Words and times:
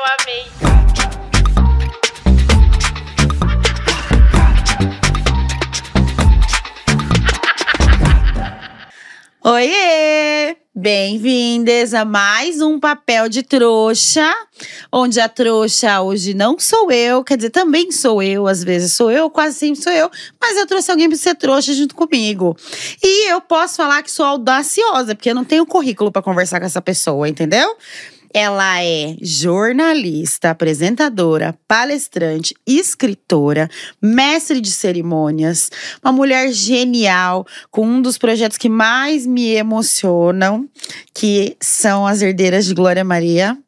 eu 0.00 0.06
amei. 0.06 0.46
Oiê! 9.42 10.56
Bem-vindas 10.72 11.92
a 11.92 12.06
mais 12.06 12.62
um 12.62 12.80
papel 12.80 13.28
de 13.28 13.42
trouxa, 13.42 14.32
onde 14.90 15.20
a 15.20 15.28
trouxa 15.28 16.00
hoje 16.00 16.32
não 16.32 16.58
sou 16.58 16.90
eu, 16.90 17.22
quer 17.22 17.36
dizer, 17.36 17.50
também 17.50 17.92
sou 17.92 18.22
eu, 18.22 18.46
às 18.46 18.64
vezes 18.64 18.94
sou 18.94 19.10
eu, 19.10 19.28
quase 19.28 19.58
sempre 19.58 19.82
sou 19.82 19.92
eu, 19.92 20.10
mas 20.40 20.56
eu 20.56 20.66
trouxe 20.66 20.90
alguém 20.90 21.08
para 21.08 21.18
ser 21.18 21.34
trouxa 21.34 21.74
junto 21.74 21.94
comigo. 21.94 22.56
E 23.02 23.30
eu 23.30 23.42
posso 23.42 23.76
falar 23.76 24.02
que 24.02 24.10
sou 24.10 24.24
audaciosa, 24.24 25.14
porque 25.14 25.30
eu 25.30 25.34
não 25.34 25.44
tenho 25.44 25.66
currículo 25.66 26.10
para 26.10 26.22
conversar 26.22 26.60
com 26.60 26.66
essa 26.66 26.80
pessoa, 26.80 27.28
entendeu? 27.28 27.76
Ela 28.32 28.82
é 28.84 29.16
jornalista, 29.20 30.50
apresentadora, 30.50 31.58
palestrante, 31.66 32.54
escritora, 32.66 33.68
mestre 34.00 34.60
de 34.60 34.70
cerimônias, 34.70 35.70
uma 36.02 36.12
mulher 36.12 36.52
genial, 36.52 37.44
com 37.70 37.84
um 37.84 38.00
dos 38.00 38.16
projetos 38.16 38.56
que 38.56 38.68
mais 38.68 39.26
me 39.26 39.54
emocionam, 39.54 40.68
que 41.12 41.56
são 41.60 42.06
as 42.06 42.22
herdeiras 42.22 42.66
de 42.66 42.74
Glória 42.74 43.04
Maria. 43.04 43.58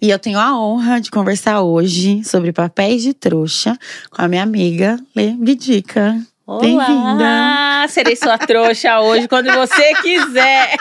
E 0.00 0.08
eu 0.08 0.18
tenho 0.18 0.38
a 0.38 0.56
honra 0.56 1.00
de 1.00 1.10
conversar 1.10 1.60
hoje 1.60 2.22
sobre 2.22 2.52
papéis 2.52 3.02
de 3.02 3.12
trouxa 3.12 3.76
com 4.10 4.22
a 4.22 4.28
minha 4.28 4.44
amiga 4.44 4.98
Lê 5.16 5.32
Bidica. 5.32 6.16
Olá! 6.50 7.84
Serei 7.90 8.16
sua 8.16 8.38
trouxa 8.38 9.00
hoje, 9.00 9.28
quando 9.28 9.52
você 9.52 9.92
quiser. 9.96 10.76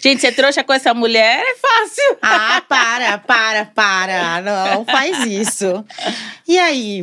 Gente, 0.00 0.20
ser 0.20 0.30
trouxa 0.30 0.62
com 0.62 0.72
essa 0.72 0.94
mulher 0.94 1.42
é 1.44 1.56
fácil. 1.56 2.18
Ah, 2.22 2.62
para, 2.68 3.18
para, 3.18 3.64
para. 3.64 4.40
Não 4.40 4.84
faz 4.84 5.26
isso. 5.26 5.84
E 6.46 6.56
aí, 6.56 7.02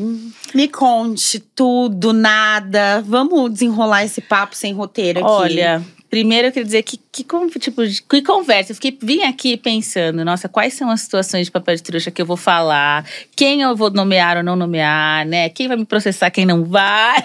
me 0.53 0.69
conte 0.69 1.41
tudo, 1.53 2.13
nada. 2.13 3.03
Vamos 3.05 3.51
desenrolar 3.51 4.05
esse 4.05 4.21
papo 4.21 4.55
sem 4.55 4.71
roteiro 4.71 5.19
aqui. 5.19 5.29
Olha, 5.29 5.83
primeiro 6.15 6.47
eu 6.47 6.51
queria 6.53 6.63
dizer 6.63 6.83
que, 6.83 6.97
que 7.11 7.25
tipo, 7.59 7.85
de- 7.85 8.01
que 8.01 8.21
conversa. 8.21 8.71
Eu 8.71 8.75
fiquei, 8.75 8.97
vim 9.01 9.21
aqui 9.23 9.57
pensando, 9.57 10.23
nossa, 10.23 10.47
quais 10.47 10.73
são 10.73 10.89
as 10.89 11.01
situações 11.01 11.47
de 11.47 11.51
papel 11.51 11.75
de 11.75 11.83
trouxa 11.83 12.09
que 12.09 12.21
eu 12.21 12.25
vou 12.25 12.37
falar? 12.37 13.05
Quem 13.35 13.63
eu 13.63 13.75
vou 13.75 13.89
nomear 13.91 14.37
ou 14.37 14.43
não 14.43 14.55
nomear, 14.55 15.25
né? 15.25 15.49
Quem 15.49 15.67
vai 15.67 15.75
me 15.75 15.83
processar, 15.85 16.31
quem 16.31 16.45
não 16.45 16.63
vai? 16.63 17.17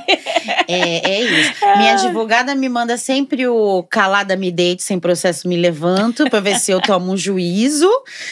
É, 0.66 1.08
é 1.08 1.22
isso. 1.22 1.52
Minha 1.78 1.92
advogada 2.02 2.52
me 2.56 2.68
manda 2.68 2.96
sempre 2.96 3.46
o 3.46 3.84
calada 3.84 4.34
me 4.34 4.50
deite, 4.50 4.82
sem 4.82 4.98
processo 4.98 5.46
me 5.46 5.56
levanto, 5.56 6.28
pra 6.28 6.40
ver 6.40 6.58
se 6.58 6.72
eu 6.72 6.80
tomo 6.80 7.12
um 7.12 7.16
juízo. 7.16 7.88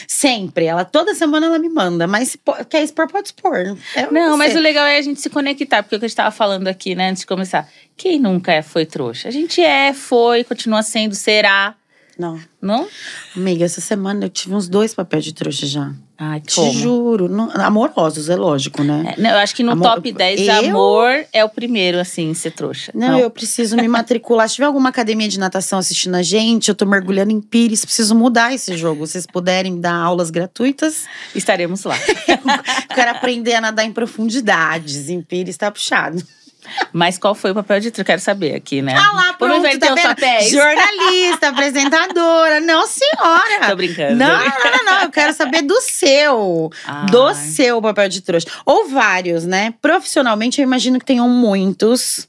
Sempre. 0.09 0.65
Ela, 0.65 0.83
toda 0.83 1.15
semana 1.15 1.45
ela 1.45 1.57
me 1.57 1.69
manda. 1.69 2.05
Mas 2.05 2.31
se 2.31 2.39
quer 2.69 2.83
expor, 2.83 3.07
pode 3.09 3.29
expor. 3.29 3.77
É 3.95 4.11
Não, 4.11 4.35
mas 4.35 4.51
você. 4.51 4.57
o 4.59 4.61
legal 4.61 4.85
é 4.85 4.97
a 4.97 5.01
gente 5.01 5.21
se 5.21 5.29
conectar, 5.29 5.83
porque 5.83 5.95
o 5.95 5.99
que 5.99 6.03
a 6.03 6.07
gente 6.07 6.11
estava 6.11 6.31
falando 6.31 6.67
aqui, 6.67 6.95
né, 6.95 7.11
antes 7.11 7.21
de 7.21 7.27
começar. 7.27 7.65
Quem 7.99 8.17
nunca 8.17 8.53
é, 8.53 8.61
foi 8.61 8.85
trouxa? 8.85 9.27
A 9.27 9.31
gente 9.31 9.59
é, 9.61 9.93
foi, 9.93 10.45
continua 10.45 10.81
sendo, 10.81 11.13
será, 11.13 11.75
Não. 12.17 12.39
não? 12.61 12.87
Amiga, 13.35 13.65
essa 13.65 13.81
semana 13.81 14.25
eu 14.25 14.29
tive 14.29 14.55
uns 14.55 14.69
dois 14.69 14.93
papéis 14.93 15.25
de 15.25 15.33
trouxa 15.33 15.67
já. 15.67 15.91
Ai, 16.21 16.41
Te 16.41 16.55
como? 16.55 16.73
juro. 16.73 17.29
Não- 17.29 17.49
amorosos, 17.61 18.29
é 18.29 18.35
lógico, 18.35 18.83
né? 18.83 19.15
É, 19.17 19.21
não, 19.21 19.29
eu 19.29 19.37
acho 19.37 19.55
que 19.55 19.63
no 19.63 19.71
Amor- 19.71 19.95
top 19.95 20.11
10, 20.11 20.41
eu- 20.47 20.69
amor 20.71 21.25
é 21.31 21.45
o 21.45 21.49
primeiro, 21.49 21.97
assim, 21.97 22.33
ser 22.33 22.51
trouxa. 22.51 22.91
Não, 22.93 23.17
eu 23.19 23.29
preciso 23.29 23.77
me 23.77 23.87
matricular. 23.87 24.47
Se 24.49 24.55
tiver 24.55 24.65
alguma 24.67 24.89
academia 24.89 25.29
de 25.29 25.39
natação 25.39 25.79
assistindo 25.79 26.15
a 26.15 26.21
gente, 26.21 26.67
eu 26.67 26.75
tô 26.75 26.85
mergulhando 26.85 27.31
em 27.31 27.39
Pires, 27.39 27.85
preciso 27.85 28.13
mudar 28.15 28.53
esse 28.53 28.75
jogo. 28.75 29.05
Se 29.07 29.13
vocês 29.13 29.25
puderem 29.25 29.71
me 29.73 29.79
dar 29.79 29.93
aulas 29.95 30.29
gratuitas, 30.29 31.05
Estaremos 31.33 31.85
lá. 31.85 31.95
eu 32.27 32.95
quero 32.95 33.11
aprender 33.11 33.55
a 33.55 33.61
nadar 33.61 33.85
em 33.85 33.93
profundidades. 33.93 35.07
Em 35.09 35.21
Pires 35.21 35.55
tá 35.55 35.71
puxado. 35.71 36.21
Mas 36.93 37.17
qual 37.17 37.35
foi 37.35 37.51
o 37.51 37.55
papel 37.55 37.79
de 37.79 37.91
trouxa? 37.91 38.05
Quero 38.05 38.21
saber 38.21 38.55
aqui, 38.55 38.81
né? 38.81 38.95
Ah 38.95 39.11
lá, 39.15 39.33
pronto, 39.33 39.57
inverter 39.57 39.89
tá 39.89 39.95
vendo? 39.95 40.03
papéis. 40.03 40.51
Jornalista, 40.51 41.49
apresentadora. 41.49 42.59
Não, 42.59 42.87
senhora. 42.87 43.67
Tô 43.67 43.75
brincando. 43.75 44.15
Não, 44.15 44.27
não, 44.27 44.45
não, 44.45 44.85
não. 44.85 45.01
Eu 45.03 45.09
quero 45.09 45.33
saber 45.33 45.61
do 45.63 45.79
seu. 45.81 46.71
Ai. 46.85 47.05
Do 47.07 47.33
seu 47.33 47.81
papel 47.81 48.09
de 48.09 48.21
trouxa. 48.21 48.47
Ou 48.65 48.87
vários, 48.87 49.45
né? 49.45 49.73
Profissionalmente, 49.81 50.61
eu 50.61 50.63
imagino 50.63 50.99
que 50.99 51.05
tenham 51.05 51.27
muitos. 51.27 52.28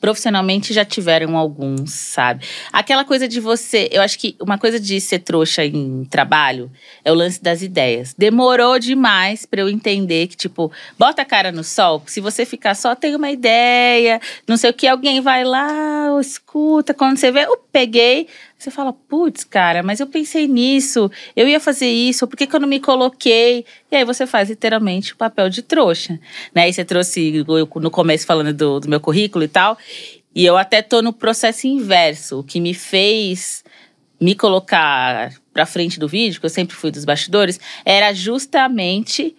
Profissionalmente 0.00 0.72
já 0.72 0.84
tiveram 0.84 1.36
alguns, 1.36 1.92
sabe? 1.92 2.44
Aquela 2.72 3.04
coisa 3.04 3.26
de 3.26 3.40
você. 3.40 3.88
Eu 3.90 4.02
acho 4.02 4.18
que 4.18 4.36
uma 4.40 4.58
coisa 4.58 4.78
de 4.78 5.00
ser 5.00 5.20
trouxa 5.20 5.64
em 5.64 6.04
trabalho 6.04 6.70
é 7.04 7.10
o 7.10 7.14
lance 7.14 7.42
das 7.42 7.62
ideias. 7.62 8.14
Demorou 8.16 8.78
demais 8.78 9.46
pra 9.46 9.60
eu 9.60 9.68
entender 9.68 10.26
que, 10.28 10.36
tipo, 10.36 10.70
bota 10.98 11.22
a 11.22 11.24
cara 11.24 11.50
no 11.50 11.64
sol. 11.64 12.02
Se 12.06 12.20
você 12.20 12.44
ficar 12.44 12.74
só, 12.74 12.94
tem 12.94 13.14
uma 13.16 13.30
ideia, 13.30 14.20
não 14.46 14.56
sei 14.56 14.70
o 14.70 14.74
que, 14.74 14.86
alguém 14.86 15.20
vai 15.20 15.44
lá, 15.44 16.08
escuta. 16.20 16.94
Quando 16.94 17.16
você 17.16 17.30
vê, 17.30 17.44
eu 17.44 17.56
peguei. 17.72 18.28
Você 18.58 18.70
fala, 18.70 18.92
putz, 18.92 19.44
cara, 19.44 19.82
mas 19.82 20.00
eu 20.00 20.06
pensei 20.06 20.48
nisso, 20.48 21.10
eu 21.36 21.46
ia 21.46 21.60
fazer 21.60 21.88
isso, 21.88 22.26
por 22.26 22.36
que, 22.36 22.46
que 22.46 22.56
eu 22.56 22.60
não 22.60 22.68
me 22.68 22.80
coloquei? 22.80 23.66
E 23.90 23.96
aí 23.96 24.04
você 24.04 24.26
faz 24.26 24.48
literalmente 24.48 25.12
o 25.12 25.16
papel 25.16 25.50
de 25.50 25.62
trouxa. 25.62 26.18
Né? 26.54 26.68
E 26.68 26.72
você 26.72 26.84
trouxe 26.84 27.44
eu, 27.46 27.68
no 27.76 27.90
começo 27.90 28.26
falando 28.26 28.54
do, 28.54 28.80
do 28.80 28.88
meu 28.88 28.98
currículo 28.98 29.44
e 29.44 29.48
tal. 29.48 29.76
E 30.34 30.44
eu 30.44 30.56
até 30.56 30.80
tô 30.80 31.02
no 31.02 31.12
processo 31.12 31.66
inverso, 31.66 32.40
o 32.40 32.44
que 32.44 32.60
me 32.60 32.72
fez 32.72 33.62
me 34.18 34.34
colocar 34.34 35.32
pra 35.52 35.66
frente 35.66 36.00
do 36.00 36.08
vídeo, 36.08 36.40
que 36.40 36.46
eu 36.46 36.50
sempre 36.50 36.74
fui 36.74 36.90
dos 36.90 37.04
bastidores, 37.04 37.60
era 37.84 38.12
justamente 38.14 39.36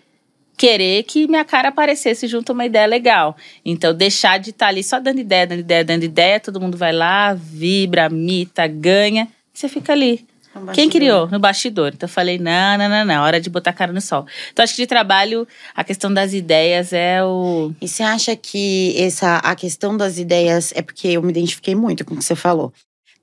querer 0.57 1.03
que 1.03 1.27
minha 1.27 1.45
cara 1.45 1.69
aparecesse 1.69 2.27
junto 2.27 2.51
a 2.51 2.53
uma 2.53 2.65
ideia 2.65 2.87
legal. 2.87 3.37
Então, 3.63 3.93
deixar 3.93 4.39
de 4.39 4.49
estar 4.49 4.67
ali 4.67 4.83
só 4.83 4.99
dando 4.99 5.19
ideia, 5.19 5.45
dando 5.45 5.59
ideia, 5.59 5.85
dando 5.85 6.03
ideia, 6.03 6.39
todo 6.39 6.59
mundo 6.59 6.75
vai 6.75 6.91
lá, 6.91 7.33
vibra, 7.33 8.09
mita, 8.09 8.65
ganha, 8.65 9.27
você 9.53 9.69
fica 9.69 9.93
ali. 9.93 10.25
Quem 10.73 10.89
criou? 10.89 11.27
No 11.29 11.39
bastidor. 11.39 11.91
Então 11.93 12.07
eu 12.07 12.11
falei, 12.11 12.39
não, 12.39 12.77
não, 12.77 12.89
não, 12.89 13.05
não, 13.05 13.23
hora 13.23 13.39
de 13.39 13.49
botar 13.49 13.69
a 13.69 13.73
cara 13.73 13.93
no 13.93 14.01
sol. 14.01 14.25
Então 14.51 14.63
acho 14.63 14.75
que 14.75 14.81
de 14.81 14.87
trabalho, 14.87 15.47
a 15.75 15.83
questão 15.83 16.11
das 16.11 16.33
ideias 16.33 16.93
é 16.93 17.23
o. 17.23 17.71
E 17.79 17.87
você 17.87 18.01
acha 18.01 18.35
que 18.35 18.95
essa, 18.97 19.37
a 19.37 19.55
questão 19.55 19.95
das 19.95 20.17
ideias 20.17 20.73
é 20.75 20.81
porque 20.81 21.09
eu 21.09 21.21
me 21.21 21.29
identifiquei 21.29 21.75
muito 21.75 22.03
com 22.03 22.15
o 22.15 22.17
que 22.17 22.23
você 22.23 22.35
falou? 22.35 22.73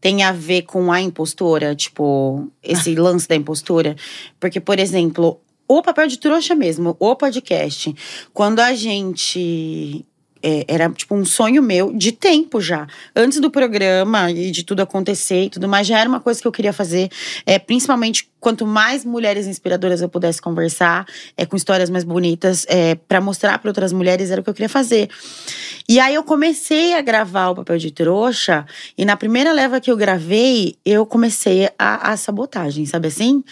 Tem 0.00 0.22
a 0.22 0.32
ver 0.32 0.62
com 0.62 0.92
a 0.92 1.00
impostora, 1.00 1.74
tipo, 1.74 2.48
esse 2.62 2.94
lance 2.96 3.26
da 3.26 3.34
impostora? 3.34 3.96
Porque, 4.38 4.60
por 4.60 4.78
exemplo, 4.78 5.40
o 5.66 5.82
papel 5.82 6.06
de 6.06 6.18
trouxa 6.18 6.54
mesmo, 6.54 6.96
o 6.98 7.16
podcast, 7.16 7.94
quando 8.32 8.60
a 8.60 8.74
gente. 8.74 10.04
é, 10.42 10.64
era 10.68 10.90
tipo 10.90 11.14
um 11.14 11.24
sonho 11.24 11.62
meu 11.62 11.92
de 11.92 12.12
tempo 12.12 12.60
já. 12.60 12.86
Antes 13.16 13.40
do 13.40 13.50
programa 13.50 14.30
e 14.30 14.50
de 14.50 14.62
tudo 14.62 14.80
acontecer 14.80 15.44
e 15.44 15.50
tudo 15.50 15.66
mais, 15.66 15.86
já 15.86 15.98
era 15.98 16.08
uma 16.08 16.20
coisa 16.20 16.40
que 16.40 16.46
eu 16.46 16.52
queria 16.52 16.72
fazer. 16.72 17.08
É, 17.46 17.58
principalmente 17.58 18.28
quanto 18.44 18.66
mais 18.66 19.06
mulheres 19.06 19.46
inspiradoras 19.46 20.02
eu 20.02 20.08
pudesse 20.08 20.38
conversar, 20.38 21.06
é, 21.34 21.46
com 21.46 21.56
histórias 21.56 21.88
mais 21.88 22.04
bonitas, 22.04 22.66
é, 22.68 22.94
para 22.94 23.18
mostrar 23.18 23.58
para 23.58 23.70
outras 23.70 23.90
mulheres, 23.90 24.30
era 24.30 24.42
o 24.42 24.44
que 24.44 24.50
eu 24.50 24.54
queria 24.54 24.68
fazer. 24.68 25.08
E 25.88 25.98
aí 25.98 26.14
eu 26.14 26.22
comecei 26.22 26.92
a 26.92 27.00
gravar 27.00 27.48
o 27.48 27.54
papel 27.54 27.78
de 27.78 27.90
trouxa, 27.90 28.66
e 28.98 29.04
na 29.06 29.16
primeira 29.16 29.50
leva 29.50 29.80
que 29.80 29.90
eu 29.90 29.96
gravei, 29.96 30.76
eu 30.84 31.06
comecei 31.06 31.70
a, 31.78 32.12
a 32.12 32.16
sabotagem, 32.18 32.84
sabe 32.84 33.08
assim? 33.08 33.42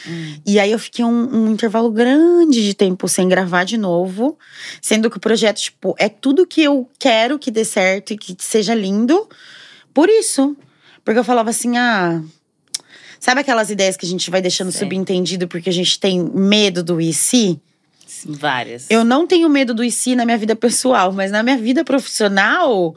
E 0.45 0.61
aí 0.61 0.71
eu 0.71 0.79
fiquei 0.79 1.03
um, 1.03 1.37
um 1.37 1.51
intervalo 1.51 1.91
grande 1.91 2.63
de 2.63 2.75
tempo 2.75 3.09
sem 3.09 3.27
gravar 3.27 3.65
de 3.65 3.79
novo, 3.79 4.39
sendo 4.83 5.09
que 5.09 5.17
o 5.17 5.21
projeto, 5.21 5.57
tipo, 5.57 5.95
é 5.99 6.11
tudo 6.11 6.47
que 6.47 6.63
eu 6.63 6.87
quero 6.99 7.39
que 7.39 7.51
dê 7.51 7.65
certo 7.65 8.13
e 8.13 8.19
que 8.19 8.37
seja 8.39 8.75
lindo. 8.75 9.27
Por 9.95 10.11
isso. 10.11 10.55
Porque 11.03 11.19
eu 11.19 11.25
falava 11.25 11.49
assim, 11.49 11.79
ah. 11.79 12.23
Sabe 13.23 13.41
aquelas 13.41 13.71
ideias 13.71 13.97
que 13.97 14.05
a 14.05 14.09
gente 14.09 14.29
vai 14.33 14.43
deixando 14.43 14.73
Sei. 14.73 14.81
subentendido 14.81 15.47
porque 15.47 15.71
a 15.71 15.73
gente 15.73 15.97
tem 16.01 16.21
medo 16.21 16.83
do 16.83 17.01
e 17.01 17.13
se? 17.13 17.57
Várias. 18.27 18.91
Eu 18.91 19.05
não 19.05 19.29
tenho 19.29 19.49
medo 19.49 19.73
do 19.73 19.85
e 19.85 19.93
se 19.93 20.17
na 20.17 20.25
minha 20.25 20.37
vida 20.37 20.57
pessoal, 20.57 21.13
mas 21.13 21.31
na 21.31 21.41
minha 21.41 21.57
vida 21.57 21.85
profissional, 21.85 22.97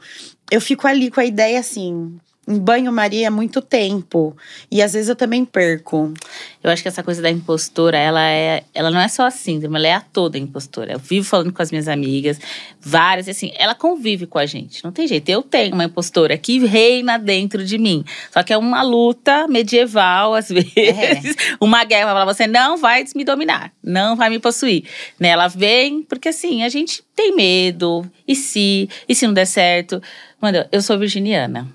eu 0.50 0.60
fico 0.60 0.88
ali 0.88 1.12
com 1.12 1.20
a 1.20 1.24
ideia 1.24 1.60
assim. 1.60 2.18
Em 2.48 2.58
banho-maria 2.58 3.26
há 3.26 3.30
muito 3.30 3.60
tempo. 3.60 4.36
E 4.70 4.80
às 4.80 4.92
vezes 4.92 5.08
eu 5.08 5.16
também 5.16 5.44
perco. 5.44 6.14
Eu 6.62 6.70
acho 6.70 6.80
que 6.80 6.88
essa 6.88 7.02
coisa 7.02 7.20
da 7.20 7.28
impostora, 7.28 7.98
ela 7.98 8.24
é, 8.24 8.62
ela 8.72 8.88
não 8.88 9.00
é 9.00 9.08
só 9.08 9.26
a 9.26 9.32
síndrome, 9.32 9.76
ela 9.76 9.88
é 9.88 9.92
a 9.94 10.00
toda 10.00 10.38
impostora. 10.38 10.92
Eu 10.92 10.98
vivo 11.00 11.26
falando 11.26 11.52
com 11.52 11.60
as 11.60 11.72
minhas 11.72 11.88
amigas, 11.88 12.38
várias, 12.80 13.28
assim, 13.28 13.50
ela 13.56 13.74
convive 13.74 14.26
com 14.26 14.38
a 14.38 14.46
gente. 14.46 14.84
Não 14.84 14.92
tem 14.92 15.08
jeito. 15.08 15.28
Eu 15.28 15.42
tenho 15.42 15.74
uma 15.74 15.84
impostora 15.84 16.38
que 16.38 16.64
reina 16.64 17.18
dentro 17.18 17.64
de 17.64 17.78
mim. 17.78 18.04
Só 18.30 18.44
que 18.44 18.52
é 18.52 18.56
uma 18.56 18.82
luta 18.82 19.48
medieval, 19.48 20.34
às 20.34 20.48
vezes. 20.50 21.34
Uma 21.60 21.84
guerra. 21.84 22.10
Ela 22.10 22.24
você 22.24 22.46
não 22.46 22.76
vai 22.76 23.04
me 23.14 23.24
dominar, 23.24 23.72
não 23.82 24.14
vai 24.14 24.30
me 24.30 24.38
possuir. 24.38 24.84
Né? 25.18 25.30
Ela 25.30 25.48
vem, 25.48 26.04
porque 26.04 26.28
assim, 26.28 26.62
a 26.62 26.68
gente 26.68 27.02
tem 27.14 27.34
medo. 27.34 28.08
E 28.26 28.36
se? 28.36 28.88
E 29.08 29.14
se 29.16 29.26
não 29.26 29.34
der 29.34 29.46
certo? 29.46 30.00
Mano, 30.40 30.64
eu 30.70 30.80
sou 30.80 30.96
virginiana. 30.96 31.66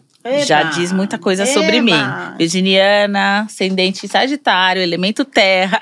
Já 0.45 0.62
Eba! 0.62 0.69
diz 0.71 0.91
muita 0.91 1.18
coisa 1.18 1.45
sobre 1.45 1.77
Eba! 1.77 1.81
mim. 1.81 2.38
Virginiana, 2.38 3.41
ascendente 3.41 4.07
Sagitário, 4.07 4.81
elemento 4.81 5.25
terra. 5.25 5.79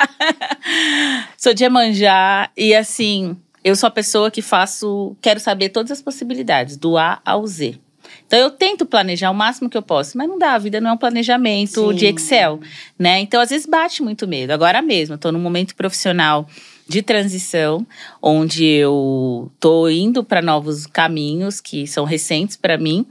sou 1.38 1.54
de 1.54 1.64
Emanjá 1.64 2.50
e 2.56 2.74
assim, 2.74 3.36
eu 3.64 3.76
sou 3.76 3.88
a 3.88 3.92
pessoa 3.92 4.32
que 4.32 4.42
faço, 4.42 5.16
quero 5.22 5.40
saber 5.40 5.70
todas 5.70 5.92
as 5.92 6.02
possibilidades, 6.02 6.78
do 6.78 6.98
A 6.98 7.20
ao 7.26 7.46
Z. 7.46 7.80
Então 8.26 8.40
eu 8.40 8.50
tento 8.50 8.86
planejar 8.86 9.30
o 9.30 9.36
máximo 9.36 9.70
que 9.70 9.78
eu 9.78 9.82
posso, 9.82 10.18
mas 10.18 10.28
não 10.28 10.38
dá, 10.38 10.54
a 10.54 10.58
vida 10.58 10.80
não 10.80 10.92
é 10.92 10.94
um 10.94 10.98
planejamento 10.98 11.90
Sim. 11.90 11.96
de 11.96 12.06
Excel, 12.06 12.60
né? 12.98 13.20
Então 13.20 13.42
às 13.42 13.50
vezes 13.50 13.66
bate 13.66 14.02
muito 14.02 14.28
medo. 14.28 14.52
Agora 14.52 14.82
mesmo, 14.82 15.16
eu 15.16 15.18
tô 15.18 15.32
num 15.32 15.40
momento 15.40 15.76
profissional 15.76 16.48
de 16.88 17.04
transição, 17.04 17.86
onde 18.22 18.66
eu 18.66 19.52
tô 19.60 19.88
indo 19.90 20.24
para 20.24 20.42
novos 20.42 20.88
caminhos 20.88 21.62
que 21.62 21.86
são 21.86 22.04
recentes 22.04 22.56
para 22.56 22.78
mim 22.78 23.06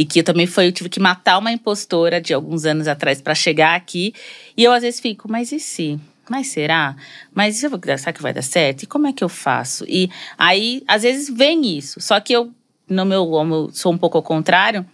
e 0.00 0.04
que 0.06 0.20
eu 0.20 0.24
também 0.24 0.46
foi, 0.46 0.66
eu 0.66 0.72
tive 0.72 0.88
que 0.88 0.98
matar 0.98 1.36
uma 1.36 1.52
impostora 1.52 2.22
de 2.22 2.32
alguns 2.32 2.64
anos 2.64 2.88
atrás 2.88 3.20
para 3.20 3.34
chegar 3.34 3.74
aqui. 3.74 4.14
E 4.56 4.64
eu 4.64 4.72
às 4.72 4.80
vezes 4.80 4.98
fico, 4.98 5.30
mas 5.30 5.52
e 5.52 5.60
se? 5.60 6.00
Mas 6.26 6.46
será? 6.46 6.96
Mas 7.34 7.62
eu 7.62 7.68
vou 7.68 7.78
será 7.98 8.10
que 8.10 8.22
vai 8.22 8.32
dar 8.32 8.40
certo? 8.40 8.84
E 8.84 8.86
como 8.86 9.06
é 9.06 9.12
que 9.12 9.22
eu 9.22 9.28
faço? 9.28 9.84
E 9.86 10.08
aí, 10.38 10.82
às 10.88 11.02
vezes 11.02 11.28
vem 11.28 11.76
isso. 11.76 12.00
Só 12.00 12.18
que 12.18 12.32
eu, 12.32 12.50
no 12.88 13.04
meu, 13.04 13.30
eu 13.30 13.70
sou 13.74 13.92
um 13.92 13.98
pouco 13.98 14.16
ao 14.16 14.22
contrário, 14.22 14.86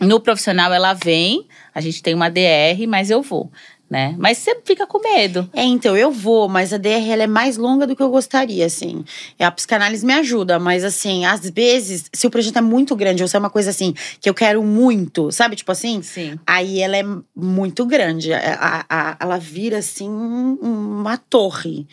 no 0.00 0.18
profissional 0.18 0.72
ela 0.72 0.94
vem, 0.94 1.46
a 1.74 1.82
gente 1.82 2.02
tem 2.02 2.14
uma 2.14 2.30
DR, 2.30 2.86
mas 2.88 3.10
eu 3.10 3.20
vou, 3.20 3.52
né? 3.90 4.14
Mas 4.18 4.38
você 4.38 4.56
fica 4.64 4.86
com 4.86 5.00
medo. 5.02 5.50
É, 5.52 5.64
então, 5.64 5.96
eu 5.96 6.12
vou, 6.12 6.48
mas 6.48 6.72
a 6.72 6.78
DR 6.78 7.10
é 7.20 7.26
mais 7.26 7.56
longa 7.56 7.86
do 7.88 7.96
que 7.96 8.02
eu 8.02 8.08
gostaria, 8.08 8.64
assim. 8.64 9.04
É, 9.38 9.44
A 9.44 9.50
psicanálise 9.50 10.06
me 10.06 10.12
ajuda, 10.14 10.60
mas 10.60 10.84
assim, 10.84 11.24
às 11.24 11.50
vezes, 11.50 12.04
se 12.12 12.24
o 12.26 12.30
projeto 12.30 12.56
é 12.58 12.60
muito 12.60 12.94
grande, 12.94 13.22
ou 13.22 13.28
se 13.28 13.34
é 13.34 13.38
uma 13.38 13.50
coisa 13.50 13.70
assim, 13.70 13.92
que 14.20 14.30
eu 14.30 14.34
quero 14.34 14.62
muito, 14.62 15.32
sabe? 15.32 15.56
Tipo 15.56 15.72
assim, 15.72 16.00
Sim. 16.02 16.38
aí 16.46 16.78
ela 16.80 16.96
é 16.96 17.02
muito 17.34 17.84
grande. 17.84 18.32
A- 18.32 18.86
a- 18.88 19.16
ela 19.18 19.38
vira, 19.38 19.78
assim, 19.78 20.08
um- 20.08 20.58
uma 21.00 21.16
torre 21.16 21.86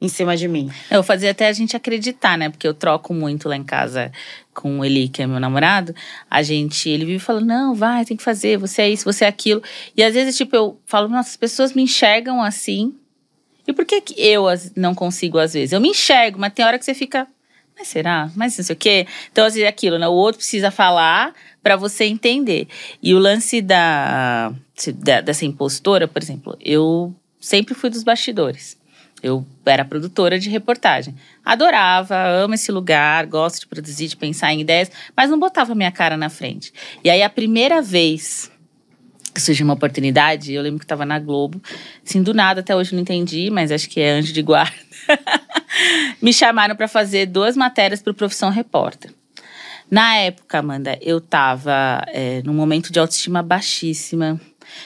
em 0.00 0.08
cima 0.08 0.36
de 0.36 0.46
mim. 0.48 0.70
Eu 0.90 1.02
fazia 1.02 1.30
até 1.32 1.48
a 1.48 1.52
gente 1.52 1.76
acreditar, 1.76 2.38
né? 2.38 2.48
Porque 2.48 2.66
eu 2.66 2.72
troco 2.72 3.12
muito 3.12 3.48
lá 3.48 3.56
em 3.56 3.64
casa 3.64 4.10
com 4.60 4.78
o 4.80 4.84
Eli, 4.84 5.08
que 5.08 5.22
é 5.22 5.26
meu 5.26 5.40
namorado. 5.40 5.94
A 6.30 6.42
gente, 6.42 6.88
ele 6.88 7.04
vive 7.04 7.18
falando, 7.18 7.46
não, 7.46 7.74
vai, 7.74 8.04
tem 8.04 8.16
que 8.16 8.22
fazer, 8.22 8.58
você 8.58 8.82
é 8.82 8.90
isso, 8.90 9.04
você 9.04 9.24
é 9.24 9.28
aquilo. 9.28 9.62
E 9.96 10.02
às 10.02 10.14
vezes, 10.14 10.36
tipo, 10.36 10.54
eu 10.54 10.78
falo, 10.86 11.08
nossa, 11.08 11.30
as 11.30 11.36
pessoas 11.36 11.72
me 11.72 11.82
enxergam 11.82 12.42
assim. 12.42 12.94
E 13.66 13.72
por 13.72 13.84
que, 13.84 14.00
que 14.00 14.14
eu 14.20 14.44
não 14.76 14.94
consigo, 14.94 15.38
às 15.38 15.54
vezes? 15.54 15.72
Eu 15.72 15.80
me 15.80 15.88
enxergo, 15.88 16.38
mas 16.38 16.52
tem 16.52 16.64
hora 16.64 16.78
que 16.78 16.84
você 16.84 16.94
fica. 16.94 17.26
Mas 17.78 17.88
será? 17.88 18.30
Mas 18.36 18.58
não 18.58 18.64
sei 18.64 18.74
o 18.74 18.78
quê. 18.78 19.06
Então, 19.32 19.46
às 19.46 19.54
vezes, 19.54 19.64
é 19.66 19.68
aquilo, 19.68 19.98
né? 19.98 20.06
O 20.06 20.12
outro 20.12 20.38
precisa 20.38 20.70
falar 20.70 21.32
para 21.62 21.76
você 21.76 22.04
entender. 22.04 22.68
E 23.02 23.14
o 23.14 23.18
lance 23.18 23.62
da, 23.62 24.52
da- 24.96 25.20
dessa 25.20 25.44
impostora, 25.46 26.06
por 26.06 26.22
exemplo, 26.22 26.56
eu 26.60 27.14
sempre 27.38 27.74
fui 27.74 27.88
dos 27.88 28.02
bastidores. 28.02 28.76
Eu 29.22 29.46
era 29.66 29.84
produtora 29.84 30.38
de 30.38 30.48
reportagem. 30.48 31.14
Adorava, 31.44 32.16
amo 32.16 32.54
esse 32.54 32.72
lugar, 32.72 33.26
gosto 33.26 33.60
de 33.60 33.66
produzir, 33.66 34.08
de 34.08 34.16
pensar 34.16 34.52
em 34.52 34.60
ideias, 34.60 34.90
mas 35.16 35.30
não 35.30 35.38
botava 35.38 35.74
minha 35.74 35.92
cara 35.92 36.16
na 36.16 36.28
frente. 36.28 36.72
E 37.04 37.10
aí, 37.10 37.22
a 37.22 37.30
primeira 37.30 37.82
vez 37.82 38.50
que 39.32 39.40
surgiu 39.40 39.64
uma 39.64 39.74
oportunidade, 39.74 40.52
eu 40.52 40.62
lembro 40.62 40.78
que 40.78 40.84
estava 40.84 41.04
na 41.04 41.18
Globo, 41.18 41.60
assim, 42.04 42.22
do 42.22 42.34
nada, 42.34 42.60
até 42.60 42.74
hoje 42.74 42.94
não 42.94 43.02
entendi, 43.02 43.48
mas 43.50 43.70
acho 43.70 43.88
que 43.88 44.00
é 44.00 44.10
anjo 44.10 44.32
de 44.32 44.42
guarda. 44.42 44.74
Me 46.20 46.32
chamaram 46.32 46.74
para 46.74 46.88
fazer 46.88 47.26
duas 47.26 47.56
matérias 47.56 48.02
para 48.02 48.10
o 48.10 48.14
Profissão 48.14 48.50
Repórter. 48.50 49.12
Na 49.90 50.16
época, 50.16 50.58
Amanda, 50.58 50.98
eu 51.00 51.20
tava 51.20 52.04
é, 52.08 52.42
num 52.44 52.54
momento 52.54 52.92
de 52.92 53.00
autoestima 53.00 53.42
baixíssima. 53.42 54.40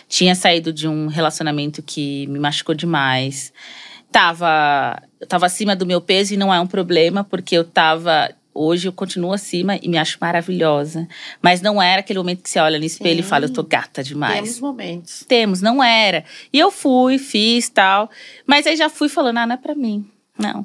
Tinha 0.08 0.34
saído 0.34 0.72
de 0.72 0.88
um 0.88 1.08
relacionamento 1.08 1.82
que 1.82 2.26
me 2.28 2.38
machucou 2.38 2.74
demais. 2.74 3.52
Tava, 4.14 5.02
eu 5.20 5.26
tava 5.26 5.46
acima 5.46 5.74
do 5.74 5.84
meu 5.84 6.00
peso 6.00 6.34
e 6.34 6.36
não 6.36 6.54
é 6.54 6.60
um 6.60 6.68
problema, 6.68 7.24
porque 7.24 7.56
eu 7.58 7.64
tava. 7.64 8.30
Hoje 8.54 8.86
eu 8.86 8.92
continuo 8.92 9.32
acima 9.32 9.76
e 9.82 9.88
me 9.88 9.98
acho 9.98 10.18
maravilhosa. 10.20 11.08
Mas 11.42 11.60
não 11.60 11.82
era 11.82 11.98
aquele 11.98 12.20
momento 12.20 12.40
que 12.40 12.48
você 12.48 12.60
olha 12.60 12.78
no 12.78 12.84
espelho 12.84 13.18
e 13.18 13.22
Sim. 13.24 13.28
fala, 13.28 13.46
eu 13.46 13.52
tô 13.52 13.64
gata 13.64 14.04
demais. 14.04 14.34
Temos 14.34 14.60
momentos. 14.60 15.24
Temos, 15.26 15.60
não 15.60 15.82
era. 15.82 16.24
E 16.52 16.60
eu 16.60 16.70
fui, 16.70 17.18
fiz 17.18 17.68
tal. 17.68 18.08
Mas 18.46 18.68
aí 18.68 18.76
já 18.76 18.88
fui 18.88 19.08
falando, 19.08 19.38
ah, 19.38 19.46
não 19.48 19.54
é 19.54 19.58
pra 19.58 19.74
mim. 19.74 20.08
Não. 20.38 20.64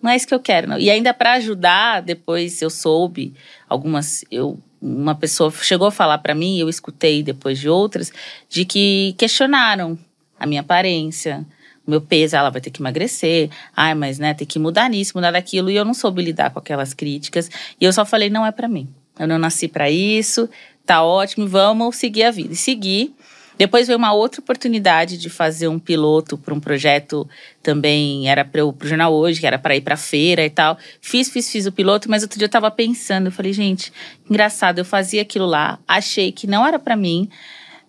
Não 0.00 0.10
é 0.10 0.16
isso 0.16 0.26
que 0.26 0.34
eu 0.34 0.40
quero, 0.40 0.66
não. 0.66 0.78
E 0.78 0.88
ainda 0.88 1.12
pra 1.12 1.34
ajudar, 1.34 2.00
depois 2.00 2.62
eu 2.62 2.70
soube, 2.70 3.34
algumas. 3.68 4.24
Eu, 4.30 4.58
uma 4.80 5.14
pessoa 5.14 5.50
chegou 5.50 5.88
a 5.88 5.92
falar 5.92 6.16
pra 6.16 6.34
mim, 6.34 6.58
eu 6.58 6.70
escutei 6.70 7.22
depois 7.22 7.58
de 7.58 7.68
outras, 7.68 8.10
de 8.48 8.64
que 8.64 9.14
questionaram 9.18 9.98
a 10.40 10.46
minha 10.46 10.62
aparência, 10.62 11.44
meu 11.86 12.00
peso, 12.00 12.36
ela 12.36 12.50
vai 12.50 12.60
ter 12.60 12.70
que 12.70 12.80
emagrecer, 12.82 13.50
ai, 13.76 13.94
mas 13.94 14.18
né, 14.18 14.34
tem 14.34 14.46
que 14.46 14.58
mudar 14.58 14.90
nisso, 14.90 15.12
mudar 15.14 15.30
daquilo. 15.30 15.70
E 15.70 15.76
eu 15.76 15.84
não 15.84 15.94
soube 15.94 16.22
lidar 16.22 16.50
com 16.50 16.58
aquelas 16.58 16.92
críticas. 16.92 17.50
E 17.80 17.84
eu 17.84 17.92
só 17.92 18.04
falei, 18.04 18.28
não 18.30 18.44
é 18.44 18.50
pra 18.50 18.68
mim. 18.68 18.88
Eu 19.18 19.26
não 19.26 19.38
nasci 19.38 19.68
pra 19.68 19.90
isso, 19.90 20.48
tá 20.84 21.02
ótimo, 21.02 21.46
vamos 21.46 21.96
seguir 21.96 22.24
a 22.24 22.30
vida. 22.30 22.52
E 22.52 22.56
segui. 22.56 23.14
Depois 23.58 23.86
veio 23.86 23.98
uma 23.98 24.12
outra 24.12 24.40
oportunidade 24.40 25.16
de 25.16 25.30
fazer 25.30 25.66
um 25.68 25.78
piloto 25.78 26.36
para 26.36 26.52
um 26.52 26.60
projeto 26.60 27.26
também, 27.62 28.28
era 28.28 28.44
para 28.44 28.64
o 28.64 28.76
Jornal 28.82 29.14
Hoje, 29.14 29.40
que 29.40 29.46
era 29.46 29.58
para 29.58 29.74
ir 29.74 29.80
para 29.80 29.96
feira 29.96 30.44
e 30.44 30.50
tal. 30.50 30.76
Fiz, 31.00 31.30
fiz, 31.30 31.50
fiz 31.50 31.64
o 31.64 31.72
piloto, 31.72 32.10
mas 32.10 32.22
outro 32.22 32.38
dia 32.38 32.44
eu 32.44 32.50
tava 32.50 32.70
pensando, 32.70 33.26
eu 33.26 33.32
falei, 33.32 33.54
gente, 33.54 33.90
engraçado, 34.28 34.78
eu 34.78 34.84
fazia 34.84 35.22
aquilo 35.22 35.46
lá, 35.46 35.78
achei 35.88 36.30
que 36.32 36.46
não 36.46 36.66
era 36.66 36.78
para 36.78 36.94
mim, 36.96 37.30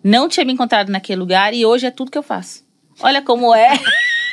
não 0.02 0.30
tinha 0.30 0.46
me 0.46 0.54
encontrado 0.54 0.90
naquele 0.90 1.20
lugar 1.20 1.54
e 1.54 1.66
hoje 1.66 1.86
é 1.86 1.92
tudo 1.92 2.12
que 2.12 2.18
eu 2.18 2.24
faço. 2.24 2.67
Olha 3.02 3.22
como 3.22 3.54
é 3.54 3.80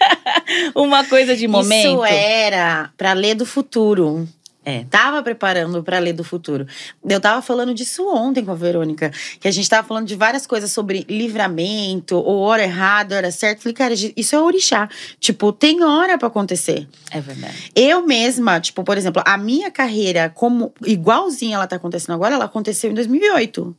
uma 0.74 1.04
coisa 1.04 1.36
de 1.36 1.46
momento. 1.46 1.88
Isso 1.88 2.04
era 2.04 2.90
pra 2.96 3.12
ler 3.12 3.34
do 3.34 3.46
futuro. 3.46 4.26
É. 4.66 4.84
Tava 4.88 5.22
preparando 5.22 5.82
pra 5.82 5.98
ler 5.98 6.14
do 6.14 6.24
futuro. 6.24 6.66
Eu 7.06 7.20
tava 7.20 7.42
falando 7.42 7.74
disso 7.74 8.08
ontem 8.08 8.42
com 8.42 8.50
a 8.50 8.54
Verônica, 8.54 9.12
que 9.38 9.46
a 9.46 9.50
gente 9.50 9.68
tava 9.68 9.86
falando 9.86 10.06
de 10.06 10.14
várias 10.14 10.46
coisas 10.46 10.72
sobre 10.72 11.04
livramento, 11.06 12.16
ou 12.16 12.40
hora 12.40 12.62
errada, 12.62 13.16
hora 13.16 13.30
certa. 13.30 13.60
Falei, 13.60 13.74
cara, 13.74 13.94
isso 14.16 14.34
é 14.34 14.40
orixá. 14.40 14.88
Tipo, 15.20 15.52
tem 15.52 15.82
hora 15.84 16.16
pra 16.16 16.28
acontecer. 16.28 16.88
É 17.10 17.20
verdade. 17.20 17.70
Eu 17.74 18.06
mesma, 18.06 18.58
tipo, 18.58 18.82
por 18.82 18.96
exemplo, 18.96 19.22
a 19.26 19.36
minha 19.36 19.70
carreira, 19.70 20.30
como 20.30 20.72
igualzinha 20.86 21.56
ela 21.56 21.66
tá 21.66 21.76
acontecendo 21.76 22.14
agora, 22.14 22.34
ela 22.36 22.46
aconteceu 22.46 22.90
em 22.90 22.94
2008. 22.94 23.76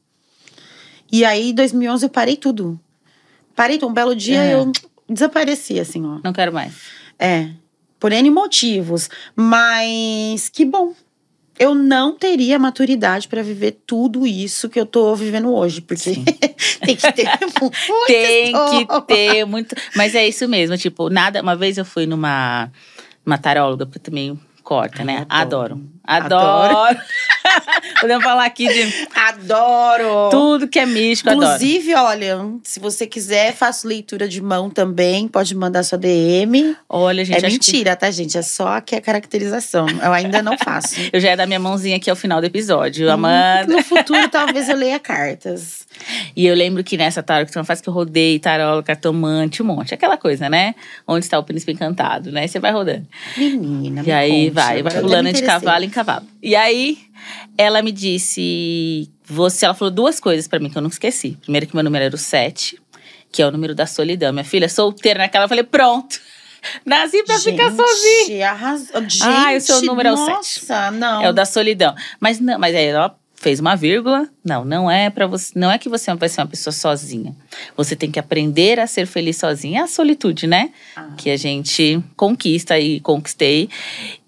E 1.11 1.25
aí, 1.25 1.49
em 1.49 1.55
2011, 1.55 2.05
eu 2.05 2.09
parei 2.09 2.35
tudo. 2.35 2.79
Parei, 3.55 3.77
então, 3.77 3.89
um 3.89 3.93
belo 3.93 4.15
dia 4.15 4.43
É. 4.43 4.53
eu 4.53 4.71
desapareci, 5.09 5.79
assim, 5.79 6.05
ó. 6.05 6.19
Não 6.23 6.33
quero 6.33 6.51
mais. 6.51 6.73
É, 7.17 7.49
por 7.99 8.11
N 8.11 8.29
motivos. 8.29 9.09
Mas 9.35 10.49
que 10.49 10.65
bom. 10.65 10.93
Eu 11.57 11.73
não 11.73 12.13
teria 12.17 12.59
maturidade 12.59 13.29
pra 13.29 13.41
viver 13.41 13.79
tudo 13.87 14.27
isso 14.27 14.67
que 14.67 14.77
eu 14.77 14.85
tô 14.85 15.15
vivendo 15.15 15.53
hoje. 15.53 15.79
Porque 15.79 16.11
tem 16.85 16.95
que 16.97 17.13
ter 17.13 17.29
muita 17.61 18.05
Tem 18.07 18.53
que 18.85 19.01
ter 19.07 19.45
muito. 19.45 19.73
Mas 19.95 20.13
é 20.15 20.27
isso 20.27 20.47
mesmo, 20.49 20.77
tipo, 20.77 21.09
nada. 21.09 21.41
Uma 21.41 21.55
vez 21.55 21.77
eu 21.77 21.85
fui 21.85 22.05
numa, 22.05 22.69
numa 23.25 23.37
taróloga, 23.37 23.85
porque 23.85 23.99
também 23.99 24.37
corta, 24.63 25.05
né? 25.05 25.25
adoro. 25.29 25.75
Adoro. 25.75 25.89
Adoro. 26.07 26.77
Adoro. 26.77 26.99
Podemos 28.01 28.23
falar 28.23 28.45
aqui 28.45 28.67
de 28.67 29.07
Adoro! 29.15 30.29
tudo 30.29 30.67
que 30.67 30.79
é 30.79 30.85
místico, 30.85 31.29
adoro. 31.29 31.45
Inclusive, 31.45 31.95
olha, 31.95 32.37
se 32.63 32.79
você 32.79 33.05
quiser, 33.07 33.53
faço 33.53 33.87
leitura 33.87 34.27
de 34.27 34.41
mão 34.41 34.69
também. 34.69 35.27
Pode 35.27 35.55
mandar 35.55 35.83
sua 35.83 35.97
DM. 35.97 36.75
Olha, 36.89 37.23
gente, 37.23 37.43
é 37.43 37.47
acho 37.47 37.59
que 37.59 37.71
mentira, 37.71 37.95
tá, 37.95 38.09
gente? 38.11 38.37
É 38.37 38.41
só 38.41 38.77
aqui 38.77 38.95
a 38.95 39.01
caracterização. 39.01 39.87
Eu 39.89 40.11
ainda 40.11 40.41
não 40.41 40.57
faço. 40.57 40.95
eu 41.13 41.19
já 41.19 41.29
ia 41.29 41.37
dar 41.37 41.45
minha 41.45 41.59
mãozinha 41.59 41.97
aqui 41.97 42.09
ao 42.09 42.15
final 42.15 42.41
do 42.41 42.45
episódio, 42.47 43.07
Hum, 43.07 43.11
Amanda. 43.11 43.75
No 43.75 43.83
futuro, 43.83 44.27
talvez 44.29 44.67
eu 44.69 44.75
leia 44.75 44.99
cartas. 44.99 45.85
E 46.35 46.45
eu 46.45 46.55
lembro 46.55 46.83
que 46.83 46.97
nessa 46.97 47.23
tarot, 47.23 47.51
que 47.51 47.63
faz 47.63 47.79
que 47.81 47.87
eu 47.87 47.93
rodei 47.93 48.37
taróloga, 48.39 48.83
cartomante, 48.83 49.61
um 49.61 49.65
monte. 49.65 49.93
Aquela 49.93 50.17
coisa, 50.17 50.49
né? 50.49 50.75
Onde 51.07 51.25
está 51.25 51.39
o 51.39 51.43
príncipe 51.43 51.71
encantado, 51.71 52.31
né? 52.31 52.47
Você 52.47 52.59
vai 52.59 52.71
rodando. 52.71 53.07
Menina, 53.37 54.01
E 54.01 54.05
me 54.05 54.11
aí 54.11 54.31
conte, 54.45 54.49
vai, 54.51 54.83
vai 54.83 55.01
pulando 55.01 55.31
de 55.31 55.41
cavalo 55.41 55.83
em 55.85 55.89
cavalo. 55.95 56.27
E 56.43 56.55
aí 56.55 56.99
ela 57.57 57.81
me 57.81 57.91
disse, 57.91 59.09
você, 59.23 59.65
ela 59.65 59.73
falou 59.73 59.91
duas 59.91 60.19
coisas 60.19 60.47
pra 60.47 60.59
mim 60.59 60.69
que 60.69 60.77
eu 60.77 60.81
nunca 60.81 60.95
esqueci. 60.95 61.37
Primeiro 61.41 61.65
que 61.65 61.75
meu 61.75 61.83
número 61.83 62.05
era 62.05 62.15
o 62.15 62.17
7, 62.17 62.79
que 63.31 63.41
é 63.41 63.47
o 63.47 63.51
número 63.51 63.73
da 63.73 63.87
solidão. 63.87 64.33
Minha 64.33 64.43
filha 64.43 64.67
solteira 64.67 65.19
naquela, 65.19 65.45
eu 65.45 65.49
falei, 65.49 65.63
pronto. 65.63 66.19
Nasci 66.85 67.23
pra 67.23 67.39
ficar 67.39 67.71
sozinha. 67.71 68.25
Gente, 68.25 68.41
arrasou. 68.41 69.01
Gente, 69.01 69.23
Ai, 69.23 69.57
o 69.57 69.61
seu 69.61 69.81
número 69.83 70.09
é 70.09 70.13
o 70.13 70.17
sete. 70.17 70.31
Nossa, 70.31 70.91
não. 70.91 71.21
É 71.21 71.29
o 71.29 71.33
da 71.33 71.45
solidão. 71.45 71.95
Mas 72.19 72.39
não, 72.39 72.59
mas 72.59 72.75
aí 72.75 72.85
ela 72.85 73.15
fez 73.35 73.59
uma 73.59 73.75
vírgula. 73.75 74.27
Não, 74.43 74.65
não 74.65 74.89
é 74.89 75.09
para 75.09 75.27
você, 75.27 75.51
não 75.55 75.69
é 75.69 75.77
que 75.77 75.87
você 75.87 76.13
vai 76.15 76.27
ser 76.27 76.41
uma 76.41 76.47
pessoa 76.47 76.73
sozinha. 76.73 77.35
Você 77.77 77.95
tem 77.95 78.09
que 78.09 78.19
aprender 78.19 78.79
a 78.79 78.87
ser 78.87 79.05
feliz 79.05 79.37
sozinha. 79.37 79.81
É 79.81 79.83
a 79.83 79.87
solitude, 79.87 80.47
né? 80.47 80.71
Ah. 80.95 81.09
Que 81.15 81.29
a 81.29 81.37
gente 81.37 82.03
conquista 82.15 82.79
e 82.79 82.99
conquistei. 82.99 83.69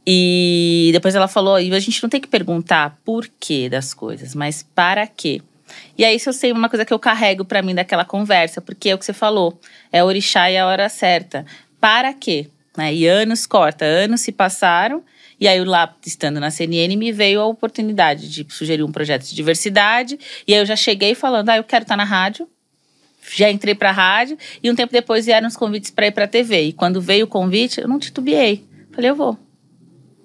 E 0.10 0.90
depois 0.94 1.16
ela 1.16 1.28
falou, 1.28 1.56
a 1.56 1.80
gente 1.80 2.02
não 2.02 2.10
tem 2.10 2.22
que 2.22 2.30
perguntar 2.30 2.98
por 3.04 3.30
quê 3.38 3.68
das 3.68 3.94
coisas, 3.94 4.34
mas 4.34 4.64
para 4.64 5.06
quê. 5.06 5.42
E 5.98 6.06
aí, 6.06 6.16
isso 6.16 6.30
eu 6.30 6.34
sei 6.34 6.54
uma 6.54 6.70
coisa 6.70 6.86
que 6.86 6.94
eu 6.94 7.00
carrego 7.00 7.44
pra 7.44 7.62
mim 7.62 7.76
daquela 7.76 8.06
conversa, 8.06 8.62
porque 8.62 8.90
é 8.90 8.96
o 8.96 8.98
que 8.98 9.04
você 9.04 9.12
falou, 9.12 9.60
é 9.92 10.02
orixá 10.02 10.50
e 10.50 10.58
a 10.58 10.66
hora 10.66 10.88
certa. 10.88 11.46
Para 11.78 12.14
quê? 12.14 12.48
Né? 12.78 12.94
E 12.94 13.06
anos 13.06 13.46
corta, 13.46 13.84
anos 13.84 14.22
se 14.22 14.32
passaram, 14.32 15.04
e 15.40 15.48
aí, 15.48 15.64
lá, 15.64 15.94
estando 16.06 16.40
na 16.40 16.50
CNN, 16.50 16.96
me 16.96 17.12
veio 17.12 17.42
a 17.42 17.46
oportunidade 17.46 18.30
de 18.30 18.46
sugerir 18.50 18.84
um 18.84 18.92
projeto 18.92 19.24
de 19.28 19.36
diversidade. 19.36 20.18
E 20.48 20.54
aí 20.54 20.60
eu 20.60 20.66
já 20.66 20.76
cheguei 20.76 21.14
falando, 21.14 21.50
ah, 21.50 21.58
eu 21.58 21.64
quero 21.64 21.84
estar 21.84 21.96
na 21.96 22.04
rádio. 22.04 22.48
Já 23.36 23.52
entrei 23.52 23.76
pra 23.76 23.92
rádio. 23.92 24.38
E 24.64 24.72
um 24.72 24.76
tempo 24.76 24.92
depois 24.92 25.26
vieram 25.26 25.48
os 25.48 25.56
convites 25.56 25.92
para 25.92 26.08
ir 26.08 26.12
pra 26.12 26.28
TV. 26.28 26.64
E 26.64 26.74
quando 26.74 27.00
veio 27.00 27.26
o 27.26 27.28
convite, 27.28 27.80
eu 27.80 27.88
não 27.88 28.00
titubeei. 28.00 28.66
Falei, 28.92 29.12
eu 29.12 29.16
vou. 29.16 29.38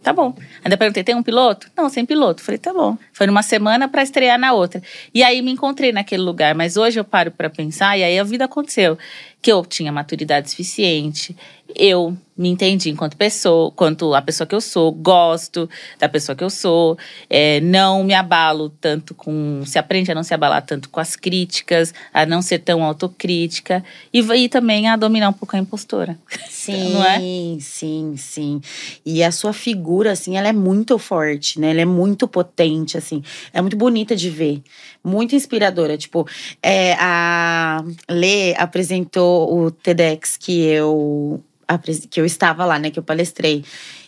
Tá 0.03 0.13
bom. 0.13 0.35
Ainda 0.65 0.77
perguntei, 0.77 1.05
tem 1.05 1.15
um 1.15 1.23
piloto? 1.23 1.71
Não, 1.77 1.89
sem 1.89 2.05
piloto. 2.05 2.43
Falei, 2.43 2.59
tá 2.59 2.73
bom. 2.73 2.99
Foi 3.13 3.27
numa 3.27 3.43
semana 3.43 3.89
para 3.89 4.03
estrear 4.03 4.37
na 4.39 4.53
outra. 4.53 4.83
E 5.15 5.23
aí 5.23 5.41
me 5.41 5.53
encontrei 5.53 5.93
naquele 5.93 6.23
lugar. 6.23 6.57
Mas 6.57 6.77
hoje 6.77 6.99
eu 6.99 7.05
paro 7.05 7.31
para 7.31 7.49
pensar, 7.49 7.97
e 7.97 8.03
aí 8.03 8.19
a 8.19 8.25
vida 8.25 8.47
aconteceu. 8.47 8.99
Que 9.41 9.53
eu 9.53 9.65
tinha 9.65 9.93
maturidade 9.93 10.51
suficiente, 10.51 11.37
eu 11.77 12.17
me 12.37 12.49
entendi 12.49 12.91
enquanto 12.91 13.17
pessoa, 13.17 13.71
quanto 13.71 14.15
a 14.15 14.23
pessoa 14.23 14.47
que 14.47 14.55
eu 14.55 14.61
sou, 14.61 14.91
gosto 14.91 15.69
da 15.99 16.09
pessoa 16.09 16.35
que 16.35 16.43
eu 16.43 16.49
sou, 16.51 16.99
é, 17.29 17.61
não 17.61 18.03
me 18.03 18.15
abalo 18.15 18.71
tanto 18.81 19.15
com. 19.15 19.63
Se 19.67 19.79
aprende 19.79 20.11
a 20.11 20.15
não 20.15 20.23
se 20.23 20.33
abalar 20.33 20.63
tanto 20.65 20.89
com 20.89 20.99
as 20.99 21.15
críticas, 21.15 21.93
a 22.13 22.25
não 22.25 22.41
ser 22.41 22.61
tão 22.61 22.83
autocrítica 22.83 23.85
e, 24.13 24.21
e 24.21 24.49
também 24.49 24.89
a 24.89 24.97
dominar 24.97 25.29
um 25.29 25.33
pouco 25.33 25.55
a 25.57 25.59
impostora. 25.59 26.19
Sim, 26.49 26.95
não 26.95 27.05
é? 27.05 27.19
sim, 27.61 28.15
sim. 28.17 28.61
E 29.05 29.23
a 29.23 29.31
sua 29.31 29.53
figura, 29.53 30.13
assim, 30.13 30.37
ela 30.37 30.49
é 30.49 30.53
muito 30.53 30.99
forte, 30.99 31.61
né? 31.61 31.71
Ela 31.71 31.83
é 31.83 31.87
muito 31.87 32.27
potente, 32.27 32.97
assim. 32.97 33.23
É 33.53 33.61
muito 33.61 33.77
bonita 33.77 34.17
de 34.17 34.31
ver. 34.31 34.63
Muito 35.05 35.37
inspiradora. 35.37 35.99
Tipo, 35.99 36.27
é, 36.63 36.95
a 36.95 37.85
Lê 38.09 38.55
apresentou 38.55 39.55
o 39.55 39.71
TEDx 39.71 40.37
que 40.37 40.63
eu 40.63 41.43
que 41.79 42.21
eu 42.21 42.25
estava 42.25 42.65
lá, 42.65 42.79
né, 42.79 42.91
que 42.91 42.99
eu 42.99 43.03
palestrei. 43.03 43.65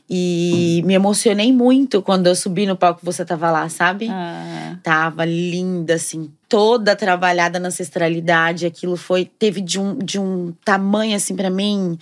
E 0.09 0.83
me 0.85 0.93
emocionei 0.93 1.51
muito 1.51 2.03
quando 2.03 2.27
eu 2.27 2.35
subi 2.35 2.67
no 2.67 2.77
palco 2.77 3.01
você 3.03 3.25
tava 3.25 3.51
lá, 3.51 3.69
sabe? 3.71 4.09
Ah. 4.11 4.77
Tava 4.83 5.25
linda, 5.25 5.95
assim, 5.95 6.31
toda 6.47 6.95
trabalhada 6.95 7.59
na 7.59 7.69
ancestralidade. 7.69 8.67
Aquilo 8.67 8.97
foi, 8.97 9.25
teve 9.25 9.63
de 9.63 9.81
um, 9.81 9.97
de 9.97 10.21
um 10.21 10.53
tamanho, 10.63 11.17
assim, 11.17 11.35
para 11.35 11.49
mim, 11.49 11.99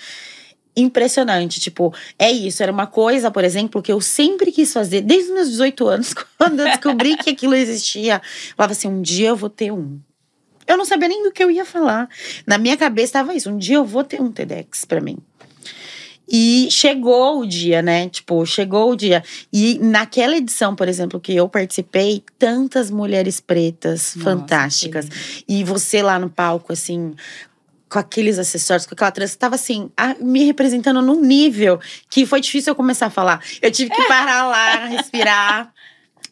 impressionante. 0.77 1.61
Tipo, 1.61 1.95
é 2.19 2.31
isso. 2.31 2.61
Era 2.61 2.73
uma 2.73 2.89
coisa, 2.89 3.31
por 3.31 3.45
exemplo, 3.45 3.81
que 3.81 3.93
eu 3.93 4.01
sempre 4.01 4.51
quis 4.51 4.73
fazer, 4.73 5.03
desde 5.03 5.29
os 5.29 5.35
meus 5.35 5.51
18 5.51 5.87
anos, 5.87 6.15
quando 6.37 6.59
eu 6.59 6.67
descobri 6.67 7.17
que 7.17 7.31
aquilo 7.31 7.55
existia. 7.55 8.17
Eu 8.17 8.57
falava 8.57 8.73
assim: 8.73 8.89
um 8.89 9.01
dia 9.01 9.29
eu 9.29 9.37
vou 9.37 9.51
ter 9.51 9.71
um. 9.71 10.01
Eu 10.67 10.77
não 10.77 10.85
sabia 10.85 11.09
nem 11.09 11.23
do 11.23 11.31
que 11.31 11.43
eu 11.43 11.51
ia 11.53 11.65
falar. 11.65 12.09
Na 12.47 12.59
minha 12.59 12.77
cabeça 12.77 13.07
estava 13.07 13.33
isso: 13.33 13.49
um 13.49 13.59
dia 13.59 13.77
eu 13.77 13.85
vou 13.85 14.03
ter 14.03 14.21
um 14.21 14.33
TEDx 14.33 14.85
para 14.85 15.01
mim. 15.01 15.19
E 16.29 16.69
chegou 16.71 17.41
o 17.41 17.47
dia, 17.47 17.83
né? 17.83 18.09
Tipo, 18.09 18.45
chegou 18.47 18.93
o 18.93 18.97
dia. 18.97 19.23
E 19.53 19.79
naquela 19.79 20.37
edição, 20.37 20.75
por 20.75 20.89
exemplo, 20.89 21.21
que 21.21 21.35
eu 21.35 21.49
participei, 21.49 22.23
tantas 22.39 22.91
mulheres 22.91 23.41
pretas 23.41 24.15
Nossa, 24.17 24.31
fantásticas. 24.31 25.09
Que... 25.09 25.45
E 25.49 25.65
você 25.65 26.03
lá 26.03 26.19
no 26.19 26.31
palco, 26.31 26.73
assim, 26.73 27.15
com 27.93 27.99
aqueles 27.99 28.39
acessórios, 28.39 28.87
com 28.87 28.95
aquela 28.95 29.11
trança, 29.11 29.37
tava 29.37 29.57
assim, 29.57 29.91
a, 29.95 30.15
me 30.15 30.45
representando 30.45 31.03
num 31.03 31.21
nível 31.21 31.79
que 32.09 32.25
foi 32.25 32.41
difícil 32.41 32.71
eu 32.71 32.75
começar 32.75 33.07
a 33.07 33.11
falar. 33.11 33.43
Eu 33.61 33.71
tive 33.71 33.91
que 33.91 34.03
parar 34.09 34.49
lá, 34.49 34.87
respirar. 34.87 35.73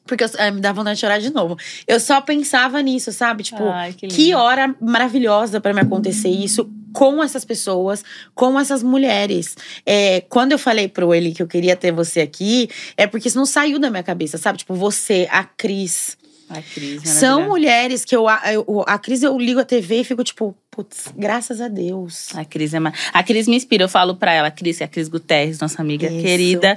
Porque 0.07 0.25
eu, 0.25 0.31
ai, 0.39 0.51
me 0.51 0.61
dá 0.61 0.73
vontade 0.73 0.97
de 0.97 1.01
chorar 1.01 1.21
de 1.21 1.31
novo. 1.31 1.57
Eu 1.87 2.01
só 2.01 2.21
pensava 2.21 2.81
nisso, 2.83 3.13
sabe? 3.13 3.43
Tipo, 3.43 3.65
ai, 3.65 3.93
que, 3.93 4.09
que, 4.09 4.35
hora 4.35 4.75
maravilhosa 4.81 5.61
para 5.61 5.73
me 5.73 5.81
acontecer 5.81 6.29
isso 6.29 6.69
com 6.93 7.23
essas 7.23 7.45
pessoas, 7.45 8.05
com 8.35 8.59
essas 8.59 8.83
mulheres. 8.83 9.57
É, 9.87 10.23
quando 10.23 10.53
eu 10.53 10.59
falei 10.59 10.89
pro 10.89 11.15
ele 11.15 11.33
que 11.33 11.43
eu 11.43 11.47
queria 11.47 11.77
ter 11.77 11.93
você 11.93 12.21
aqui, 12.21 12.69
é 12.97 13.07
porque 13.07 13.29
isso 13.29 13.39
não 13.39 13.47
saiu 13.47 13.79
da 13.79 13.91
minha 13.91 14.03
cabeça, 14.03 14.39
sabe? 14.39 14.59
Tipo, 14.59 14.75
você, 14.75 15.29
a 15.31 15.45
Cris. 15.45 16.19
A 16.49 16.61
Cris, 16.61 17.09
São 17.09 17.47
mulheres 17.47 18.05
que 18.05 18.15
eu, 18.15 18.27
eu. 18.53 18.85
A 18.85 18.99
Cris, 18.99 19.23
eu 19.23 19.39
ligo 19.39 19.61
a 19.61 19.65
TV 19.65 20.01
e 20.01 20.05
fico 20.05 20.25
tipo, 20.25 20.57
putz, 20.69 21.13
graças 21.17 21.61
a 21.61 21.69
Deus. 21.69 22.35
A 22.35 22.45
Cris 22.45 22.75
é 22.75 22.79
A 23.13 23.23
Cris 23.23 23.47
me 23.47 23.55
inspira, 23.55 23.85
eu 23.85 23.89
falo 23.89 24.17
pra 24.17 24.33
ela, 24.33 24.49
a 24.49 24.51
Cris, 24.51 24.81
é 24.81 24.85
a 24.85 24.89
Cris 24.89 25.09
Guterres, 25.09 25.61
nossa 25.61 25.81
amiga 25.81 26.09
isso. 26.09 26.21
querida. 26.21 26.77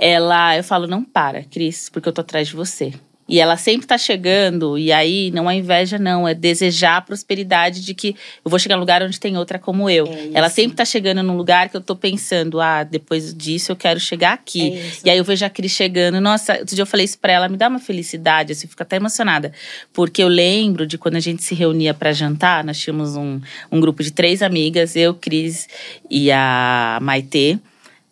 Ela, 0.00 0.56
eu 0.56 0.64
falo, 0.64 0.86
não 0.86 1.04
para, 1.04 1.44
Cris, 1.44 1.90
porque 1.90 2.08
eu 2.08 2.12
tô 2.12 2.22
atrás 2.22 2.48
de 2.48 2.56
você. 2.56 2.94
E 3.30 3.38
ela 3.38 3.56
sempre 3.56 3.86
tá 3.86 3.96
chegando, 3.96 4.76
e 4.76 4.90
aí 4.90 5.30
não 5.30 5.48
é 5.48 5.54
inveja, 5.54 6.00
não, 6.00 6.26
é 6.26 6.34
desejar 6.34 6.96
a 6.96 7.00
prosperidade 7.00 7.80
de 7.80 7.94
que 7.94 8.16
eu 8.44 8.50
vou 8.50 8.58
chegar 8.58 8.74
num 8.74 8.80
lugar 8.80 9.04
onde 9.04 9.20
tem 9.20 9.38
outra 9.38 9.56
como 9.56 9.88
eu. 9.88 10.04
É 10.08 10.30
ela 10.34 10.50
sempre 10.50 10.76
tá 10.76 10.84
chegando 10.84 11.22
num 11.22 11.36
lugar 11.36 11.68
que 11.68 11.76
eu 11.76 11.80
tô 11.80 11.94
pensando, 11.94 12.60
ah, 12.60 12.82
depois 12.82 13.32
disso 13.32 13.70
eu 13.70 13.76
quero 13.76 14.00
chegar 14.00 14.32
aqui. 14.32 14.72
É 14.72 14.90
e 15.04 15.10
aí 15.10 15.18
eu 15.18 15.22
vejo 15.22 15.46
a 15.46 15.48
Cris 15.48 15.70
chegando, 15.70 16.20
nossa, 16.20 16.54
outro 16.54 16.74
dia 16.74 16.82
eu 16.82 16.86
falei 16.86 17.04
isso 17.04 17.20
pra 17.20 17.32
ela, 17.32 17.48
me 17.48 17.56
dá 17.56 17.68
uma 17.68 17.78
felicidade, 17.78 18.50
assim, 18.50 18.66
fico 18.66 18.82
até 18.82 18.96
emocionada. 18.96 19.52
Porque 19.92 20.20
eu 20.20 20.28
lembro 20.28 20.84
de 20.84 20.98
quando 20.98 21.14
a 21.14 21.20
gente 21.20 21.44
se 21.44 21.54
reunia 21.54 21.94
para 21.94 22.12
jantar, 22.12 22.64
nós 22.64 22.80
tínhamos 22.80 23.14
um, 23.14 23.40
um 23.70 23.78
grupo 23.78 24.02
de 24.02 24.10
três 24.10 24.42
amigas, 24.42 24.96
eu, 24.96 25.14
Cris 25.14 25.68
e 26.10 26.32
a 26.32 26.98
Maitê 27.00 27.60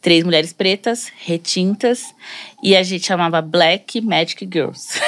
três 0.08 0.24
mulheres 0.24 0.54
pretas, 0.54 1.12
retintas, 1.18 2.14
e 2.62 2.74
a 2.74 2.82
gente 2.82 3.04
chamava 3.04 3.42
Black 3.42 4.00
Magic 4.00 4.48
Girls. 4.50 4.98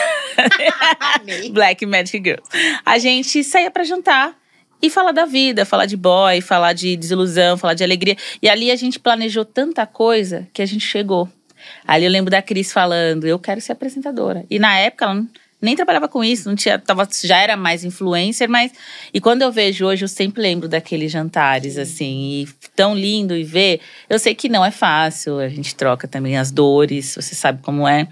Black 1.53 1.87
Magic 1.87 2.23
Girls. 2.23 2.47
A 2.85 2.99
gente 2.99 3.43
saía 3.43 3.71
para 3.71 3.83
jantar 3.83 4.37
e 4.83 4.91
falar 4.91 5.13
da 5.13 5.25
vida, 5.25 5.65
falar 5.65 5.87
de 5.87 5.97
boy, 5.97 6.43
falar 6.43 6.75
de 6.75 6.99
desilusão, 6.99 7.57
falar 7.57 7.73
de 7.73 7.83
alegria. 7.83 8.15
E 8.43 8.49
ali 8.51 8.71
a 8.71 8.77
gente 8.77 9.01
planejou 9.01 9.43
tanta 9.43 9.87
coisa 9.87 10.47
que 10.53 10.61
a 10.61 10.67
gente 10.67 10.87
chegou. 10.87 11.27
Ali 11.87 12.05
eu 12.05 12.11
lembro 12.11 12.31
da 12.31 12.43
Cris 12.43 12.71
falando: 12.71 13.27
eu 13.27 13.39
quero 13.39 13.59
ser 13.63 13.73
apresentadora. 13.73 14.45
E 14.51 14.59
na 14.59 14.77
época 14.81 15.07
ela 15.07 15.25
nem 15.61 15.77
trabalhava 15.77 16.09
com 16.09 16.25
isso, 16.25 16.49
não 16.49 16.57
tinha, 16.57 16.79
tava, 16.79 17.09
já 17.25 17.39
era 17.39 17.57
mais 17.57 17.85
influencer, 17.85 18.49
mas 18.49 18.73
e 19.13 19.21
quando 19.21 19.43
eu 19.43 19.53
vejo 19.53 19.87
hoje, 19.87 20.05
eu 20.05 20.09
sempre 20.09 20.41
lembro 20.43 20.69
daqueles 20.69 21.13
jantares 21.13 21.77
assim, 21.77 22.43
e 22.43 22.49
tão 22.75 22.95
lindo 22.95 23.37
e 23.37 23.45
ver. 23.45 23.81
Eu 24.09 24.19
sei 24.19 24.35
que 24.35 24.49
não 24.49 24.65
é 24.65 24.71
fácil, 24.71 25.39
a 25.39 25.49
gente 25.49 25.75
troca 25.75 26.09
também 26.09 26.37
as 26.37 26.51
dores, 26.51 27.15
você 27.15 27.35
sabe 27.35 27.61
como 27.63 27.87
é. 27.87 28.09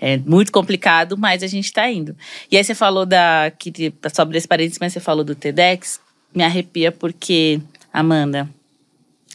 É 0.00 0.18
muito 0.18 0.52
complicado, 0.52 1.16
mas 1.16 1.42
a 1.42 1.46
gente 1.46 1.72
tá 1.72 1.90
indo. 1.90 2.14
E 2.50 2.56
aí 2.56 2.64
você 2.64 2.74
falou 2.74 3.06
da 3.06 3.50
que 3.58 3.72
sobre 4.12 4.36
esse 4.36 4.46
parênteses, 4.46 4.78
mas 4.78 4.92
você 4.92 5.00
falou 5.00 5.24
do 5.24 5.34
TEDx, 5.34 6.00
me 6.34 6.42
arrepia 6.42 6.92
porque 6.92 7.60
Amanda, 7.92 8.50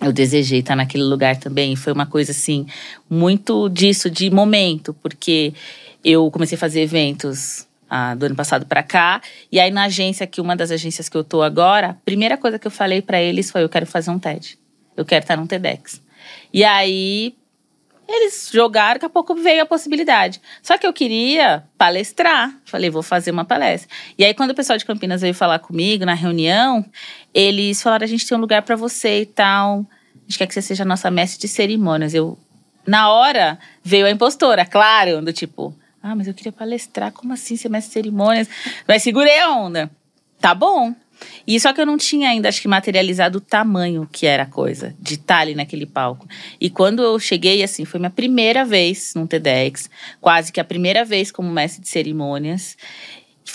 eu 0.01 0.13
desejei 0.13 0.59
estar 0.59 0.75
naquele 0.75 1.03
lugar 1.03 1.37
também. 1.37 1.75
Foi 1.75 1.93
uma 1.93 2.05
coisa 2.05 2.31
assim, 2.31 2.65
muito 3.09 3.69
disso, 3.69 4.09
de 4.09 4.29
momento, 4.29 4.93
porque 4.93 5.53
eu 6.03 6.29
comecei 6.31 6.55
a 6.55 6.59
fazer 6.59 6.81
eventos 6.81 7.67
ah, 7.89 8.13
do 8.15 8.25
ano 8.27 8.35
passado 8.35 8.65
para 8.65 8.83
cá. 8.83 9.21
E 9.51 9.59
aí, 9.59 9.71
na 9.71 9.85
agência, 9.85 10.27
que 10.27 10.39
uma 10.39 10.55
das 10.55 10.71
agências 10.71 11.09
que 11.09 11.17
eu 11.17 11.23
tô 11.23 11.41
agora, 11.41 11.89
a 11.89 11.93
primeira 11.93 12.37
coisa 12.37 12.59
que 12.59 12.67
eu 12.67 12.71
falei 12.71 13.01
para 13.01 13.21
eles 13.21 13.49
foi: 13.49 13.63
eu 13.63 13.69
quero 13.69 13.85
fazer 13.85 14.11
um 14.11 14.19
TED. 14.19 14.57
Eu 14.95 15.05
quero 15.05 15.23
estar 15.23 15.37
num 15.37 15.47
TEDx. 15.47 16.01
E 16.53 16.63
aí, 16.63 17.35
eles 18.07 18.49
jogaram, 18.51 18.95
daqui 18.95 19.05
a 19.05 19.09
pouco 19.09 19.35
veio 19.35 19.61
a 19.61 19.65
possibilidade. 19.65 20.41
Só 20.61 20.77
que 20.77 20.85
eu 20.85 20.91
queria 20.91 21.63
palestrar. 21.77 22.53
Falei, 22.65 22.89
vou 22.89 23.03
fazer 23.03 23.31
uma 23.31 23.45
palestra. 23.45 23.89
E 24.17 24.25
aí, 24.25 24.33
quando 24.33 24.51
o 24.51 24.55
pessoal 24.55 24.77
de 24.77 24.85
Campinas 24.85 25.21
veio 25.21 25.33
falar 25.33 25.59
comigo 25.59 26.05
na 26.05 26.13
reunião, 26.13 26.85
eles 27.33 27.81
falaram: 27.81 28.03
a 28.03 28.07
gente 28.07 28.27
tem 28.27 28.37
um 28.37 28.41
lugar 28.41 28.61
para 28.61 28.75
você 28.75 29.21
e 29.21 29.25
tal. 29.25 29.85
A 30.15 30.19
gente 30.27 30.37
quer 30.37 30.47
que 30.47 30.53
você 30.53 30.61
seja 30.61 30.83
a 30.83 30.85
nossa 30.85 31.09
mestre 31.09 31.39
de 31.39 31.47
cerimônias. 31.47 32.13
Eu, 32.13 32.37
na 32.85 33.09
hora, 33.09 33.57
veio 33.83 34.05
a 34.05 34.11
impostora, 34.11 34.65
claro, 34.65 35.21
do 35.21 35.33
tipo, 35.33 35.75
ah, 36.01 36.15
mas 36.15 36.27
eu 36.27 36.33
queria 36.33 36.51
palestrar. 36.51 37.11
Como 37.11 37.33
assim 37.33 37.55
ser 37.55 37.69
mestre 37.69 37.89
de 37.89 37.93
cerimônias? 37.93 38.47
Mas 38.87 39.03
segurei 39.03 39.39
a 39.39 39.51
onda. 39.51 39.89
Tá 40.39 40.55
bom. 40.55 40.95
E 41.45 41.59
só 41.59 41.73
que 41.73 41.81
eu 41.81 41.85
não 41.85 41.97
tinha 41.97 42.29
ainda, 42.29 42.47
acho 42.47 42.61
que, 42.61 42.67
materializado 42.67 43.39
o 43.39 43.41
tamanho 43.41 44.07
que 44.11 44.25
era 44.25 44.43
a 44.43 44.45
coisa, 44.45 44.95
de 44.99 45.15
estar 45.15 45.39
ali 45.39 45.55
naquele 45.55 45.85
palco. 45.85 46.27
E 46.61 46.69
quando 46.69 47.03
eu 47.03 47.19
cheguei, 47.19 47.61
assim, 47.63 47.83
foi 47.83 47.99
minha 47.99 48.09
primeira 48.09 48.63
vez 48.63 49.13
num 49.15 49.27
TEDx, 49.27 49.89
quase 50.21 50.51
que 50.51 50.59
a 50.59 50.63
primeira 50.63 51.03
vez 51.03 51.31
como 51.31 51.51
mestre 51.51 51.81
de 51.81 51.89
cerimônias. 51.89 52.77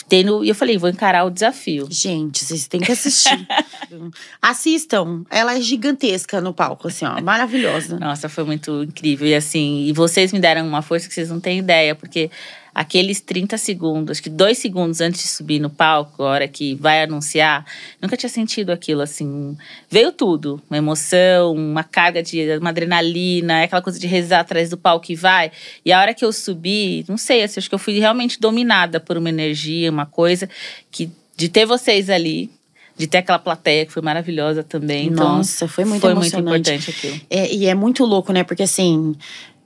Tendo, 0.09 0.45
e 0.45 0.49
eu 0.49 0.55
falei, 0.55 0.77
vou 0.77 0.89
encarar 0.89 1.25
o 1.25 1.31
desafio. 1.31 1.87
Gente, 1.91 2.45
vocês 2.45 2.67
têm 2.67 2.81
que 2.81 2.93
assistir. 2.93 3.47
Assistam. 4.43 5.25
Ela 5.31 5.57
é 5.57 5.61
gigantesca 5.61 6.41
no 6.41 6.53
palco, 6.53 6.89
assim, 6.89 7.05
ó. 7.05 7.21
Maravilhosa. 7.21 7.99
Nossa, 7.99 8.29
foi 8.29 8.45
muito 8.45 8.83
incrível. 8.83 9.27
E 9.27 9.35
assim, 9.35 9.87
e 9.87 9.93
vocês 9.93 10.33
me 10.33 10.41
deram 10.41 10.67
uma 10.67 10.83
força 10.83 11.09
que 11.09 11.15
vocês 11.15 11.31
não 11.31 11.41
têm 11.41 11.59
ideia, 11.59 11.95
porque 11.95 12.31
aqueles 12.75 13.21
30 13.21 13.57
segundos, 13.57 14.19
que 14.19 14.29
dois 14.29 14.59
segundos 14.59 15.01
antes 15.01 15.23
de 15.23 15.29
subir 15.29 15.61
no 15.61 15.71
palco, 15.71 16.25
a 16.25 16.27
hora 16.27 16.49
que 16.49 16.75
vai 16.75 17.05
anunciar, 17.05 17.65
nunca 18.03 18.17
tinha 18.17 18.29
sentido 18.29 18.71
aquilo 18.71 19.01
assim. 19.01 19.57
Veio 19.89 20.11
tudo, 20.11 20.61
uma 20.69 20.77
emoção, 20.77 21.53
uma 21.53 21.85
carga 21.85 22.23
de 22.23 22.59
uma 22.59 22.71
adrenalina, 22.71 23.63
aquela 23.63 23.81
coisa 23.81 23.99
de 23.99 24.09
rezar 24.09 24.41
atrás 24.41 24.71
do 24.71 24.77
palco 24.77 25.13
e 25.13 25.15
vai. 25.15 25.53
E 25.85 25.93
a 25.93 26.01
hora 26.01 26.13
que 26.13 26.25
eu 26.25 26.33
subi, 26.33 27.05
não 27.09 27.17
sei, 27.17 27.45
assim, 27.45 27.61
acho 27.61 27.69
que 27.69 27.75
eu 27.75 27.79
fui 27.79 27.99
realmente 28.01 28.41
dominada 28.41 28.99
por 28.99 29.17
uma 29.17 29.29
energia, 29.29 29.91
uma 29.91 30.07
coisa 30.07 30.49
que 30.91 31.11
de 31.37 31.49
ter 31.49 31.67
vocês 31.67 32.11
ali, 32.11 32.51
de 32.97 33.07
ter 33.07 33.19
aquela 33.19 33.39
plateia 33.39 33.87
que 33.87 33.93
foi 33.93 34.03
maravilhosa 34.03 34.63
também. 34.63 35.09
Então, 35.09 35.39
Nossa, 35.39 35.69
foi 35.69 35.85
muito 35.85 36.01
foi 36.01 36.15
muito 36.15 36.35
emocionante. 36.35 36.71
importante 36.73 36.91
aquilo. 36.91 37.21
É, 37.31 37.53
e 37.55 37.67
é 37.67 37.75
muito 37.75 38.05
louco, 38.05 38.33
né? 38.33 38.43
Porque 38.45 38.63
assim, 38.63 39.15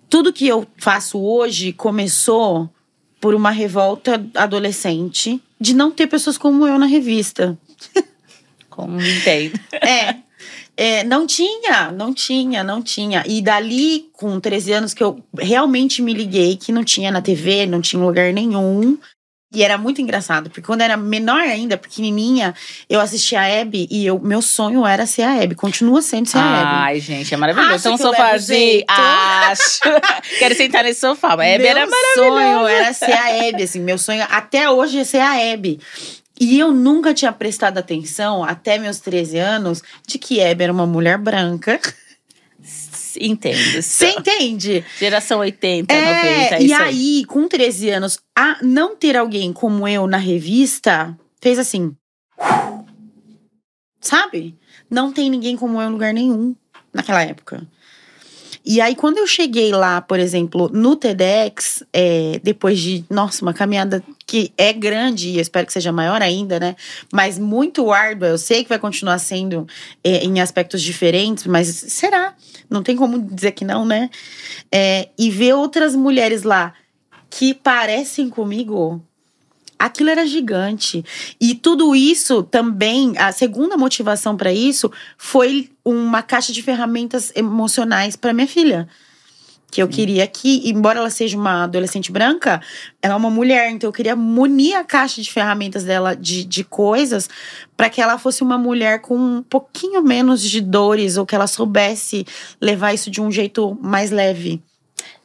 tudo 0.09 0.33
que 0.33 0.47
eu 0.47 0.67
faço 0.77 1.19
hoje 1.19 1.73
começou 1.73 2.71
por 3.21 3.35
uma 3.35 3.51
revolta 3.51 4.25
adolescente 4.35 5.41
de 5.61 5.75
não 5.75 5.91
ter 5.91 6.07
pessoas 6.07 6.39
como 6.39 6.67
eu 6.67 6.79
na 6.79 6.87
revista. 6.87 7.59
Como 8.71 9.01
entendo. 9.01 9.59
É. 9.73 10.15
É, 10.77 11.03
não 11.03 11.27
tinha, 11.27 11.91
não 11.91 12.15
tinha, 12.15 12.63
não 12.63 12.81
tinha. 12.81 13.25
E 13.27 13.43
dali, 13.43 14.09
com 14.13 14.39
13 14.39 14.73
anos, 14.73 14.95
que 14.95 15.03
eu 15.03 15.21
realmente 15.37 16.01
me 16.01 16.15
liguei 16.15 16.57
que 16.57 16.71
não 16.71 16.85
tinha 16.85 17.11
na 17.11 17.21
TV, 17.21 17.67
não 17.67 17.81
tinha 17.81 18.01
lugar 18.01 18.33
nenhum. 18.33 18.97
E 19.51 19.63
era 19.63 19.79
muito 19.79 20.03
engraçado, 20.03 20.51
porque 20.51 20.61
quando 20.61 20.83
era 20.83 20.95
menor 20.95 21.41
ainda, 21.41 21.79
pequenininha, 21.79 22.55
eu 22.89 23.01
assistia 23.01 23.41
a 23.41 23.61
Abby 23.63 23.89
e 23.91 24.05
eu, 24.05 24.19
meu 24.19 24.43
sonho 24.43 24.87
era 24.87 25.07
ser 25.07 25.23
a 25.23 25.43
Abby. 25.43 25.55
Continua 25.55 26.03
sendo 26.03 26.29
ser 26.29 26.37
a 26.37 26.61
Abby. 26.61 26.71
Ai, 26.75 27.01
gente, 27.01 27.33
é 27.33 27.37
maravilhoso. 27.37 27.75
Acha 27.75 27.83
Tem 27.83 27.93
um 27.93 27.97
sofazinho. 27.97 28.85
Acho. 28.87 29.81
Quero 30.39 30.55
sentar 30.55 30.85
nesse 30.85 31.01
sofá. 31.01 31.35
Mas 31.35 31.47
a 31.47 31.49
Hebe 31.49 31.63
meu 31.63 31.71
era 31.71 31.89
sonho 32.15 32.35
maravilhosa. 32.35 32.73
era 32.73 32.93
ser 32.93 33.13
a 33.13 33.49
Abby, 33.49 33.63
assim. 33.63 33.81
Meu 33.81 33.97
sonho 33.97 34.27
até 34.29 34.69
hoje 34.69 34.99
é 34.99 35.05
ser 35.05 35.21
a 35.21 35.53
Abby. 35.55 35.81
E 36.39 36.59
eu 36.59 36.71
nunca 36.71 37.15
tinha 37.15 37.33
prestado 37.33 37.79
atenção, 37.79 38.45
até 38.45 38.79
meus 38.79 39.01
13 39.01 39.39
anos, 39.39 39.83
de 40.07 40.19
que 40.19 40.45
Abby 40.45 40.65
era 40.65 40.73
uma 40.73 40.87
mulher 40.87 41.17
branca. 41.17 41.81
Entendo. 43.21 43.83
Você 43.83 44.11
entende? 44.11 44.85
Geração 44.99 45.39
80, 45.41 45.93
É, 45.93 46.01
90, 46.01 46.55
é 46.57 46.63
e 46.63 46.73
aí. 46.73 46.83
aí, 46.83 47.25
com 47.25 47.47
13 47.49 47.91
anos, 47.91 48.19
a 48.37 48.59
não 48.63 48.97
ter 48.97 49.17
alguém 49.17 49.53
como 49.53 49.87
eu 49.87 50.07
na 50.07 50.19
revista 50.19 51.17
fez 51.41 51.59
assim. 51.59 51.95
Sabe? 54.01 54.57
Não 54.91 55.13
tem 55.13 55.29
ninguém 55.29 55.57
como 55.57 55.81
eu 55.81 55.89
em 55.89 55.93
lugar 55.93 56.15
nenhum 56.15 56.55
naquela 56.93 57.23
época. 57.23 57.67
E 58.65 58.81
aí, 58.81 58.95
quando 58.95 59.19
eu 59.19 59.27
cheguei 59.27 59.73
lá, 59.73 60.01
por 60.01 60.19
exemplo, 60.19 60.69
no 60.73 60.95
TEDx, 60.95 61.83
é, 61.93 62.39
depois 62.43 62.79
de, 62.79 63.05
nossa, 63.09 63.43
uma 63.43 63.55
caminhada 63.55 64.03
que 64.29 64.53
é 64.59 64.75
grande, 64.75 65.31
e 65.31 65.41
espero 65.41 65.67
que 65.67 65.73
seja 65.73 65.91
maior 65.91 66.21
ainda, 66.21 66.61
né? 66.61 66.77
Mas 67.11 67.39
muito 67.39 67.91
árdua, 67.91 68.29
eu 68.29 68.37
sei 68.37 68.63
que 68.63 68.69
vai 68.69 68.79
continuar 68.79 69.19
sendo 69.19 69.67
é, 70.05 70.19
em 70.23 70.39
aspectos 70.39 70.83
diferentes, 70.83 71.47
mas 71.47 71.67
será? 71.67 72.35
Não 72.69 72.83
tem 72.83 72.95
como 72.95 73.19
dizer 73.19 73.53
que 73.53 73.65
não, 73.65 73.87
né? 73.87 74.11
É, 74.71 75.09
e 75.19 75.31
ver 75.31 75.55
outras 75.55 75.97
mulheres 75.97 76.43
lá 76.43 76.75
que 77.31 77.55
parecem 77.55 78.29
comigo, 78.29 79.03
aquilo 79.79 80.11
era 80.11 80.27
gigante. 80.27 81.03
E 81.41 81.55
tudo 81.55 81.97
isso 81.97 82.43
também, 82.43 83.15
a 83.17 83.33
segunda 83.33 83.79
motivação 83.79 84.37
para 84.37 84.53
isso 84.53 84.93
foi 85.17 85.71
uma 85.83 86.23
caixa 86.23 86.53
de 86.53 86.63
ferramentas 86.63 87.33
emocionais 87.35 88.15
para 88.15 88.35
minha 88.35 88.47
filha. 88.47 88.87
Que 89.71 89.83
eu 89.83 89.89
queria 89.89 90.27
que, 90.27 90.69
embora 90.71 90.99
ela 90.99 91.11
seja 91.11 91.37
uma 91.37 91.65
adolescente 91.65 92.11
branca, 92.11 92.61
ela 93.03 93.15
é 93.15 93.17
uma 93.17 93.29
mulher, 93.29 93.71
então 93.71 93.89
eu 93.89 93.93
queria 93.93 94.17
munir 94.17 94.75
a 94.75 94.83
caixa 94.83 95.21
de 95.21 95.31
ferramentas 95.31 95.85
dela 95.85 96.15
de, 96.17 96.43
de 96.43 96.65
coisas 96.65 97.29
para 97.77 97.91
que 97.91 98.01
ela 98.01 98.17
fosse 98.17 98.43
uma 98.43 98.57
mulher 98.57 99.01
com 99.01 99.15
um 99.15 99.43
pouquinho 99.43 100.03
menos 100.03 100.43
de 100.43 100.63
dores 100.63 101.19
ou 101.19 101.27
que 101.27 101.35
ela 101.35 101.47
soubesse 101.47 102.27
levar 102.61 102.95
isso 102.95 103.11
de 103.11 103.21
um 103.21 103.31
jeito 103.31 103.77
mais 103.83 104.11
leve 104.11 104.63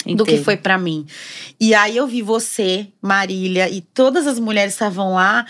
do 0.05 0.25
que 0.25 0.33
Entendo. 0.33 0.43
foi 0.43 0.57
pra 0.57 0.77
mim. 0.77 1.05
E 1.59 1.73
aí 1.73 1.95
eu 1.95 2.05
vi 2.05 2.21
você, 2.21 2.88
Marília 3.01 3.69
e 3.69 3.79
todas 3.79 4.27
as 4.27 4.39
mulheres 4.39 4.73
estavam 4.73 5.13
lá 5.13 5.45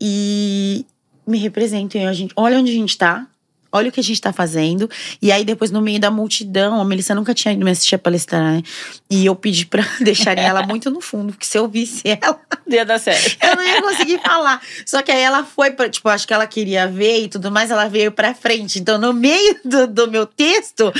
e 0.00 0.84
me 1.26 1.38
representam. 1.38 2.00
E 2.00 2.06
a 2.06 2.12
gente, 2.12 2.32
olha 2.36 2.58
onde 2.58 2.72
a 2.72 2.74
gente 2.74 2.98
tá. 2.98 3.26
Olha 3.72 3.88
o 3.88 3.92
que 3.92 4.00
a 4.00 4.02
gente 4.02 4.20
tá 4.20 4.32
fazendo. 4.32 4.88
E 5.20 5.32
aí, 5.32 5.44
depois, 5.44 5.70
no 5.70 5.80
meio 5.80 5.98
da 5.98 6.10
multidão, 6.10 6.80
a 6.80 6.84
Melissa 6.84 7.14
nunca 7.14 7.32
tinha 7.32 7.54
ido 7.54 7.64
me 7.64 7.70
assistir 7.70 7.94
a 7.94 7.98
palestrar, 7.98 8.42
né? 8.42 8.62
E 9.10 9.24
eu 9.24 9.34
pedi 9.34 9.66
pra 9.66 9.82
deixarem 10.00 10.44
ela 10.44 10.66
muito 10.66 10.90
no 10.90 11.00
fundo, 11.00 11.32
porque 11.32 11.46
se 11.46 11.58
eu 11.58 11.66
visse 11.68 12.02
ela, 12.04 12.38
Ia 12.68 12.84
dar 12.84 12.98
certo. 12.98 13.36
eu 13.42 13.56
não 13.56 13.62
ia 13.62 13.82
conseguir 13.82 14.18
falar. 14.20 14.60
Só 14.86 15.02
que 15.02 15.10
aí 15.10 15.20
ela 15.20 15.44
foi 15.44 15.70
pra, 15.70 15.88
tipo, 15.88 16.08
acho 16.08 16.26
que 16.26 16.32
ela 16.32 16.46
queria 16.46 16.86
ver 16.86 17.24
e 17.24 17.28
tudo 17.28 17.50
mais, 17.50 17.70
ela 17.70 17.88
veio 17.88 18.12
pra 18.12 18.34
frente. 18.34 18.78
Então, 18.78 18.98
no 18.98 19.12
meio 19.12 19.58
do, 19.64 19.86
do 19.86 20.10
meu 20.10 20.26
texto, 20.26 20.92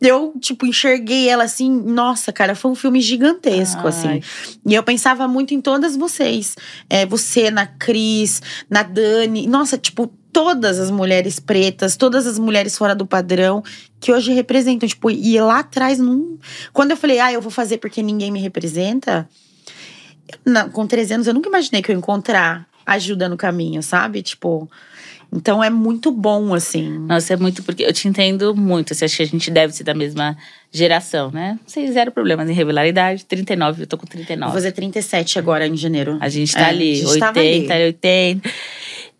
eu, 0.00 0.34
tipo, 0.40 0.66
enxerguei 0.66 1.28
ela 1.28 1.44
assim, 1.44 1.70
nossa, 1.70 2.32
cara, 2.32 2.54
foi 2.54 2.70
um 2.70 2.74
filme 2.74 3.00
gigantesco, 3.00 3.82
Ai. 3.82 3.88
assim. 3.88 4.22
E 4.64 4.74
eu 4.74 4.82
pensava 4.82 5.26
muito 5.26 5.54
em 5.54 5.60
todas 5.60 5.96
vocês. 5.96 6.56
É, 6.88 7.04
você, 7.06 7.50
na 7.50 7.66
Cris, 7.66 8.40
na 8.68 8.82
Dani. 8.82 9.46
Nossa, 9.46 9.76
tipo, 9.78 10.12
todas 10.36 10.78
as 10.78 10.90
mulheres 10.90 11.40
pretas, 11.40 11.96
todas 11.96 12.26
as 12.26 12.38
mulheres 12.38 12.76
fora 12.76 12.94
do 12.94 13.06
padrão, 13.06 13.62
que 13.98 14.12
hoje 14.12 14.34
representam. 14.34 14.86
Tipo, 14.86 15.10
e 15.10 15.40
lá 15.40 15.60
atrás, 15.60 15.98
não. 15.98 16.36
Quando 16.74 16.90
eu 16.90 16.96
falei, 16.98 17.18
ah, 17.20 17.32
eu 17.32 17.40
vou 17.40 17.50
fazer 17.50 17.78
porque 17.78 18.02
ninguém 18.02 18.30
me 18.30 18.38
representa. 18.38 19.26
na- 20.44 20.68
com 20.68 20.86
13 20.86 21.14
anos, 21.14 21.26
eu 21.28 21.32
nunca 21.32 21.48
imaginei 21.48 21.80
que 21.80 21.90
eu 21.90 21.94
ia 21.94 21.98
encontrar 21.98 22.66
ajuda 22.84 23.28
no 23.28 23.36
caminho, 23.36 23.82
sabe? 23.82 24.22
Tipo. 24.22 24.68
Então 25.32 25.62
é 25.62 25.68
muito 25.70 26.10
bom, 26.12 26.52
assim. 26.54 26.98
Nossa, 27.00 27.32
é 27.32 27.36
muito 27.36 27.62
porque 27.64 27.82
eu 27.84 27.92
te 27.92 28.06
entendo 28.08 28.54
muito. 28.54 28.94
Você 28.94 29.04
acha 29.06 29.16
que 29.18 29.22
a 29.22 29.26
gente 29.26 29.50
deve 29.50 29.72
ser 29.72 29.82
da 29.84 29.92
mesma 29.94 30.36
geração, 30.70 31.30
né? 31.32 31.58
Vocês 31.66 31.92
zero 31.94 32.10
problemas 32.12 32.48
em 32.48 32.52
revelar 32.52 32.82
a 32.82 32.88
idade. 32.88 33.24
39, 33.24 33.82
eu 33.82 33.86
tô 33.86 33.96
com 33.98 34.04
Vou 34.06 34.10
39. 34.12 34.52
fazer 34.52 34.72
37 34.72 35.38
agora 35.38 35.66
em 35.66 35.76
janeiro. 35.76 36.16
A 36.20 36.28
gente 36.28 36.52
tá 36.54 36.60
É, 36.60 36.64
ali, 36.66 36.92
a 36.92 37.06
gente 37.06 37.18
tava 37.18 37.38
80, 37.40 37.74
ali. 37.74 37.84
80. 37.84 38.50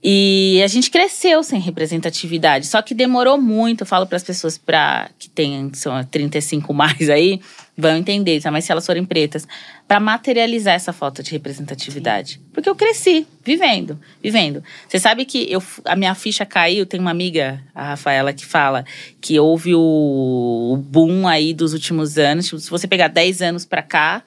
E 0.02 0.60
a 0.62 0.66
gente 0.66 0.90
cresceu 0.90 1.42
sem 1.42 1.58
representatividade. 1.58 2.66
Só 2.66 2.80
que 2.82 2.94
demorou 2.94 3.40
muito, 3.40 3.80
eu 3.80 3.86
falo 3.86 4.06
para 4.06 4.16
as 4.16 4.22
pessoas 4.22 4.58
pra, 4.58 5.10
que 5.18 5.28
têm 5.28 5.70
são 5.74 6.02
35 6.04 6.72
mais 6.74 7.08
aí, 7.08 7.40
vão 7.76 7.96
entender, 7.96 8.40
tá? 8.40 8.50
mas 8.50 8.64
se 8.64 8.72
elas 8.72 8.86
forem 8.86 9.04
pretas, 9.04 9.48
para 9.88 9.98
materializar 9.98 10.74
essa 10.74 10.92
falta 10.92 11.22
de 11.22 11.32
representatividade. 11.32 12.40
Porque 12.52 12.68
eu 12.68 12.74
cresci 12.74 13.26
vivendo, 13.44 13.98
vivendo. 14.22 14.62
Você 14.86 14.98
sabe 14.98 15.24
que 15.24 15.50
eu, 15.50 15.62
a 15.84 15.96
minha 15.96 16.14
ficha 16.14 16.44
caiu, 16.44 16.86
tem 16.86 17.00
uma 17.00 17.10
amiga, 17.10 17.60
a 17.74 17.90
Rafaela, 17.90 18.32
que 18.32 18.44
fala 18.44 18.84
que 19.20 19.38
houve 19.40 19.74
o, 19.74 19.80
o 19.80 20.76
boom 20.76 21.26
aí 21.26 21.52
dos 21.52 21.72
últimos 21.72 22.18
anos. 22.18 22.46
Tipo, 22.46 22.58
se 22.58 22.70
você 22.70 22.86
pegar 22.86 23.08
10 23.08 23.42
anos 23.42 23.64
pra 23.64 23.82
cá, 23.82 24.22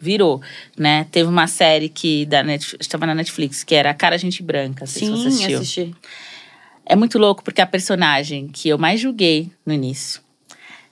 virou, 0.00 0.40
né? 0.76 1.06
Teve 1.10 1.28
uma 1.28 1.46
série 1.46 1.88
que 1.88 2.24
da 2.26 2.42
Netflix, 2.42 2.86
estava 2.86 3.06
na 3.06 3.14
Netflix, 3.14 3.62
que 3.62 3.74
era 3.74 3.92
Cara 3.92 4.16
Gente 4.16 4.42
Branca, 4.42 4.86
se 4.86 5.00
Sim, 5.00 5.10
você 5.10 5.28
assistiu. 5.28 5.58
assisti. 5.58 5.94
É 6.86 6.96
muito 6.96 7.18
louco 7.18 7.44
porque 7.44 7.60
a 7.60 7.66
personagem 7.66 8.48
que 8.48 8.68
eu 8.68 8.78
mais 8.78 8.98
julguei 8.98 9.50
no 9.64 9.72
início, 9.72 10.20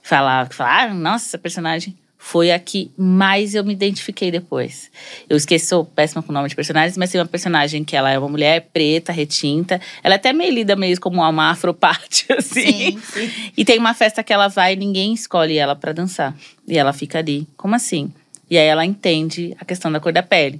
falava, 0.01 0.49
falava, 0.51 0.91
ah, 0.91 0.93
nossa, 0.93 1.25
essa 1.25 1.37
personagem 1.37 1.97
foi 2.21 2.51
a 2.51 2.59
que 2.59 2.91
mais 2.97 3.55
eu 3.55 3.63
me 3.63 3.71
identifiquei 3.71 4.29
depois. 4.29 4.91
Eu 5.29 5.37
esqueci, 5.37 5.67
sou 5.67 5.85
péssima 5.85 6.21
com 6.21 6.31
o 6.31 6.33
nome 6.33 6.49
de 6.49 6.55
personagens, 6.55 6.97
mas 6.97 7.09
tem 7.09 7.19
uma 7.19 7.25
personagem 7.25 7.83
que 7.83 7.95
ela 7.95 8.11
é 8.11 8.19
uma 8.19 8.27
mulher 8.27 8.67
preta, 8.73 9.11
retinta. 9.13 9.79
Ela 10.03 10.15
é 10.15 10.17
até 10.17 10.33
meio 10.33 10.53
lida 10.53 10.75
meio 10.75 10.99
como 10.99 11.21
uma 11.21 11.49
afropate, 11.49 12.25
assim. 12.37 12.91
Sim, 12.91 12.99
sim. 12.99 13.51
E 13.55 13.63
tem 13.63 13.79
uma 13.79 13.93
festa 13.93 14.21
que 14.21 14.33
ela 14.33 14.49
vai 14.49 14.73
e 14.73 14.75
ninguém 14.75 15.13
escolhe 15.13 15.57
ela 15.57 15.77
pra 15.77 15.93
dançar. 15.93 16.35
E 16.67 16.77
ela 16.77 16.91
fica 16.91 17.19
ali. 17.19 17.47
Como 17.55 17.73
assim? 17.73 18.11
E 18.49 18.57
aí 18.57 18.65
ela 18.65 18.85
entende 18.85 19.55
a 19.59 19.65
questão 19.65 19.91
da 19.91 19.99
cor 19.99 20.11
da 20.11 20.23
pele. 20.23 20.59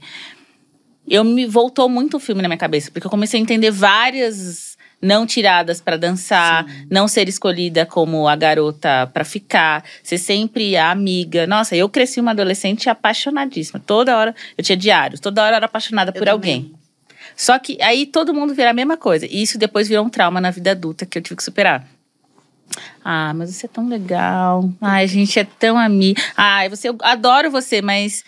Eu 1.07 1.23
me 1.23 1.45
voltou 1.45 1.89
muito 1.89 2.17
o 2.17 2.19
filme 2.19 2.41
na 2.41 2.47
minha 2.47 2.57
cabeça, 2.57 2.91
porque 2.91 3.07
eu 3.07 3.11
comecei 3.11 3.39
a 3.39 3.43
entender 3.43 3.71
várias 3.71 4.77
não 5.01 5.25
tiradas 5.25 5.79
pra 5.79 5.97
dançar, 5.97 6.65
não 6.89 7.07
ser 7.07 7.29
escolhida 7.29 7.85
como 7.85 8.27
a 8.27 8.35
garota 8.35 9.09
pra 9.13 9.23
ficar, 9.23 9.83
ser 10.03 10.17
sempre 10.17 10.75
a 10.75 10.91
amiga. 10.91 11.47
Nossa, 11.47 11.75
eu 11.75 11.87
cresci 11.89 12.19
uma 12.19 12.31
adolescente 12.31 12.89
apaixonadíssima. 12.89 13.79
Toda 13.79 14.17
hora 14.17 14.35
eu 14.57 14.63
tinha 14.63 14.77
diários, 14.77 15.19
toda 15.19 15.41
hora 15.41 15.53
eu 15.53 15.57
era 15.57 15.65
apaixonada 15.65 16.11
por 16.11 16.27
Eu 16.27 16.33
alguém. 16.33 16.63
também. 16.63 16.79
Só 17.35 17.57
que 17.57 17.81
aí 17.81 18.05
todo 18.05 18.33
mundo 18.33 18.53
vira 18.53 18.71
a 18.71 18.73
mesma 18.73 18.97
coisa. 18.97 19.25
E 19.25 19.41
isso 19.41 19.57
depois 19.57 19.87
virou 19.87 20.05
um 20.05 20.09
trauma 20.09 20.41
na 20.41 20.51
vida 20.51 20.71
adulta 20.71 21.05
que 21.05 21.17
eu 21.17 21.21
tive 21.21 21.37
que 21.37 21.43
superar. 21.43 21.87
Ah, 23.03 23.33
mas 23.33 23.55
você 23.55 23.65
é 23.65 23.69
tão 23.69 23.87
legal. 23.87 24.69
Ai, 24.81 25.03
a 25.03 25.07
gente 25.07 25.39
é 25.39 25.43
tão 25.43 25.77
amiga. 25.77 26.21
Ai, 26.35 26.69
você, 26.69 26.89
eu 26.89 26.97
adoro 27.01 27.49
você, 27.49 27.81
mas 27.81 28.23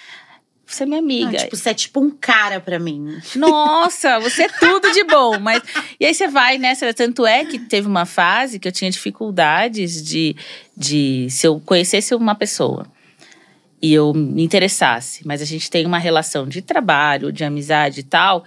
você 0.66 0.84
é 0.84 0.86
minha 0.86 1.00
amiga. 1.00 1.38
Ah, 1.38 1.44
tipo, 1.44 1.56
você 1.56 1.70
é 1.70 1.74
tipo 1.74 2.00
um 2.00 2.10
cara 2.10 2.60
pra 2.60 2.80
mim. 2.80 3.20
Nossa, 3.36 4.20
você 4.20 4.44
é 4.44 4.48
tudo 4.48 4.92
de 4.94 5.04
bom. 5.04 5.38
Mas 5.40 5.62
e 6.00 6.06
aí 6.06 6.14
você 6.14 6.28
vai 6.28 6.58
nessa. 6.58 6.94
Tanto 6.94 7.26
é 7.26 7.44
que 7.46 7.60
teve 7.60 7.88
uma 7.88 8.06
fase 8.06 8.58
que 8.58 8.68
eu 8.68 8.72
tinha 8.72 8.90
dificuldades 8.90 10.02
de, 10.04 10.36
de 10.76 11.28
se 11.30 11.46
eu 11.46 11.60
conhecesse 11.60 12.16
uma 12.16 12.36
pessoa 12.36 12.88
e 13.82 13.94
eu 13.94 14.14
me 14.14 14.44
interessasse, 14.44 15.26
mas 15.26 15.42
a 15.42 15.46
gente 15.46 15.70
tem 15.70 15.86
uma 15.86 15.98
relação 15.98 16.48
de 16.48 16.62
trabalho, 16.62 17.32
de 17.32 17.44
amizade 17.44 18.02
e 18.02 18.04
tal, 18.04 18.46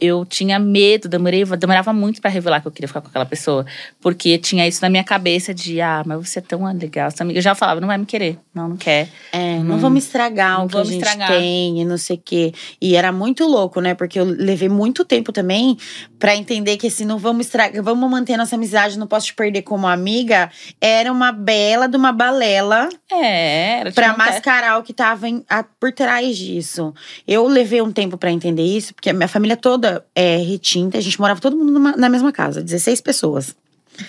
eu 0.00 0.24
tinha 0.24 0.58
medo, 0.58 1.08
demorei, 1.08 1.44
demorava 1.44 1.92
muito 1.92 2.20
para 2.20 2.30
revelar 2.30 2.60
que 2.60 2.66
eu 2.66 2.72
queria 2.72 2.88
ficar 2.88 3.00
com 3.00 3.08
aquela 3.08 3.26
pessoa. 3.26 3.66
Porque 4.00 4.38
tinha 4.38 4.66
isso 4.66 4.80
na 4.80 4.88
minha 4.88 5.04
cabeça 5.04 5.52
de, 5.52 5.80
ah, 5.80 6.02
mas 6.06 6.28
você 6.28 6.38
é 6.38 6.42
tão 6.42 6.64
legal, 6.72 7.10
amiga. 7.20 7.38
Eu 7.38 7.42
já 7.42 7.54
falava, 7.54 7.80
não 7.80 7.88
vai 7.88 7.98
me 7.98 8.06
querer, 8.06 8.38
não, 8.54 8.70
não 8.70 8.76
quer. 8.76 9.08
É, 9.32 9.58
não, 9.58 9.64
não 9.64 9.78
vamos 9.78 10.04
estragar 10.04 10.58
não 10.58 10.66
o 10.66 10.68
que 10.68 10.78
a 10.78 10.84
gente 10.84 11.04
estragar. 11.04 11.28
tem 11.28 11.80
e 11.80 11.84
não 11.84 11.98
sei 11.98 12.16
o 12.16 12.22
quê. 12.24 12.52
E 12.80 12.96
era 12.96 13.12
muito 13.12 13.44
louco, 13.46 13.80
né? 13.80 13.94
Porque 13.94 14.18
eu 14.18 14.24
levei 14.24 14.68
muito 14.68 15.04
tempo 15.04 15.32
também 15.32 15.76
para 16.18 16.34
entender 16.34 16.76
que 16.76 16.86
assim, 16.86 17.04
não 17.04 17.18
vamos 17.18 17.46
estragar, 17.46 17.82
vamos 17.82 18.10
manter 18.10 18.36
nossa 18.36 18.56
amizade, 18.56 18.98
não 18.98 19.06
posso 19.06 19.26
te 19.26 19.34
perder 19.34 19.62
como 19.62 19.86
amiga. 19.86 20.50
Era 20.80 21.12
uma 21.12 21.32
bela 21.32 21.86
de 21.86 21.96
uma 21.96 22.12
balela. 22.12 22.88
É, 23.10 23.80
era 23.80 23.92
Pra 23.92 24.16
mascarar 24.16 24.78
o 24.78 24.82
que 24.82 24.92
tava 24.92 25.28
em, 25.28 25.44
a, 25.48 25.62
por 25.62 25.92
trás 25.92 26.36
disso. 26.36 26.94
Eu 27.26 27.46
levei 27.46 27.82
um 27.82 27.92
tempo 27.92 28.16
para 28.16 28.30
entender 28.30 28.62
isso, 28.62 28.94
porque 28.94 29.10
a 29.10 29.12
minha 29.12 29.28
família 29.28 29.56
toda 29.56 29.89
é, 30.14 30.36
retinta, 30.36 30.98
a 30.98 31.00
gente 31.00 31.18
morava 31.20 31.40
todo 31.40 31.56
mundo 31.56 31.72
numa, 31.72 31.96
na 31.96 32.08
mesma 32.08 32.32
casa, 32.32 32.62
16 32.62 33.00
pessoas. 33.00 33.54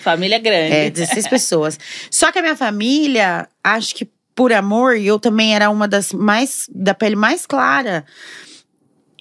Família 0.02 0.38
grande. 0.38 0.74
É, 0.74 0.90
16 0.90 1.28
pessoas. 1.28 1.78
Só 2.10 2.32
que 2.32 2.38
a 2.38 2.42
minha 2.42 2.56
família, 2.56 3.48
acho 3.62 3.94
que 3.94 4.08
por 4.34 4.52
amor, 4.52 4.96
e 4.96 5.06
eu 5.06 5.18
também 5.18 5.54
era 5.54 5.68
uma 5.68 5.86
das 5.86 6.12
mais, 6.12 6.66
da 6.74 6.94
pele 6.94 7.16
mais 7.16 7.46
clara 7.46 8.04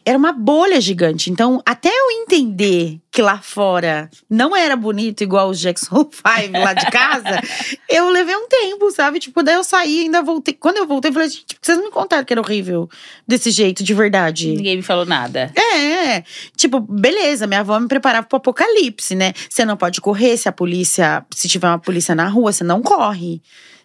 era 0.06 0.18
uma 0.18 0.32
bolha 0.32 0.80
gigante. 0.82 1.30
Então, 1.30 1.62
até 1.66 1.90
eu 1.90 2.12
entender 2.22 3.00
que 3.12 3.22
lá 3.22 3.40
fora 3.40 4.10
não 4.30 4.56
era 4.56 4.76
bonito 4.76 5.22
igual 5.22 5.50
os 5.50 5.60
Jackson 5.60 6.08
5 6.10 6.58
lá 6.58 6.74
de 6.74 6.86
casa, 6.90 7.42
eu 7.90 8.10
levei 8.10 8.36
um 8.36 8.48
tempo, 8.48 8.90
sabe? 8.92 9.20
Tipo, 9.20 9.44
daí 9.44 9.56
eu 9.56 9.64
saí 9.64 10.02
ainda 10.02 10.22
voltei. 10.22 10.54
Quando 10.54 10.78
eu 10.78 10.88
voltei, 10.88 11.10
eu 11.10 11.14
falei, 11.14 11.30
tipo, 11.30 11.60
vocês 11.62 11.78
não 11.78 11.86
me 11.86 11.92
contaram 11.92 12.24
que 12.24 12.34
era 12.34 12.42
horrível 12.42 12.90
desse 13.28 13.52
jeito, 13.52 13.84
de 13.84 13.94
verdade. 13.94 14.48
Ninguém 14.54 14.78
me 14.78 14.84
falou 14.84 15.06
nada. 15.06 15.52
É, 15.56 16.24
tipo, 16.56 16.80
beleza, 16.80 17.46
minha 17.48 17.60
avó 17.60 17.80
me 17.80 17.88
preparava 17.88 18.26
pro 18.26 18.38
apocalipse, 18.38 19.16
né? 19.16 19.34
Você 19.50 19.66
não 19.66 19.78
pode 19.78 20.00
correr 20.02 20.38
se 20.38 20.48
a 20.48 20.52
polícia, 20.52 21.26
se 21.34 21.48
tiver 21.48 21.68
uma 21.68 21.80
polícia 21.80 22.16
na 22.16 22.28
rua, 22.28 22.52
você 22.52 22.64
não 22.64 22.82
corre. 22.82 23.42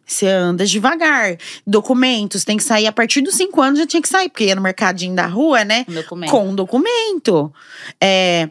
Você 0.06 0.28
anda 0.28 0.64
devagar. 0.64 1.36
Documentos, 1.66 2.44
tem 2.44 2.56
que 2.56 2.62
sair 2.62 2.86
a 2.86 2.92
partir 2.92 3.20
dos 3.20 3.34
cinco 3.34 3.60
anos, 3.60 3.80
já 3.80 3.86
tinha 3.86 4.00
que 4.00 4.08
sair, 4.08 4.28
porque 4.28 4.44
ia 4.44 4.54
no 4.54 4.62
mercadinho 4.62 5.16
da 5.16 5.26
rua, 5.26 5.64
né? 5.64 5.84
Documento. 5.88 6.30
Com 6.30 6.54
documento. 6.54 7.52
É, 8.00 8.48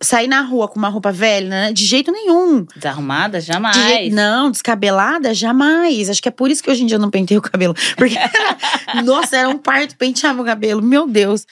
sair 0.00 0.28
na 0.28 0.40
rua 0.40 0.66
com 0.66 0.78
uma 0.78 0.88
roupa 0.88 1.12
velha, 1.12 1.48
né? 1.48 1.72
De 1.72 1.84
jeito 1.84 2.10
nenhum. 2.10 2.66
Desarrumada? 2.74 3.40
Jamais. 3.40 3.76
De 3.76 3.82
jeito, 3.82 4.14
não, 4.14 4.50
descabelada? 4.50 5.34
Jamais. 5.34 6.08
Acho 6.08 6.22
que 6.22 6.28
é 6.28 6.32
por 6.32 6.50
isso 6.50 6.62
que 6.62 6.70
hoje 6.70 6.82
em 6.82 6.86
dia 6.86 6.96
eu 6.96 7.00
não 7.00 7.10
pentei 7.10 7.36
o 7.36 7.42
cabelo. 7.42 7.74
Porque, 7.96 8.16
nossa, 9.04 9.36
era 9.36 9.48
um 9.48 9.58
parto 9.58 9.96
pentear 9.96 10.34
meu 10.34 10.44
cabelo. 10.44 10.82
Meu 10.82 11.06
Deus. 11.06 11.46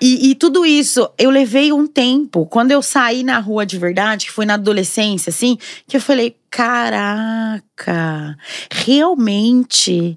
E, 0.00 0.30
e, 0.30 0.34
tudo 0.34 0.64
isso, 0.64 1.10
eu 1.18 1.30
levei 1.30 1.72
um 1.72 1.86
tempo. 1.86 2.46
Quando 2.46 2.70
eu 2.70 2.82
saí 2.82 3.22
na 3.24 3.38
rua 3.38 3.66
de 3.66 3.78
verdade, 3.78 4.26
que 4.26 4.32
foi 4.32 4.46
na 4.46 4.54
adolescência, 4.54 5.30
assim, 5.30 5.58
que 5.86 5.96
eu 5.96 6.00
falei: 6.00 6.36
caraca, 6.50 8.36
realmente 8.70 10.16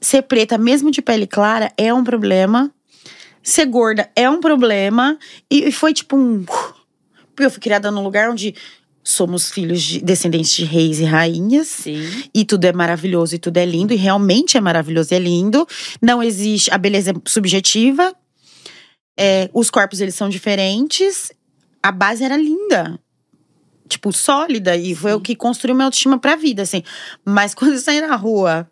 ser 0.00 0.22
preta, 0.22 0.58
mesmo 0.58 0.90
de 0.90 1.02
pele 1.02 1.26
clara, 1.26 1.72
é 1.76 1.92
um 1.92 2.04
problema. 2.04 2.70
Ser 3.42 3.66
gorda 3.66 4.08
é 4.14 4.28
um 4.28 4.40
problema. 4.40 5.18
E, 5.50 5.68
e 5.68 5.72
foi 5.72 5.92
tipo 5.92 6.16
um. 6.16 6.44
Porque 6.44 7.44
eu 7.44 7.50
fui 7.50 7.60
criada 7.60 7.90
num 7.90 8.02
lugar 8.02 8.30
onde 8.30 8.54
somos 9.02 9.50
filhos 9.50 9.82
de 9.82 10.00
descendentes 10.00 10.54
de 10.54 10.64
reis 10.64 10.98
e 10.98 11.04
rainhas. 11.04 11.68
Sim. 11.68 12.08
E 12.34 12.44
tudo 12.44 12.64
é 12.64 12.72
maravilhoso 12.72 13.34
e 13.34 13.38
tudo 13.38 13.58
é 13.58 13.66
lindo. 13.66 13.92
E 13.92 13.96
realmente 13.96 14.56
é 14.56 14.60
maravilhoso 14.60 15.12
e 15.12 15.16
é 15.16 15.18
lindo. 15.18 15.66
Não 16.00 16.22
existe. 16.22 16.70
A 16.72 16.78
beleza 16.78 17.10
é 17.10 17.14
subjetiva. 17.26 18.14
É, 19.16 19.48
os 19.52 19.70
corpos, 19.70 20.00
eles 20.00 20.14
são 20.14 20.28
diferentes. 20.28 21.32
A 21.82 21.92
base 21.92 22.24
era 22.24 22.36
linda. 22.36 22.98
Tipo, 23.88 24.12
sólida. 24.12 24.76
E 24.76 24.94
foi 24.94 25.14
o 25.14 25.20
que 25.20 25.36
construiu 25.36 25.74
minha 25.74 25.86
autoestima 25.86 26.18
pra 26.18 26.36
vida, 26.36 26.62
assim. 26.62 26.82
Mas 27.24 27.54
quando 27.56 27.72
eu 27.72 27.78
saí 27.78 28.00
na 28.00 28.16
rua 28.16 28.68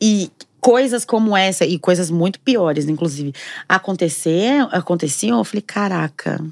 e 0.00 0.30
coisas 0.60 1.04
como 1.04 1.36
essa, 1.36 1.64
e 1.64 1.78
coisas 1.78 2.10
muito 2.10 2.40
piores, 2.40 2.88
inclusive, 2.88 3.32
acontecer, 3.68 4.66
aconteciam, 4.72 5.38
eu 5.38 5.44
falei, 5.44 5.62
caraca. 5.62 6.44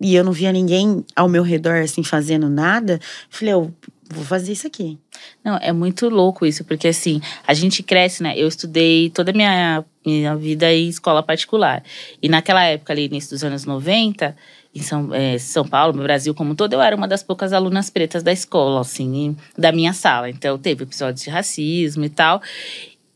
E 0.00 0.14
eu 0.14 0.24
não 0.24 0.32
via 0.32 0.52
ninguém 0.52 1.04
ao 1.14 1.28
meu 1.28 1.42
redor, 1.42 1.82
assim, 1.82 2.02
fazendo 2.02 2.48
nada. 2.48 2.98
Falei, 3.28 3.52
eu 3.52 3.74
vou 4.10 4.24
fazer 4.24 4.52
isso 4.52 4.66
aqui. 4.66 4.98
Não, 5.44 5.56
é 5.56 5.72
muito 5.72 6.08
louco 6.08 6.46
isso, 6.46 6.64
porque 6.64 6.88
assim, 6.88 7.20
a 7.46 7.54
gente 7.54 7.82
cresce, 7.82 8.22
né? 8.22 8.34
Eu 8.36 8.48
estudei 8.48 9.10
toda 9.10 9.30
a 9.30 9.34
minha, 9.34 9.84
minha 10.04 10.34
vida 10.36 10.72
em 10.72 10.88
escola 10.88 11.22
particular. 11.22 11.82
E 12.22 12.28
naquela 12.28 12.64
época, 12.64 12.92
ali, 12.92 13.04
início 13.04 13.30
dos 13.30 13.44
anos 13.44 13.64
90, 13.64 14.36
em 14.74 14.82
São, 14.82 15.14
é, 15.14 15.38
São 15.38 15.66
Paulo, 15.66 15.92
no 15.92 16.02
Brasil 16.02 16.34
como 16.34 16.52
um 16.52 16.54
todo, 16.54 16.72
eu 16.72 16.80
era 16.80 16.96
uma 16.96 17.08
das 17.08 17.22
poucas 17.22 17.52
alunas 17.52 17.90
pretas 17.90 18.22
da 18.22 18.32
escola, 18.32 18.80
assim, 18.80 19.36
da 19.56 19.72
minha 19.72 19.92
sala. 19.92 20.30
Então, 20.30 20.58
teve 20.58 20.84
episódios 20.84 21.22
de 21.24 21.30
racismo 21.30 22.04
e 22.04 22.08
tal. 22.08 22.40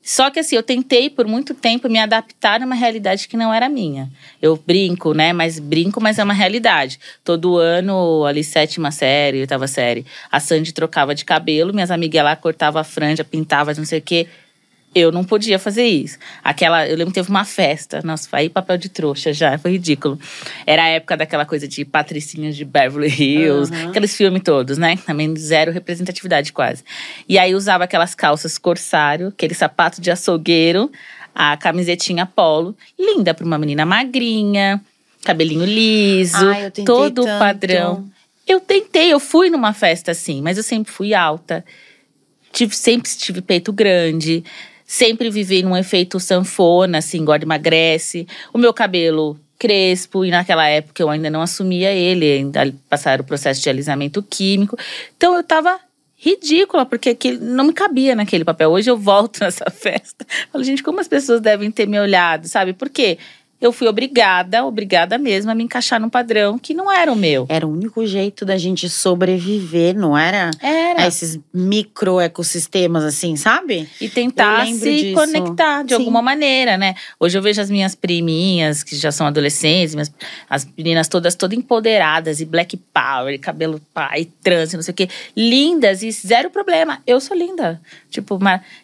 Só 0.04 0.28
que 0.28 0.38
assim, 0.38 0.54
eu 0.54 0.62
tentei 0.62 1.08
por 1.08 1.26
muito 1.26 1.54
tempo 1.54 1.88
me 1.88 1.98
adaptar 1.98 2.60
a 2.60 2.66
uma 2.66 2.74
realidade 2.74 3.26
que 3.26 3.38
não 3.38 3.54
era 3.54 3.70
minha. 3.70 4.10
Eu 4.40 4.54
brinco, 4.54 5.14
né? 5.14 5.32
Mas 5.32 5.58
brinco, 5.58 5.98
mas 5.98 6.18
é 6.18 6.24
uma 6.24 6.34
realidade. 6.34 7.00
Todo 7.24 7.56
ano, 7.56 8.22
ali, 8.26 8.44
sétima 8.44 8.90
série, 8.90 9.40
oitava 9.40 9.66
série, 9.66 10.04
a 10.30 10.38
Sandy 10.38 10.74
trocava 10.74 11.14
de 11.14 11.24
cabelo, 11.24 11.72
minhas 11.72 11.90
amigas 11.90 12.22
lá 12.22 12.36
cortava 12.36 12.80
a 12.80 12.84
franja, 12.84 13.24
pintava, 13.24 13.72
não 13.72 13.84
sei 13.86 13.98
o 14.00 14.02
quê 14.02 14.28
eu 14.94 15.10
não 15.10 15.24
podia 15.24 15.58
fazer 15.58 15.84
isso. 15.84 16.18
Aquela, 16.42 16.86
eu 16.86 16.96
lembro 16.96 17.12
que 17.12 17.20
teve 17.20 17.28
uma 17.28 17.44
festa, 17.44 18.00
nossa, 18.04 18.28
aí 18.32 18.48
papel 18.48 18.78
de 18.78 18.88
trouxa 18.88 19.32
já, 19.32 19.58
foi 19.58 19.72
ridículo. 19.72 20.18
Era 20.64 20.84
a 20.84 20.88
época 20.88 21.16
daquela 21.16 21.44
coisa 21.44 21.66
de 21.66 21.84
patricinhas 21.84 22.56
de 22.56 22.64
Beverly 22.64 23.08
Hills, 23.08 23.72
uhum. 23.72 23.88
aqueles 23.90 24.16
filmes 24.16 24.42
todos, 24.42 24.78
né? 24.78 24.96
Também 25.04 25.34
zero 25.36 25.72
representatividade 25.72 26.52
quase. 26.52 26.84
E 27.28 27.38
aí 27.38 27.54
usava 27.54 27.84
aquelas 27.84 28.14
calças 28.14 28.56
corsário, 28.56 29.28
aquele 29.28 29.54
sapato 29.54 30.00
de 30.00 30.10
açougueiro, 30.10 30.90
a 31.34 31.56
camisetinha 31.56 32.24
polo, 32.24 32.76
linda 32.98 33.34
para 33.34 33.44
uma 33.44 33.58
menina 33.58 33.84
magrinha, 33.84 34.80
cabelinho 35.24 35.64
liso, 35.64 36.46
Ai, 36.46 36.70
todo 36.84 37.24
tanto. 37.24 37.38
padrão. 37.38 38.08
Eu 38.46 38.60
tentei, 38.60 39.12
eu 39.12 39.18
fui 39.18 39.50
numa 39.50 39.72
festa 39.72 40.12
assim, 40.12 40.40
mas 40.40 40.56
eu 40.56 40.62
sempre 40.62 40.92
fui 40.92 41.14
alta. 41.14 41.64
Tive, 42.52 42.76
sempre 42.76 43.10
tive 43.10 43.40
peito 43.40 43.72
grande 43.72 44.44
Sempre 44.94 45.28
vivi 45.28 45.60
num 45.60 45.76
efeito 45.76 46.20
sanfona, 46.20 46.98
assim, 46.98 47.18
engorda 47.18 47.44
emagrece. 47.44 48.28
O 48.52 48.58
meu 48.58 48.72
cabelo 48.72 49.36
crespo, 49.58 50.24
e 50.24 50.30
naquela 50.30 50.68
época 50.68 51.02
eu 51.02 51.10
ainda 51.10 51.28
não 51.28 51.42
assumia 51.42 51.90
ele, 51.90 52.24
ainda 52.24 52.72
passaram 52.88 53.24
o 53.24 53.26
processo 53.26 53.60
de 53.60 53.68
alisamento 53.68 54.22
químico. 54.22 54.78
Então 55.16 55.34
eu 55.34 55.42
tava 55.42 55.80
ridícula, 56.16 56.86
porque 56.86 57.08
aquilo 57.08 57.44
não 57.44 57.64
me 57.64 57.72
cabia 57.72 58.14
naquele 58.14 58.44
papel. 58.44 58.70
Hoje 58.70 58.88
eu 58.88 58.96
volto 58.96 59.40
nessa 59.42 59.68
festa. 59.68 60.24
Falo, 60.52 60.62
gente, 60.62 60.80
como 60.80 61.00
as 61.00 61.08
pessoas 61.08 61.40
devem 61.40 61.72
ter 61.72 61.88
me 61.88 61.98
olhado, 61.98 62.46
sabe? 62.46 62.72
Por 62.72 62.88
quê? 62.88 63.18
Eu 63.60 63.72
fui 63.72 63.88
obrigada, 63.88 64.64
obrigada 64.64 65.16
mesmo, 65.16 65.50
a 65.50 65.54
me 65.54 65.64
encaixar 65.64 66.00
num 66.00 66.10
padrão 66.10 66.58
que 66.58 66.74
não 66.74 66.92
era 66.92 67.10
o 67.10 67.16
meu. 67.16 67.46
Era 67.48 67.66
o 67.66 67.72
único 67.72 68.06
jeito 68.06 68.44
da 68.44 68.58
gente 68.58 68.88
sobreviver, 68.88 69.96
não 69.96 70.16
era? 70.16 70.50
Era. 70.60 71.02
A 71.02 71.06
esses 71.06 71.38
micro 71.52 72.20
ecossistemas, 72.20 73.04
assim, 73.04 73.36
sabe? 73.36 73.88
E 74.00 74.08
tentar 74.08 74.66
se 74.66 74.96
disso. 74.96 75.14
conectar 75.14 75.82
de 75.82 75.94
Sim. 75.94 75.94
alguma 75.94 76.20
maneira, 76.20 76.76
né? 76.76 76.94
Hoje 77.18 77.38
eu 77.38 77.42
vejo 77.42 77.60
as 77.60 77.70
minhas 77.70 77.94
priminhas, 77.94 78.82
que 78.82 78.96
já 78.96 79.10
são 79.10 79.26
adolescentes, 79.26 79.94
minhas, 79.94 80.12
as 80.48 80.68
meninas 80.76 81.08
todas, 81.08 81.34
todas 81.34 81.56
empoderadas, 81.56 82.40
e 82.40 82.44
black 82.44 82.76
power, 82.76 83.32
e 83.32 83.38
cabelo 83.38 83.80
pai, 83.94 84.28
trans, 84.42 84.74
não 84.74 84.82
sei 84.82 84.92
o 84.92 84.94
quê. 84.94 85.08
Lindas 85.34 86.02
e 86.02 86.10
zero 86.10 86.50
problema. 86.50 87.00
Eu 87.06 87.18
sou 87.20 87.36
linda. 87.36 87.80
Tipo, 88.10 88.38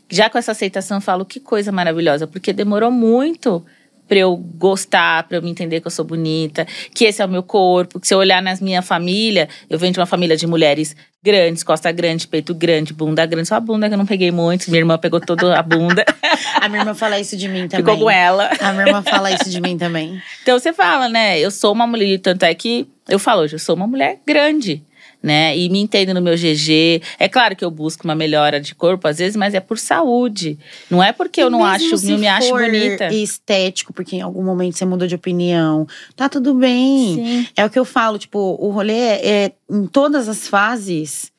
já 0.09 0.31
com 0.31 0.39
essa 0.39 0.53
aceitação, 0.53 0.97
eu 0.97 1.03
falo 1.03 1.25
que 1.25 1.39
coisa 1.39 1.71
maravilhosa, 1.71 2.27
porque 2.27 2.53
demorou 2.53 2.91
muito 2.91 3.65
para 4.11 4.19
eu 4.19 4.37
gostar, 4.37 5.23
para 5.23 5.37
eu 5.37 5.43
me 5.43 5.49
entender 5.49 5.81
que 5.81 5.87
eu 5.87 5.91
sou 5.91 6.05
bonita, 6.05 6.67
que 6.93 7.05
esse 7.05 7.23
é 7.23 7.25
o 7.25 7.29
meu 7.29 7.45
corpo. 7.45 8.01
Que 8.01 8.09
se 8.09 8.13
eu 8.13 8.19
olhar 8.19 8.43
na 8.43 8.57
minha 8.61 8.83
família, 8.83 9.49
eu 9.71 9.79
venho 9.79 9.93
de 9.93 10.01
uma 10.01 10.05
família 10.05 10.37
de 10.37 10.49
mulheres 10.49 10.97
grandes, 11.23 11.63
costa 11.63 11.93
grande, 11.93 12.27
peito 12.27 12.53
grande, 12.53 12.93
bunda 12.93 13.25
grande. 13.25 13.47
Só 13.47 13.55
a 13.55 13.61
bunda 13.61 13.87
que 13.87 13.95
eu 13.95 13.99
não 13.99 14.05
peguei 14.07 14.33
muito. 14.33 14.69
Minha 14.69 14.81
irmã 14.81 14.99
pegou 14.99 15.21
toda 15.21 15.57
a 15.57 15.63
bunda. 15.63 16.05
a 16.61 16.69
minha 16.69 16.83
irmã 16.83 16.93
fala 16.93 17.21
isso 17.21 17.37
de 17.37 17.47
mim 17.47 17.69
também. 17.69 17.85
Ficou 17.87 17.99
com 17.99 18.11
ela. 18.11 18.51
A 18.59 18.73
minha 18.73 18.87
irmã 18.89 19.01
fala 19.01 19.31
isso 19.31 19.49
de 19.49 19.61
mim 19.61 19.79
também. 19.79 20.21
Então 20.43 20.59
você 20.59 20.73
fala, 20.73 21.09
né? 21.09 21.39
Eu 21.39 21.53
sou 21.53 21.73
uma 21.73 21.87
mulher, 21.87 22.19
tanto 22.19 22.43
é 22.43 22.53
que 22.53 22.89
eu 23.09 23.21
falo 23.21 23.43
hoje, 23.43 23.55
eu 23.55 23.61
sou 23.61 23.77
uma 23.77 23.87
mulher 23.87 24.19
grande 24.27 24.83
né? 25.23 25.57
E 25.57 25.69
me 25.69 25.81
entendo 25.81 26.15
no 26.15 26.21
meu 26.21 26.35
GG. 26.35 27.03
É 27.19 27.29
claro 27.29 27.55
que 27.55 27.65
eu 27.65 27.71
busco 27.71 28.05
uma 28.05 28.15
melhora 28.15 28.61
de 28.61 28.75
corpo 28.75 29.07
às 29.07 29.19
vezes, 29.19 29.37
mas 29.37 29.55
é 29.55 29.61
por 29.61 29.79
saúde. 29.79 30.59
Não 30.91 31.03
é 31.03 31.13
porque 31.13 31.41
e 31.41 31.45
eu 31.45 31.51
não 31.51 31.65
acho, 31.65 32.07
não 32.07 32.19
me 32.19 32.27
acho 32.27 32.51
bonita. 32.51 33.13
estético, 33.13 33.93
porque 33.93 34.17
em 34.17 34.23
algum 34.23 34.43
momento 34.43 34.77
você 34.77 34.85
mudou 34.85 35.07
de 35.07 35.15
opinião. 35.15 35.87
Tá 36.17 36.29
tudo 36.29 36.55
bem. 36.55 37.15
Sim. 37.15 37.49
É 37.57 37.65
o 37.65 37.71
que 37.71 37.79
eu 37.79 37.85
falo, 37.85 38.19
tipo, 38.19 38.39
o 38.39 38.71
rolê 38.71 38.99
é, 38.99 39.29
é 39.29 39.53
em 39.71 39.87
todas 39.87 40.29
as 40.29 40.49
fases 40.49 41.31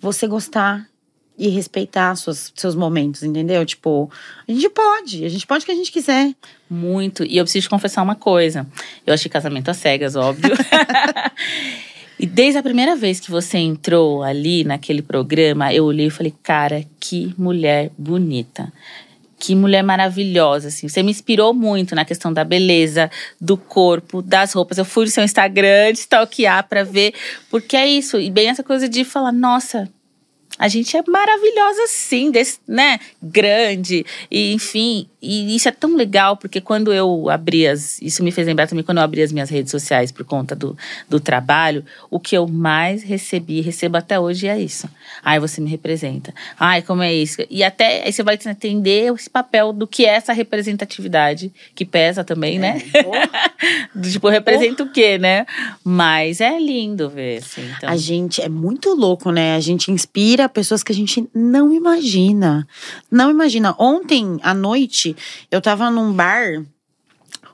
você 0.00 0.26
gostar 0.26 0.86
e 1.38 1.48
respeitar 1.48 2.14
suas, 2.16 2.52
seus 2.54 2.74
momentos, 2.74 3.22
entendeu? 3.22 3.64
Tipo, 3.64 4.10
a 4.46 4.52
gente 4.52 4.68
pode, 4.68 5.24
a 5.24 5.28
gente 5.28 5.46
pode 5.46 5.62
o 5.62 5.66
que 5.66 5.72
a 5.72 5.74
gente 5.74 5.90
quiser. 5.90 6.34
Muito. 6.68 7.24
E 7.24 7.36
eu 7.36 7.44
preciso 7.44 7.66
te 7.66 7.70
confessar 7.70 8.02
uma 8.02 8.14
coisa. 8.14 8.66
Eu 9.06 9.14
achei 9.14 9.30
casamento 9.30 9.70
às 9.70 9.78
cegas, 9.78 10.14
óbvio. 10.14 10.54
e 12.22 12.26
desde 12.26 12.56
a 12.56 12.62
primeira 12.62 12.94
vez 12.94 13.18
que 13.18 13.32
você 13.32 13.58
entrou 13.58 14.22
ali 14.22 14.62
naquele 14.62 15.02
programa, 15.02 15.74
eu 15.74 15.84
olhei 15.84 16.06
e 16.06 16.10
falei, 16.10 16.32
cara, 16.40 16.84
que 17.00 17.34
mulher 17.36 17.90
bonita. 17.98 18.72
Que 19.40 19.56
mulher 19.56 19.82
maravilhosa, 19.82 20.68
assim. 20.68 20.86
Você 20.86 21.02
me 21.02 21.10
inspirou 21.10 21.52
muito 21.52 21.96
na 21.96 22.04
questão 22.04 22.32
da 22.32 22.44
beleza, 22.44 23.10
do 23.40 23.56
corpo, 23.56 24.22
das 24.22 24.52
roupas. 24.52 24.78
Eu 24.78 24.84
fui 24.84 25.04
no 25.04 25.10
seu 25.10 25.24
Instagram 25.24 25.90
stalkear 25.94 26.68
pra 26.68 26.84
ver, 26.84 27.12
porque 27.50 27.76
é 27.76 27.88
isso. 27.88 28.20
E 28.20 28.30
bem 28.30 28.50
essa 28.50 28.62
coisa 28.62 28.88
de 28.88 29.02
falar, 29.02 29.32
nossa, 29.32 29.90
a 30.58 30.68
gente 30.68 30.96
é 30.96 31.02
maravilhosa 31.06 31.86
sim, 31.88 32.30
desse, 32.30 32.58
né? 32.68 33.00
Grande, 33.22 34.04
e 34.30 34.52
enfim. 34.52 35.08
E 35.20 35.54
isso 35.54 35.68
é 35.68 35.72
tão 35.72 35.94
legal, 35.94 36.36
porque 36.36 36.60
quando 36.60 36.92
eu 36.92 37.30
abri 37.30 37.66
as. 37.66 38.00
Isso 38.02 38.22
me 38.22 38.32
fez 38.32 38.46
lembrar 38.46 38.66
também 38.66 38.84
quando 38.84 38.98
eu 38.98 39.04
abri 39.04 39.22
as 39.22 39.32
minhas 39.32 39.48
redes 39.48 39.70
sociais 39.70 40.10
por 40.10 40.24
conta 40.24 40.54
do, 40.54 40.76
do 41.08 41.20
trabalho. 41.20 41.84
O 42.10 42.18
que 42.18 42.36
eu 42.36 42.46
mais 42.48 43.02
recebi, 43.02 43.60
recebo 43.60 43.96
até 43.96 44.18
hoje, 44.18 44.48
é 44.48 44.60
isso. 44.60 44.88
Ai, 45.22 45.38
você 45.38 45.60
me 45.60 45.70
representa. 45.70 46.34
Ai, 46.58 46.82
como 46.82 47.02
é 47.02 47.14
isso? 47.14 47.42
E 47.48 47.62
até 47.62 48.04
aí 48.04 48.12
você 48.12 48.22
vai 48.22 48.34
entender 48.34 49.12
esse 49.12 49.30
papel 49.30 49.72
do 49.72 49.86
que 49.86 50.04
é 50.04 50.14
essa 50.14 50.32
representatividade, 50.32 51.52
que 51.74 51.84
pesa 51.84 52.24
também, 52.24 52.58
né? 52.58 52.82
Do 53.94 54.10
tipo, 54.10 54.28
representa 54.28 54.82
o 54.82 54.90
quê, 54.90 55.18
né? 55.18 55.46
Mas 55.84 56.40
é 56.40 56.58
lindo 56.58 57.08
ver, 57.08 57.38
assim. 57.38 57.62
Então. 57.76 57.88
A 57.88 57.96
gente 57.96 58.42
é 58.42 58.48
muito 58.48 58.94
louco, 58.94 59.30
né? 59.30 59.54
A 59.54 59.60
gente 59.60 59.90
inspira 59.90 60.41
pessoas 60.48 60.82
que 60.82 60.92
a 60.92 60.94
gente 60.94 61.28
não 61.34 61.72
imagina. 61.72 62.66
Não 63.10 63.30
imagina. 63.30 63.74
Ontem 63.78 64.38
à 64.42 64.54
noite, 64.54 65.16
eu 65.50 65.60
tava 65.60 65.90
num 65.90 66.12
bar. 66.12 66.62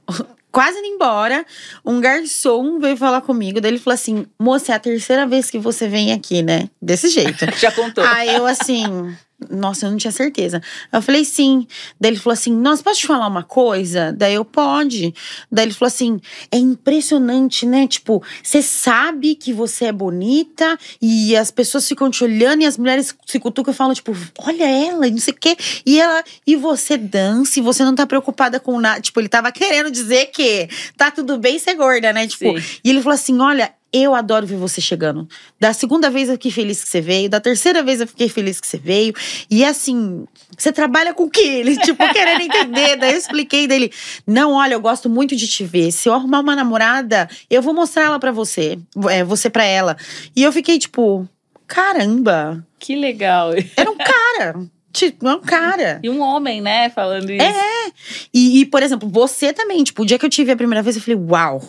Quase 0.50 0.78
indo 0.78 0.86
embora, 0.88 1.44
um 1.84 2.00
garçom 2.00 2.80
veio 2.80 2.96
falar 2.96 3.20
comigo. 3.20 3.60
Daí 3.60 3.70
ele 3.70 3.78
falou 3.78 3.94
assim: 3.94 4.26
Moça, 4.38 4.72
é 4.72 4.74
a 4.74 4.78
terceira 4.78 5.26
vez 5.26 5.50
que 5.50 5.58
você 5.58 5.86
vem 5.86 6.12
aqui, 6.12 6.42
né? 6.42 6.70
Desse 6.80 7.08
jeito. 7.08 7.44
Já 7.60 7.70
contou. 7.70 8.02
Aí 8.02 8.34
eu 8.34 8.46
assim, 8.46 9.14
nossa, 9.48 9.86
eu 9.86 9.90
não 9.90 9.98
tinha 9.98 10.10
certeza. 10.10 10.60
Eu 10.92 11.00
falei 11.00 11.24
sim. 11.24 11.64
Daí 12.00 12.10
ele 12.10 12.18
falou 12.18 12.32
assim: 12.32 12.52
Nossa, 12.52 12.82
posso 12.82 13.00
te 13.00 13.06
falar 13.06 13.26
uma 13.28 13.44
coisa? 13.44 14.12
Daí 14.12 14.34
eu 14.34 14.44
pode. 14.44 15.14
Daí 15.50 15.66
ele 15.66 15.74
falou 15.74 15.86
assim: 15.86 16.20
É 16.50 16.58
impressionante, 16.58 17.64
né? 17.64 17.86
Tipo, 17.86 18.20
você 18.42 18.60
sabe 18.60 19.36
que 19.36 19.52
você 19.52 19.86
é 19.86 19.92
bonita 19.92 20.76
e 21.00 21.36
as 21.36 21.52
pessoas 21.52 21.86
ficam 21.86 22.10
te 22.10 22.24
olhando 22.24 22.62
e 22.62 22.66
as 22.66 22.76
mulheres 22.76 23.14
se 23.26 23.38
cutucam 23.38 23.72
e 23.72 23.76
falam, 23.76 23.94
tipo, 23.94 24.12
olha 24.38 24.68
ela, 24.68 25.06
e 25.06 25.10
não 25.12 25.18
sei 25.18 25.32
o 25.32 25.36
quê. 25.36 25.56
E 25.86 26.00
ela, 26.00 26.24
e 26.44 26.56
você 26.56 26.96
dança 26.96 27.60
e 27.60 27.62
você 27.62 27.84
não 27.84 27.94
tá 27.94 28.06
preocupada 28.06 28.58
com 28.58 28.80
nada. 28.80 29.00
Tipo, 29.00 29.20
ele 29.20 29.28
tava 29.28 29.52
querendo 29.52 29.90
dizer 29.90 30.26
que 30.26 30.68
tá 30.96 31.12
tudo 31.12 31.38
bem 31.38 31.60
ser 31.60 31.74
gorda, 31.74 32.12
né? 32.12 32.26
Tipo, 32.26 32.58
Sim. 32.58 32.80
e 32.82 32.90
ele 32.90 33.00
falou 33.00 33.14
assim: 33.14 33.38
Olha, 33.38 33.72
eu 33.92 34.14
adoro 34.14 34.46
ver 34.46 34.56
você 34.56 34.80
chegando. 34.80 35.26
Da 35.58 35.72
segunda 35.72 36.10
vez 36.10 36.28
eu 36.28 36.34
fiquei 36.34 36.50
feliz 36.50 36.82
que 36.84 36.90
você 36.90 37.00
veio, 37.00 37.28
da 37.28 37.40
terceira 37.40 37.82
vez 37.82 38.00
eu 38.00 38.06
fiquei 38.06 38.28
feliz 38.28 38.60
que 38.60 38.66
você 38.66 38.76
veio. 38.78 39.14
E 39.50 39.64
assim, 39.64 40.26
você 40.56 40.70
trabalha 40.72 41.14
com 41.14 41.24
o 41.24 41.30
quê? 41.30 41.40
Ele, 41.40 41.76
tipo, 41.78 42.02
querendo 42.12 42.42
entender. 42.42 42.96
Daí 42.96 43.12
eu 43.12 43.18
expliquei 43.18 43.66
dele: 43.66 43.90
Não, 44.26 44.52
olha, 44.52 44.74
eu 44.74 44.80
gosto 44.80 45.08
muito 45.08 45.34
de 45.34 45.46
te 45.48 45.64
ver. 45.64 45.90
Se 45.90 46.08
eu 46.08 46.14
arrumar 46.14 46.40
uma 46.40 46.54
namorada, 46.54 47.28
eu 47.48 47.62
vou 47.62 47.72
mostrar 47.72 48.04
ela 48.04 48.18
pra 48.18 48.30
você. 48.32 48.78
É, 49.10 49.24
você 49.24 49.48
pra 49.48 49.64
ela. 49.64 49.96
E 50.36 50.42
eu 50.42 50.52
fiquei, 50.52 50.78
tipo, 50.78 51.26
caramba, 51.66 52.66
Que 52.78 52.94
legal. 52.96 53.52
era 53.76 53.90
um 53.90 53.96
cara. 53.96 54.68
Tipo, 54.90 55.28
é 55.28 55.34
um 55.34 55.40
cara. 55.40 56.00
E 56.02 56.10
um 56.10 56.20
homem, 56.20 56.60
né, 56.60 56.88
falando 56.90 57.30
isso. 57.30 57.42
É. 57.44 57.92
E, 58.34 58.60
e, 58.60 58.66
por 58.66 58.82
exemplo, 58.82 59.08
você 59.08 59.52
também, 59.52 59.84
tipo, 59.84 60.02
o 60.02 60.06
dia 60.06 60.18
que 60.18 60.26
eu 60.26 60.30
te 60.30 60.42
vi 60.42 60.50
a 60.50 60.56
primeira 60.56 60.82
vez, 60.82 60.96
eu 60.96 61.02
falei, 61.02 61.20
uau, 61.20 61.62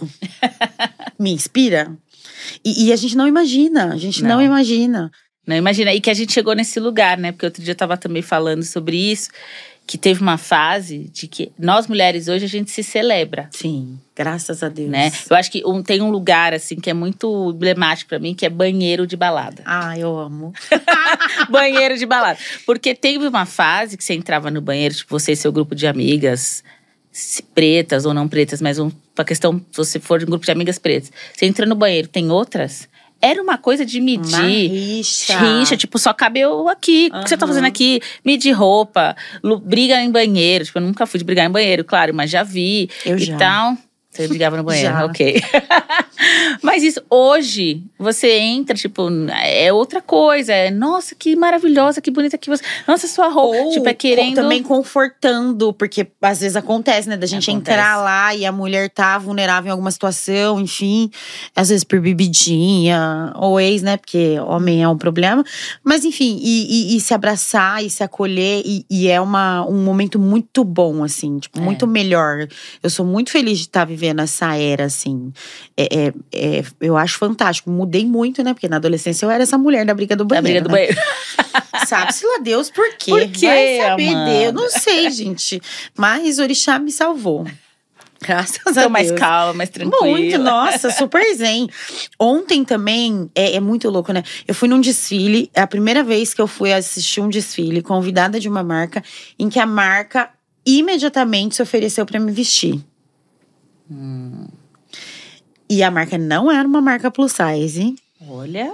me 1.19 1.31
inspira. 1.31 1.95
E, 2.63 2.87
e 2.87 2.93
a 2.93 2.95
gente 2.95 3.15
não 3.17 3.27
imagina, 3.27 3.93
a 3.93 3.97
gente 3.97 4.21
não, 4.23 4.37
Não. 4.37 4.41
imagina. 4.41 5.11
Não, 5.47 5.55
imagina, 5.55 5.93
e 5.93 5.99
que 5.99 6.09
a 6.09 6.13
gente 6.13 6.31
chegou 6.31 6.53
nesse 6.53 6.79
lugar, 6.79 7.17
né? 7.17 7.31
Porque 7.31 7.45
outro 7.45 7.63
dia 7.63 7.71
eu 7.71 7.75
tava 7.77 7.97
também 7.97 8.21
falando 8.21 8.61
sobre 8.63 8.95
isso, 8.97 9.29
que 9.87 9.97
teve 9.97 10.21
uma 10.21 10.37
fase 10.37 11.09
de 11.11 11.27
que 11.27 11.51
nós 11.57 11.87
mulheres 11.87 12.27
hoje 12.27 12.45
a 12.45 12.47
gente 12.47 12.69
se 12.69 12.83
celebra, 12.83 13.49
Sim, 13.51 13.97
graças 14.15 14.61
a 14.61 14.69
Deus. 14.69 14.87
né? 14.91 15.11
Eu 15.27 15.35
acho 15.35 15.49
que 15.51 15.63
um- 15.65 15.81
tem 15.81 15.99
um 16.03 16.11
lugar, 16.11 16.53
assim, 16.53 16.75
que 16.75 16.87
é 16.91 16.93
muito 16.93 17.51
emblemático 17.55 18.09
pra 18.09 18.19
mim, 18.19 18.35
que 18.35 18.45
é 18.45 18.49
banheiro 18.49 19.07
de 19.07 19.17
balada. 19.17 19.63
Ah, 19.65 19.97
eu 19.97 20.15
amo. 20.19 20.53
banheiro 21.49 21.97
de 21.97 22.05
balada. 22.05 22.37
Porque 22.65 22.93
teve 22.93 23.27
uma 23.27 23.45
fase 23.47 23.97
que 23.97 24.03
você 24.03 24.13
entrava 24.13 24.51
no 24.51 24.61
banheiro, 24.61 24.93
tipo, 24.93 25.17
você 25.17 25.31
e 25.31 25.35
seu 25.35 25.51
grupo 25.51 25.73
de 25.73 25.87
amigas, 25.87 26.63
pretas 27.53 28.05
ou 28.05 28.13
não 28.13 28.27
pretas, 28.27 28.61
mas 28.61 28.79
um, 28.79 28.91
uma 29.17 29.25
questão, 29.25 29.59
se 29.71 29.77
você 29.77 29.99
for 29.99 30.19
de 30.19 30.25
um 30.25 30.29
grupo 30.29 30.45
de 30.45 30.51
amigas 30.51 30.77
pretas, 30.77 31.11
você 31.33 31.45
entra 31.45 31.65
no 31.65 31.75
banheiro, 31.75 32.07
tem 32.07 32.31
outras. 32.31 32.87
Era 33.21 33.41
uma 33.41 33.57
coisa 33.57 33.85
de 33.85 33.99
medir. 33.99 34.33
Uma 34.33 34.47
rixa. 34.47 35.37
Rixa, 35.37 35.75
tipo, 35.75 35.99
só 35.99 36.13
cabe 36.13 36.39
eu 36.39 36.69
aqui. 36.69 37.09
O 37.13 37.23
que 37.23 37.29
você 37.29 37.35
tá 37.35 37.45
fazendo 37.45 37.65
aqui? 37.65 37.99
Medir 38.23 38.53
roupa, 38.53 39.13
briga 39.63 40.01
em 40.01 40.09
banheiro. 40.09 40.63
Tipo, 40.63 40.77
eu 40.77 40.83
nunca 40.83 41.05
fui 41.05 41.17
de 41.17 41.25
brigar 41.25 41.45
em 41.45 41.51
banheiro, 41.51 41.83
claro, 41.83 42.13
mas 42.13 42.31
já 42.31 42.43
vi. 42.43 42.89
Eu 43.05 43.17
e 43.17 43.25
já. 43.25 43.37
tal. 43.37 43.77
Você 44.23 44.27
brigava 44.27 44.57
no 44.57 44.63
banheiro, 44.63 44.89
Já. 44.93 45.05
ok. 45.05 45.41
mas 46.61 46.83
isso, 46.83 47.01
hoje, 47.09 47.83
você 47.97 48.37
entra, 48.39 48.75
tipo, 48.75 49.07
é 49.43 49.71
outra 49.71 50.01
coisa. 50.01 50.51
É, 50.53 50.69
nossa, 50.71 51.15
que 51.15 51.35
maravilhosa, 51.35 52.01
que 52.01 52.11
bonita 52.11 52.37
que 52.37 52.49
você. 52.49 52.63
Nossa, 52.87 53.07
sua 53.07 53.29
roupa. 53.29 53.57
Ou 53.57 53.71
tipo, 53.71 53.87
é 53.87 53.93
querendo. 53.93 54.35
também 54.35 54.61
confortando, 54.63 55.71
porque 55.73 56.07
às 56.21 56.39
vezes 56.41 56.55
acontece, 56.55 57.07
né? 57.07 57.15
Da 57.15 57.25
gente 57.27 57.49
Acontece. 57.49 57.71
entrar 57.77 57.97
lá 57.97 58.35
e 58.35 58.45
a 58.45 58.51
mulher 58.51 58.89
tá 58.89 59.17
vulnerável 59.17 59.69
em 59.69 59.71
alguma 59.71 59.91
situação, 59.91 60.59
enfim. 60.59 61.09
Às 61.55 61.69
vezes 61.69 61.83
por 61.83 61.99
bebidinha, 61.99 63.31
ou 63.35 63.59
ex, 63.59 63.81
né? 63.81 63.97
Porque 63.97 64.37
homem 64.39 64.83
é 64.83 64.87
um 64.87 64.97
problema. 64.97 65.43
Mas 65.83 66.03
enfim, 66.03 66.39
e, 66.41 66.93
e- 66.93 66.97
e 66.97 66.99
se 66.99 67.13
abraçar 67.13 67.83
e 67.83 67.89
se 67.89 68.03
acolher. 68.03 68.61
E, 68.65 68.85
e 68.89 69.07
é 69.07 69.19
uma, 69.21 69.65
um 69.65 69.83
momento 69.83 70.19
muito 70.19 70.63
bom, 70.63 71.03
assim. 71.03 71.39
Tipo, 71.39 71.59
É. 71.59 71.61
muito 71.61 71.87
melhor. 71.87 72.47
Eu 72.81 72.89
sou 72.89 73.05
muito 73.05 73.31
feliz 73.31 73.57
de 73.59 73.65
estar 73.65 73.85
vivendo 73.85 74.08
essa 74.17 74.55
era, 74.57 74.85
assim. 74.85 75.31
É, 75.77 76.07
é- 76.07 76.13
é- 76.33 76.63
eu 76.81 76.97
acho 76.97 77.17
fantástico. 77.17 77.69
Mudei 77.69 78.05
muito, 78.05 78.43
né? 78.43 78.53
Porque 78.53 78.67
na 78.67 78.77
adolescência 78.77 79.25
eu 79.25 79.31
era 79.31 79.43
essa 79.43 79.57
mulher 79.57 79.85
da 79.85 79.93
briga 79.93 80.15
do 80.15 80.23
da 80.25 80.41
banheiro. 80.41 80.63
briga 80.67 80.69
do 80.69 80.69
né? 80.69 80.95
banheiro. 80.95 80.97
Sabe-se 81.87 82.25
lá 82.25 82.39
Deus 82.41 82.69
por 82.69 82.87
quê? 82.97 83.11
Por 83.11 83.27
quê, 83.29 83.45
Vai 83.47 83.77
saber 83.89 84.09
Amanda? 84.09 84.31
Deus. 84.31 84.53
Não 84.53 84.69
sei, 84.69 85.09
gente. 85.11 85.61
Mas 85.97 86.39
Orixá 86.39 86.77
me 86.79 86.91
salvou. 86.91 87.45
Graças 88.21 88.59
a 88.65 88.73
Tô 88.73 88.79
Deus. 88.81 88.91
mais 88.91 89.11
calma, 89.13 89.53
mais 89.53 89.69
tranquila. 89.69 90.05
Muito, 90.05 90.37
nossa, 90.37 90.91
super 90.91 91.23
zen. 91.35 91.69
Ontem 92.19 92.65
também, 92.65 93.31
é, 93.33 93.55
é 93.55 93.59
muito 93.61 93.89
louco, 93.89 94.11
né? 94.11 94.23
Eu 94.45 94.53
fui 94.53 94.67
num 94.67 94.81
desfile, 94.81 95.49
é 95.53 95.61
a 95.61 95.67
primeira 95.67 96.03
vez 96.03 96.33
que 96.33 96.41
eu 96.41 96.47
fui 96.47 96.73
assistir 96.73 97.21
um 97.21 97.29
desfile, 97.29 97.81
convidada 97.81 98.37
de 98.37 98.49
uma 98.49 98.61
marca, 98.61 99.01
em 99.39 99.47
que 99.47 99.57
a 99.57 99.65
marca 99.65 100.29
imediatamente 100.65 101.55
se 101.55 101.61
ofereceu 101.61 102.05
para 102.05 102.19
me 102.19 102.31
vestir. 102.31 102.79
Hum, 103.89 104.47
E 105.69 105.83
a 105.83 105.91
marca 105.91 106.17
não 106.17 106.51
era 106.51 106.67
uma 106.67 106.81
marca 106.81 107.09
plus 107.11 107.33
size. 107.33 107.95
olha. 108.27 108.73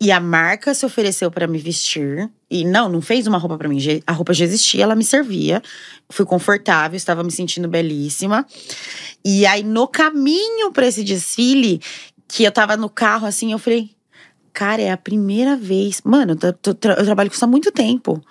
E 0.00 0.12
a 0.12 0.20
marca 0.20 0.72
se 0.74 0.86
ofereceu 0.86 1.28
para 1.28 1.48
me 1.48 1.58
vestir. 1.58 2.30
E 2.48 2.64
não, 2.64 2.88
não 2.88 3.00
fez 3.00 3.26
uma 3.26 3.36
roupa 3.36 3.58
para 3.58 3.68
mim. 3.68 3.78
A 4.06 4.12
roupa 4.12 4.32
já 4.32 4.44
existia, 4.44 4.84
ela 4.84 4.94
me 4.94 5.02
servia. 5.04 5.60
Fui 6.08 6.24
confortável, 6.24 6.96
estava 6.96 7.24
me 7.24 7.32
sentindo 7.32 7.66
belíssima. 7.66 8.46
E 9.24 9.44
aí, 9.44 9.64
no 9.64 9.88
caminho 9.88 10.70
para 10.70 10.86
esse 10.86 11.02
desfile, 11.02 11.80
que 12.28 12.44
eu 12.44 12.52
tava 12.52 12.76
no 12.76 12.88
carro 12.88 13.26
assim, 13.26 13.50
eu 13.50 13.58
falei: 13.58 13.90
Cara, 14.52 14.80
é 14.80 14.92
a 14.92 14.96
primeira 14.96 15.56
vez. 15.56 16.00
Mano, 16.04 16.38
eu, 16.40 16.74
tra- 16.74 16.94
eu 16.94 17.04
trabalho 17.04 17.28
com 17.28 17.34
isso 17.34 17.44
há 17.44 17.48
muito 17.48 17.72
tempo. 17.72 18.22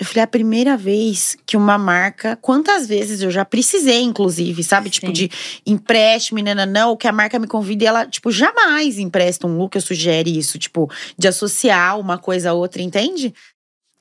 Eu 0.00 0.06
falei, 0.06 0.20
é 0.22 0.24
a 0.24 0.26
primeira 0.26 0.78
vez 0.78 1.36
que 1.44 1.58
uma 1.58 1.76
marca. 1.76 2.34
Quantas 2.40 2.88
vezes 2.88 3.20
eu 3.20 3.30
já 3.30 3.44
precisei, 3.44 4.00
inclusive, 4.00 4.64
sabe? 4.64 4.88
Tipo, 4.88 5.08
Sim. 5.08 5.12
de 5.12 5.30
empréstimo 5.66 6.40
nananã, 6.42 6.96
que 6.96 7.06
a 7.06 7.12
marca 7.12 7.38
me 7.38 7.46
convida 7.46 7.84
e 7.84 7.86
ela, 7.86 8.06
tipo, 8.06 8.30
jamais 8.32 8.98
empresta 8.98 9.46
um 9.46 9.58
look, 9.58 9.74
eu 9.76 9.82
sugere 9.82 10.36
isso, 10.36 10.58
tipo, 10.58 10.90
de 11.18 11.28
associar 11.28 12.00
uma 12.00 12.16
coisa 12.16 12.50
a 12.50 12.54
outra, 12.54 12.80
entende? 12.80 13.34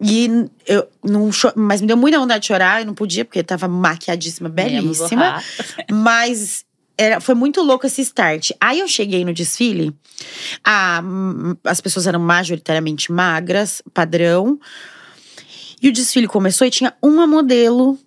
E 0.02 0.48
eu 0.66 0.88
não 1.04 1.30
mas 1.58 1.82
me 1.82 1.88
deu 1.88 1.98
muita 1.98 2.18
vontade 2.18 2.40
de 2.44 2.48
chorar, 2.48 2.80
eu 2.80 2.86
não 2.86 2.94
podia, 2.94 3.26
porque 3.26 3.44
tava 3.44 3.68
maquiadíssima, 3.68 4.48
belíssima. 4.48 5.44
Mas 5.92 6.64
era, 6.98 7.20
foi 7.20 7.36
muito 7.36 7.62
louco 7.62 7.86
esse 7.86 8.02
start. 8.02 8.52
Aí 8.62 8.80
eu 8.80 8.88
cheguei 8.88 9.26
no 9.26 9.34
desfile, 9.34 9.94
a- 10.64 11.04
as 11.66 11.82
pessoas 11.82 12.08
eram 12.08 12.20
majoritariamente 12.22 13.12
magras, 13.12 13.82
padrão. 13.94 14.58
E 15.82 15.90
o 15.90 15.94
desfile 15.94 16.28
começou 16.28 16.68
e 16.68 16.72
tinha 16.72 16.94
uma 17.02 17.26
modelo 17.26 17.98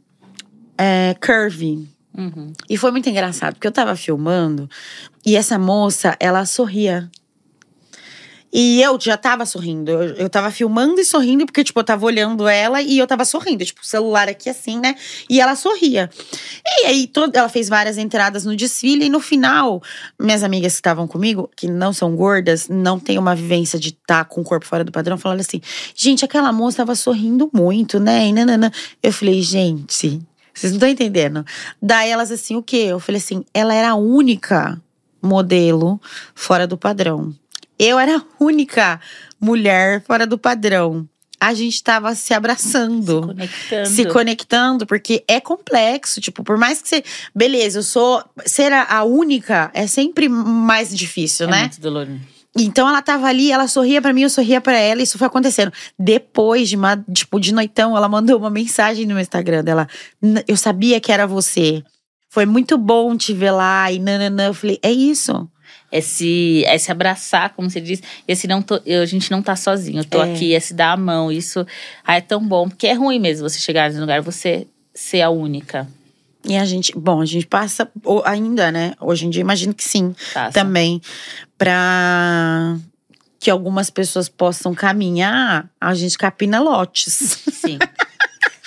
é, 0.77 1.15
curvy. 1.15 1.89
Uhum. 2.17 2.53
E 2.69 2.77
foi 2.77 2.91
muito 2.91 3.09
engraçado, 3.09 3.55
porque 3.55 3.67
eu 3.67 3.73
tava 3.73 3.97
filmando 3.97 4.69
e 5.25 5.37
essa 5.37 5.59
moça, 5.59 6.17
ela 6.21 6.45
sorria. 6.45 7.11
E 8.53 8.83
eu 8.83 8.99
já 9.01 9.17
tava 9.17 9.47
sorrindo. 9.47 9.91
Eu, 9.91 10.03
eu 10.15 10.31
tava 10.31 10.51
filmando 10.51 11.01
e 11.01 11.05
sorrindo, 11.05 11.47
porque, 11.47 11.65
tipo, 11.65 11.81
eu 11.81 11.85
tava 11.85 12.05
olhando 12.05 12.47
ela 12.47 12.83
e 12.83 12.99
eu 12.99 13.07
tava 13.07 13.25
sorrindo. 13.25 13.65
Tipo, 13.65 13.81
o 13.81 13.85
celular 13.85 14.29
aqui 14.29 14.51
assim, 14.51 14.79
né? 14.79 14.95
E 15.31 15.41
ela 15.41 15.57
sorria. 15.57 16.11
E 16.81 16.87
aí, 16.87 17.07
todo, 17.07 17.35
ela 17.35 17.49
fez 17.49 17.69
várias 17.69 17.97
entradas 17.97 18.45
no 18.45 18.55
desfile. 18.55 19.07
E 19.07 19.09
no 19.09 19.21
final, 19.21 19.83
minhas 20.21 20.43
amigas 20.43 20.73
que 20.73 20.81
estavam 20.81 21.09
comigo, 21.09 21.51
que 21.57 21.67
não 21.67 21.93
são 21.93 22.15
gordas, 22.15 22.69
não 22.69 23.01
têm 23.01 23.19
uma 23.19 23.35
vivência 23.35 23.79
de 23.79 23.89
estar 23.89 24.27
com 24.27 24.43
o 24.43 24.45
corpo 24.45 24.67
fora 24.67 24.85
do 24.85 24.93
padrão, 24.93 25.17
falaram 25.17 25.41
assim: 25.41 25.63
gente, 25.95 26.25
aquela 26.25 26.53
moça 26.53 26.79
tava 26.79 26.95
sorrindo 26.95 27.49
muito, 27.55 27.99
né? 27.99 28.27
E 28.27 28.33
nanana. 28.33 28.71
Eu 29.03 29.13
falei, 29.13 29.41
gente. 29.41 30.21
Vocês 30.55 30.73
não 30.73 30.77
estão 30.77 30.89
entendendo. 30.89 31.47
Daí 31.81 32.11
elas 32.11 32.31
assim, 32.31 32.57
o 32.57 32.63
quê? 32.63 32.89
Eu 32.89 33.01
falei 33.01 33.19
assim, 33.19 33.43
ela 33.55 33.73
era 33.73 33.93
a 33.93 33.95
única 33.95 34.79
modelo 35.23 35.99
fora 36.35 36.67
do 36.67 36.77
padrão. 36.77 37.35
Eu 37.85 37.99
era 37.99 38.17
a 38.19 38.23
única 38.39 39.01
mulher 39.41 40.03
fora 40.07 40.27
do 40.27 40.39
padrão. 40.39 41.09
A 41.41 41.53
gente 41.55 41.83
tava 41.83 42.15
se 42.15 42.33
abraçando. 42.33 43.23
Conectando. 43.27 43.89
Se 43.89 44.05
conectando, 44.07 44.87
porque 44.87 45.25
é 45.27 45.41
complexo. 45.41 46.21
Tipo, 46.21 46.45
por 46.45 46.57
mais 46.57 46.81
que 46.81 46.89
você. 46.89 47.03
Beleza, 47.35 47.81
eu 47.81 47.83
sou. 47.83 48.23
Ser 48.47 48.73
a 48.73 49.03
única 49.03 49.69
é 49.75 49.87
sempre 49.89 50.29
mais 50.29 50.97
difícil, 50.97 51.49
é 51.49 51.51
né? 51.51 51.61
muito 51.63 51.81
doloroso. 51.81 52.21
Então 52.57 52.87
ela 52.89 53.01
tava 53.01 53.27
ali, 53.29 53.51
ela 53.51 53.67
sorria 53.67 54.01
pra 54.03 54.13
mim, 54.13 54.21
eu 54.23 54.31
sorria 54.31 54.61
pra 54.61 54.77
ela, 54.79 55.03
isso 55.03 55.17
foi 55.17 55.27
acontecendo. 55.27 55.73
Depois 55.99 56.69
de 56.69 56.77
uma, 56.77 57.03
tipo, 57.13 57.41
de 57.41 57.53
noitão, 57.53 57.97
ela 57.97 58.09
mandou 58.11 58.39
uma 58.39 58.51
mensagem 58.51 59.07
no 59.07 59.15
meu 59.15 59.23
Instagram 59.23 59.65
dela. 59.65 59.89
"N- 60.23 60.45
Eu 60.47 60.57
sabia 60.57 61.01
que 61.01 61.11
era 61.11 61.27
você. 61.27 61.83
Foi 62.29 62.45
muito 62.47 62.77
bom 62.79 63.17
te 63.17 63.33
ver 63.33 63.51
lá 63.53 63.91
e 63.91 63.99
nananã. 63.99 64.47
Eu 64.49 64.55
falei, 64.55 64.79
é 64.83 64.93
isso. 64.93 65.49
É 65.93 66.01
se, 66.01 66.65
é 66.67 66.79
se 66.79 66.91
abraçar, 66.91 67.51
como 67.51 67.69
você 67.71 67.81
diz. 67.81 68.03
Esse 68.27 68.49
não 68.49 68.63
tô, 68.63 68.81
eu, 68.87 69.03
a 69.03 69.07
gente 69.07 69.31
não 69.31 69.43
tá 69.43 69.55
sozinho. 69.55 70.01
Eu 70.01 70.05
tô 70.05 70.23
É. 70.23 70.33
aqui, 70.33 70.55
é 70.55 70.59
se 70.61 70.73
dar 70.73 70.93
a 70.93 70.97
mão. 70.97 71.31
Isso 71.31 71.67
ah, 72.05 72.17
é 72.17 72.21
tão 72.23 72.43
bom. 72.45 72.69
Porque 72.69 72.87
é 72.87 72.95
ruim 72.95 73.19
mesmo 73.21 73.49
você 73.49 73.59
chegar 73.61 73.89
nesse 73.89 74.01
lugar, 74.01 74.23
você 74.23 74.67
ser 74.95 75.21
a 75.21 75.29
única. 75.29 75.87
E 76.45 76.57
a 76.57 76.65
gente, 76.65 76.93
bom, 76.99 77.21
a 77.21 77.27
gente 77.27 77.47
passa 77.47 77.89
ainda, 78.25 78.73
né? 78.73 78.95
Hoje 79.01 79.27
em 79.27 79.31
dia, 79.31 79.41
imagino 79.43 79.73
que 79.75 79.85
sim, 79.85 80.15
Tá? 80.33 80.51
também. 80.51 81.01
Pra 81.59 82.77
que 83.39 83.51
algumas 83.51 83.91
pessoas 83.91 84.29
possam 84.29 84.75
caminhar, 84.75 85.69
a 85.81 85.95
gente 85.95 86.17
capina 86.17 86.59
lotes. 86.61 87.13
Sim. 87.53 87.79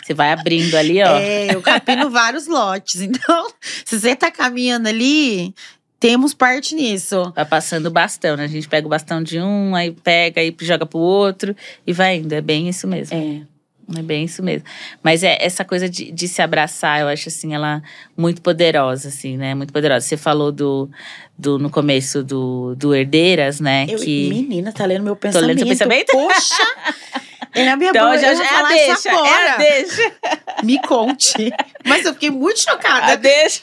você 0.05 0.13
vai 0.13 0.31
abrindo 0.31 0.75
ali, 0.75 1.01
ó. 1.01 1.17
É, 1.17 1.53
eu 1.55 1.61
capino 1.61 2.09
vários 2.09 2.45
lotes. 2.47 3.01
Então, 3.01 3.49
se 3.83 3.99
você 3.99 4.15
tá 4.15 4.29
caminhando 4.31 4.87
ali, 4.87 5.53
temos 5.99 6.33
parte 6.33 6.75
nisso. 6.75 7.31
Vai 7.35 7.45
passando 7.45 7.87
o 7.87 7.91
bastão, 7.91 8.35
né? 8.37 8.43
A 8.43 8.47
gente 8.47 8.67
pega 8.67 8.85
o 8.85 8.89
bastão 8.89 9.21
de 9.21 9.39
um, 9.39 9.75
aí 9.75 9.91
pega, 9.91 10.41
aí 10.41 10.55
joga 10.61 10.85
pro 10.85 10.99
outro 10.99 11.55
e 11.85 11.93
vai 11.93 12.17
indo. 12.17 12.33
É 12.33 12.41
bem 12.41 12.69
isso 12.69 12.87
mesmo. 12.87 13.17
É. 13.17 13.55
É 13.97 14.01
bem 14.01 14.25
isso 14.25 14.41
mesmo. 14.41 14.65
Mas 15.03 15.21
é 15.21 15.37
essa 15.39 15.63
coisa 15.63 15.87
de, 15.87 16.11
de 16.11 16.27
se 16.27 16.41
abraçar, 16.41 17.01
eu 17.01 17.07
acho 17.07 17.29
assim, 17.29 17.53
ela 17.53 17.83
muito 18.17 18.41
poderosa, 18.41 19.09
assim, 19.09 19.37
né? 19.37 19.53
Muito 19.53 19.71
poderosa. 19.71 20.03
Você 20.05 20.17
falou 20.17 20.51
do, 20.51 20.89
do 21.37 21.59
no 21.59 21.69
começo 21.69 22.23
do, 22.23 22.73
do 22.75 22.95
Herdeiras, 22.95 23.59
né? 23.59 23.85
Eu, 23.87 23.99
que 23.99 24.29
Menina, 24.29 24.71
tá 24.71 24.85
lendo 24.85 25.03
meu 25.03 25.15
Tô 25.15 25.21
pensamento. 25.21 25.47
lendo 25.47 25.57
seu 25.59 25.67
pensamento? 25.67 26.11
Poxa! 26.11 26.63
É 27.55 27.69
a 27.69 27.75
minha 27.75 27.89
Então 27.89 28.05
boa, 28.05 28.17
já, 28.17 28.27
eu 28.31 28.35
vou 28.35 28.43
já 28.45 28.51
é 28.51 28.53
a 28.53 28.57
falar 28.57 28.75
isso 28.75 28.85
deixa, 28.85 29.09
é 29.09 29.11
a 29.11 29.15
agora. 29.17 29.57
deixa, 29.57 30.13
Me 30.63 30.81
conte. 30.81 31.53
Mas 31.85 32.05
eu 32.05 32.13
fiquei 32.13 32.29
muito 32.29 32.57
a 32.67 32.71
chocada. 32.73 33.17
deixa. 33.17 33.61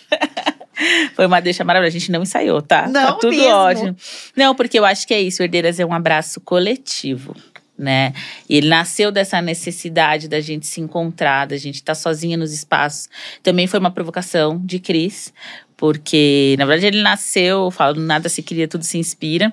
Foi 1.15 1.27
uma 1.27 1.41
deixa 1.41 1.63
maravilhosa. 1.63 1.97
A 1.97 2.01
gente 2.01 2.11
não 2.11 2.23
ensaiou, 2.23 2.63
tá? 2.63 2.87
Não 2.89 2.93
tá 3.07 3.13
tudo 3.13 3.37
mesmo. 3.37 3.53
ótimo. 3.53 3.97
Não, 4.35 4.55
porque 4.55 4.79
eu 4.79 4.85
acho 4.85 5.07
que 5.07 5.13
é 5.15 5.21
isso. 5.21 5.43
O 5.43 5.45
Herdeiras 5.45 5.79
é 5.79 5.85
um 5.85 5.93
abraço 5.93 6.41
coletivo. 6.41 7.37
Né? 7.79 8.13
E 8.49 8.57
ele 8.59 8.69
nasceu 8.69 9.11
dessa 9.11 9.43
necessidade 9.43 10.29
da 10.29 10.41
gente 10.41 10.67
se 10.67 10.81
encontrar, 10.81 11.47
da 11.47 11.57
gente 11.57 11.77
estar 11.77 11.95
sozinha 11.95 12.37
nos 12.37 12.53
espaços. 12.53 13.09
Também 13.43 13.67
foi 13.67 13.81
uma 13.81 13.91
provocação 13.91 14.61
de 14.65 14.79
Cris, 14.79 15.33
porque, 15.77 16.55
na 16.59 16.65
verdade, 16.65 16.87
ele 16.95 17.03
nasceu, 17.03 17.71
falo, 17.73 17.99
nada 18.01 18.29
se 18.29 18.41
cria, 18.43 18.69
tudo 18.69 18.85
se 18.85 18.99
inspira. 18.99 19.53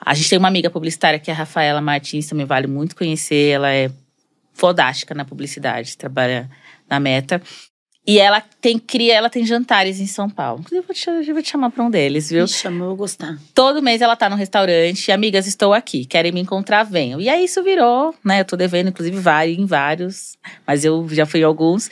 A 0.00 0.14
gente 0.14 0.30
tem 0.30 0.38
uma 0.38 0.48
amiga 0.48 0.70
publicitária 0.70 1.18
que 1.18 1.30
é 1.30 1.34
a 1.34 1.36
Rafaela 1.36 1.80
Martins, 1.80 2.26
também 2.26 2.46
vale 2.46 2.66
muito 2.66 2.94
conhecer. 2.94 3.50
Ela 3.50 3.72
é 3.72 3.90
fodástica 4.54 5.14
na 5.14 5.24
publicidade, 5.24 5.96
trabalha 5.96 6.50
na 6.88 6.98
Meta. 6.98 7.42
E 8.10 8.18
ela 8.18 8.40
tem 8.40 8.78
cria, 8.78 9.14
ela 9.14 9.28
tem 9.28 9.44
jantares 9.44 10.00
em 10.00 10.06
São 10.06 10.30
Paulo. 10.30 10.60
Inclusive, 10.60 10.78
eu 10.80 10.86
vou 10.86 10.94
te, 10.94 11.00
chamar- 11.00 11.22
eu 11.22 11.34
vou 11.34 11.42
te 11.42 11.50
chamar 11.50 11.70
para 11.70 11.84
um 11.84 11.90
deles, 11.90 12.30
viu? 12.30 12.44
Me 12.44 12.48
chama, 12.48 12.84
eu 12.84 12.88
vou 12.88 12.96
gostar. 12.96 13.36
Todo 13.52 13.82
mês 13.82 14.00
ela 14.00 14.16
tá 14.16 14.30
no 14.30 14.34
restaurante, 14.34 15.12
amigas, 15.12 15.46
estou 15.46 15.74
aqui, 15.74 16.06
querem 16.06 16.32
me 16.32 16.40
encontrar, 16.40 16.84
venham. 16.84 17.20
E 17.20 17.28
aí 17.28 17.44
isso 17.44 17.62
virou, 17.62 18.14
né? 18.24 18.40
Eu 18.40 18.46
tô 18.46 18.56
devendo, 18.56 18.88
inclusive, 18.88 19.18
vários, 19.20 19.58
em 19.58 19.66
vários, 19.66 20.38
mas 20.66 20.86
eu 20.86 21.06
já 21.10 21.26
fui 21.26 21.40
em 21.40 21.42
alguns. 21.42 21.90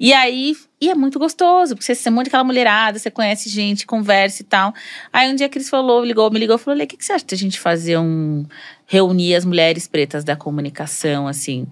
E 0.00 0.10
aí, 0.14 0.56
e 0.80 0.88
é 0.88 0.94
muito 0.94 1.18
gostoso, 1.18 1.74
porque 1.74 1.84
você 1.84 1.94
se 1.94 2.08
monta 2.08 2.30
aquela 2.30 2.44
mulherada, 2.44 2.98
você 2.98 3.10
conhece 3.10 3.50
gente, 3.50 3.84
conversa 3.86 4.40
e 4.40 4.46
tal. 4.46 4.72
Aí 5.12 5.30
um 5.30 5.34
dia 5.34 5.48
a 5.48 5.50
Cris 5.50 5.68
falou, 5.68 6.02
ligou, 6.02 6.30
me 6.30 6.38
ligou, 6.38 6.56
falou: 6.56 6.82
o 6.82 6.86
que, 6.86 6.96
que 6.96 7.04
você 7.04 7.12
acha 7.12 7.26
da 7.26 7.36
gente 7.36 7.60
fazer 7.60 7.98
um. 7.98 8.46
reunir 8.86 9.34
as 9.34 9.44
mulheres 9.44 9.86
pretas 9.86 10.24
da 10.24 10.34
comunicação, 10.34 11.28
assim? 11.28 11.66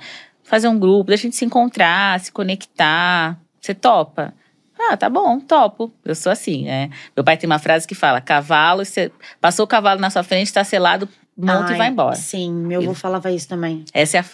Fazer 0.44 0.68
um 0.68 0.78
grupo, 0.78 1.10
da 1.10 1.16
gente 1.16 1.34
se 1.34 1.46
encontrar, 1.46 2.20
se 2.20 2.30
conectar. 2.30 3.40
Você 3.66 3.74
topa? 3.74 4.32
Ah, 4.78 4.96
tá 4.96 5.10
bom, 5.10 5.40
topo. 5.40 5.92
Eu 6.04 6.14
sou 6.14 6.30
assim, 6.30 6.66
né? 6.66 6.88
Meu 7.16 7.24
pai 7.24 7.36
tem 7.36 7.50
uma 7.50 7.58
frase 7.58 7.84
que 7.84 7.96
fala: 7.96 8.20
cavalo, 8.20 8.84
você 8.84 9.10
passou 9.40 9.64
o 9.64 9.68
cavalo 9.68 10.00
na 10.00 10.08
sua 10.08 10.22
frente, 10.22 10.52
tá 10.52 10.62
selado, 10.62 11.08
monta 11.36 11.70
e 11.70 11.72
Ai, 11.72 11.78
vai 11.78 11.88
embora. 11.88 12.14
Sim, 12.14 12.52
meu 12.52 12.80
avô 12.80 12.94
falava 12.94 13.32
isso 13.32 13.48
também. 13.48 13.84
Essa 13.92 14.18
é 14.18 14.20
a, 14.20 14.24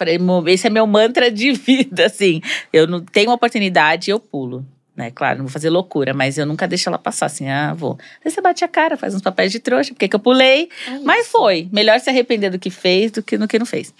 esse 0.51 0.67
é 0.67 0.69
meu 0.69 0.85
mantra 0.85 1.31
de 1.31 1.51
vida, 1.57 2.05
assim. 2.05 2.41
Eu 2.71 2.85
não 2.85 2.99
tenho 2.99 3.29
uma 3.29 3.35
oportunidade, 3.35 4.11
eu 4.11 4.19
pulo. 4.19 4.63
Né? 4.95 5.09
Claro, 5.09 5.39
não 5.39 5.45
vou 5.45 5.51
fazer 5.51 5.71
loucura, 5.71 6.13
mas 6.13 6.37
eu 6.37 6.45
nunca 6.45 6.67
deixo 6.67 6.87
ela 6.87 6.99
passar 6.99 7.25
assim, 7.25 7.49
ah, 7.49 7.73
vou. 7.73 7.97
Aí 8.23 8.29
você 8.29 8.39
bate 8.39 8.63
a 8.63 8.67
cara, 8.67 8.95
faz 8.95 9.15
uns 9.15 9.23
papéis 9.23 9.51
de 9.51 9.59
trouxa, 9.59 9.91
porque 9.91 10.07
que 10.07 10.15
eu 10.15 10.19
pulei. 10.19 10.69
Mas 11.03 11.27
foi. 11.27 11.67
Melhor 11.71 11.99
se 11.99 12.11
arrepender 12.11 12.51
do 12.51 12.59
que 12.59 12.69
fez 12.69 13.11
do 13.11 13.23
que 13.23 13.35
no 13.35 13.47
que 13.47 13.57
não 13.57 13.65
fez. 13.65 13.91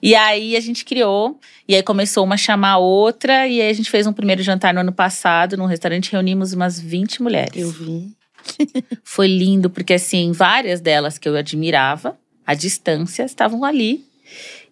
E 0.00 0.14
aí 0.14 0.56
a 0.56 0.60
gente 0.60 0.86
criou, 0.86 1.38
e 1.68 1.74
aí 1.74 1.82
começou 1.82 2.24
uma 2.24 2.34
a 2.34 2.38
chamar 2.38 2.72
a 2.72 2.78
outra, 2.78 3.46
e 3.46 3.60
aí 3.60 3.70
a 3.70 3.72
gente 3.72 3.90
fez 3.90 4.06
um 4.06 4.12
primeiro 4.12 4.42
jantar 4.42 4.74
no 4.74 4.80
ano 4.80 4.92
passado, 4.92 5.56
num 5.56 5.66
restaurante, 5.66 6.12
reunimos 6.12 6.52
umas 6.52 6.78
20 6.78 7.22
mulheres. 7.22 7.62
Eu 7.62 7.70
vi. 7.70 8.12
Foi 9.04 9.28
lindo, 9.28 9.70
porque 9.70 9.94
assim, 9.94 10.32
várias 10.32 10.80
delas 10.80 11.18
que 11.18 11.28
eu 11.28 11.36
admirava, 11.36 12.18
à 12.46 12.54
distância, 12.54 13.22
estavam 13.24 13.64
ali. 13.64 14.04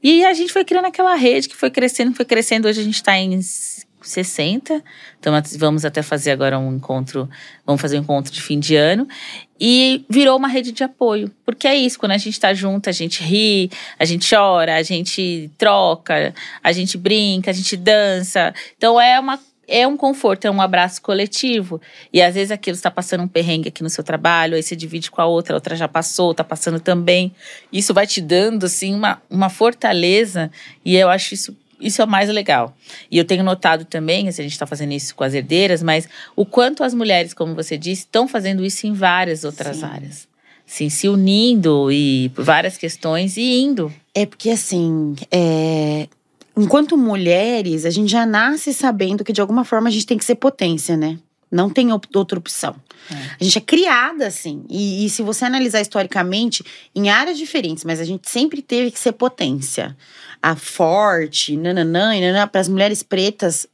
E 0.02 0.24
a 0.24 0.32
gente 0.32 0.50
foi 0.50 0.64
criando 0.64 0.86
aquela 0.86 1.14
rede 1.14 1.46
que 1.46 1.54
foi 1.54 1.70
crescendo, 1.70 2.14
foi 2.14 2.24
crescendo. 2.24 2.66
Hoje 2.66 2.80
a 2.80 2.84
gente 2.84 2.94
está 2.94 3.18
em 3.18 3.38
60. 4.02 4.82
Então 5.18 5.32
vamos 5.58 5.84
até 5.84 6.02
fazer 6.02 6.30
agora 6.30 6.58
um 6.58 6.76
encontro, 6.76 7.28
vamos 7.66 7.80
fazer 7.80 7.98
um 7.98 8.02
encontro 8.02 8.32
de 8.32 8.40
fim 8.40 8.58
de 8.58 8.76
ano. 8.76 9.06
E 9.60 10.04
virou 10.08 10.36
uma 10.36 10.48
rede 10.48 10.72
de 10.72 10.82
apoio. 10.82 11.30
Porque 11.44 11.68
é 11.68 11.74
isso, 11.74 11.98
quando 11.98 12.12
a 12.12 12.18
gente 12.18 12.38
tá 12.40 12.54
junto, 12.54 12.88
a 12.88 12.92
gente 12.92 13.22
ri, 13.22 13.70
a 13.98 14.04
gente 14.04 14.28
chora, 14.28 14.76
a 14.76 14.82
gente 14.82 15.50
troca, 15.58 16.34
a 16.62 16.72
gente 16.72 16.96
brinca, 16.96 17.50
a 17.50 17.54
gente 17.54 17.76
dança. 17.76 18.54
Então 18.76 19.00
é 19.00 19.20
uma 19.20 19.38
é 19.70 19.86
um 19.86 19.96
conforto, 19.96 20.46
é 20.46 20.50
um 20.50 20.60
abraço 20.60 21.00
coletivo. 21.00 21.80
E 22.12 22.20
às 22.20 22.34
vezes 22.34 22.50
aquilo 22.50 22.74
está 22.74 22.90
passando 22.90 23.22
um 23.22 23.28
perrengue 23.28 23.68
aqui 23.68 23.82
no 23.82 23.88
seu 23.88 24.02
trabalho, 24.02 24.56
aí 24.56 24.62
você 24.62 24.74
divide 24.74 25.10
com 25.10 25.22
a 25.22 25.26
outra, 25.26 25.54
a 25.54 25.56
outra 25.56 25.76
já 25.76 25.86
passou, 25.86 26.34
tá 26.34 26.42
passando 26.42 26.80
também. 26.80 27.32
Isso 27.72 27.94
vai 27.94 28.06
te 28.06 28.20
dando, 28.20 28.66
assim, 28.66 28.92
uma, 28.92 29.22
uma 29.30 29.48
fortaleza. 29.48 30.50
E 30.84 30.96
eu 30.96 31.08
acho 31.08 31.34
isso, 31.34 31.56
isso 31.80 32.02
é 32.02 32.04
o 32.04 32.08
mais 32.08 32.28
legal. 32.28 32.76
E 33.10 33.18
eu 33.18 33.24
tenho 33.24 33.42
notado 33.42 33.84
também, 33.84 34.30
se 34.30 34.40
a 34.40 34.44
gente 34.44 34.52
está 34.52 34.66
fazendo 34.66 34.92
isso 34.92 35.14
com 35.14 35.24
as 35.24 35.34
herdeiras, 35.34 35.82
mas 35.82 36.08
o 36.36 36.44
quanto 36.44 36.84
as 36.84 36.94
mulheres, 36.94 37.32
como 37.34 37.54
você 37.54 37.76
disse, 37.78 38.02
estão 38.02 38.28
fazendo 38.28 38.64
isso 38.64 38.86
em 38.86 38.92
várias 38.92 39.44
outras 39.44 39.78
Sim. 39.78 39.84
áreas. 39.84 40.28
Sim, 40.66 40.88
se 40.88 41.08
unindo 41.08 41.90
e 41.90 42.30
várias 42.36 42.76
questões 42.76 43.36
e 43.36 43.60
indo. 43.60 43.92
É 44.14 44.24
porque 44.24 44.50
assim, 44.50 45.16
é, 45.30 46.06
enquanto 46.56 46.96
mulheres, 46.96 47.84
a 47.84 47.90
gente 47.90 48.10
já 48.10 48.24
nasce 48.24 48.72
sabendo 48.72 49.24
que 49.24 49.32
de 49.32 49.40
alguma 49.40 49.64
forma 49.64 49.88
a 49.88 49.92
gente 49.92 50.06
tem 50.06 50.16
que 50.16 50.24
ser 50.24 50.36
potência, 50.36 50.96
né? 50.96 51.18
Não 51.50 51.68
tem 51.68 51.92
op- 51.92 52.06
outra 52.14 52.38
opção. 52.38 52.76
É. 53.10 53.14
A 53.40 53.42
gente 53.42 53.58
é 53.58 53.60
criada 53.60 54.28
assim. 54.28 54.62
E, 54.70 55.04
e 55.04 55.10
se 55.10 55.20
você 55.22 55.44
analisar 55.44 55.80
historicamente, 55.80 56.62
em 56.94 57.10
áreas 57.10 57.36
diferentes, 57.36 57.82
mas 57.82 57.98
a 57.98 58.04
gente 58.04 58.30
sempre 58.30 58.62
teve 58.62 58.92
que 58.92 58.98
ser 59.00 59.10
potência. 59.10 59.96
A 60.42 60.56
forte, 60.56 61.56
nananã, 61.56 62.16
e 62.16 62.20
nananã, 62.20 62.48
para 62.48 62.60
as 62.60 62.68
mulheres 62.68 63.02
pretas, 63.02 63.66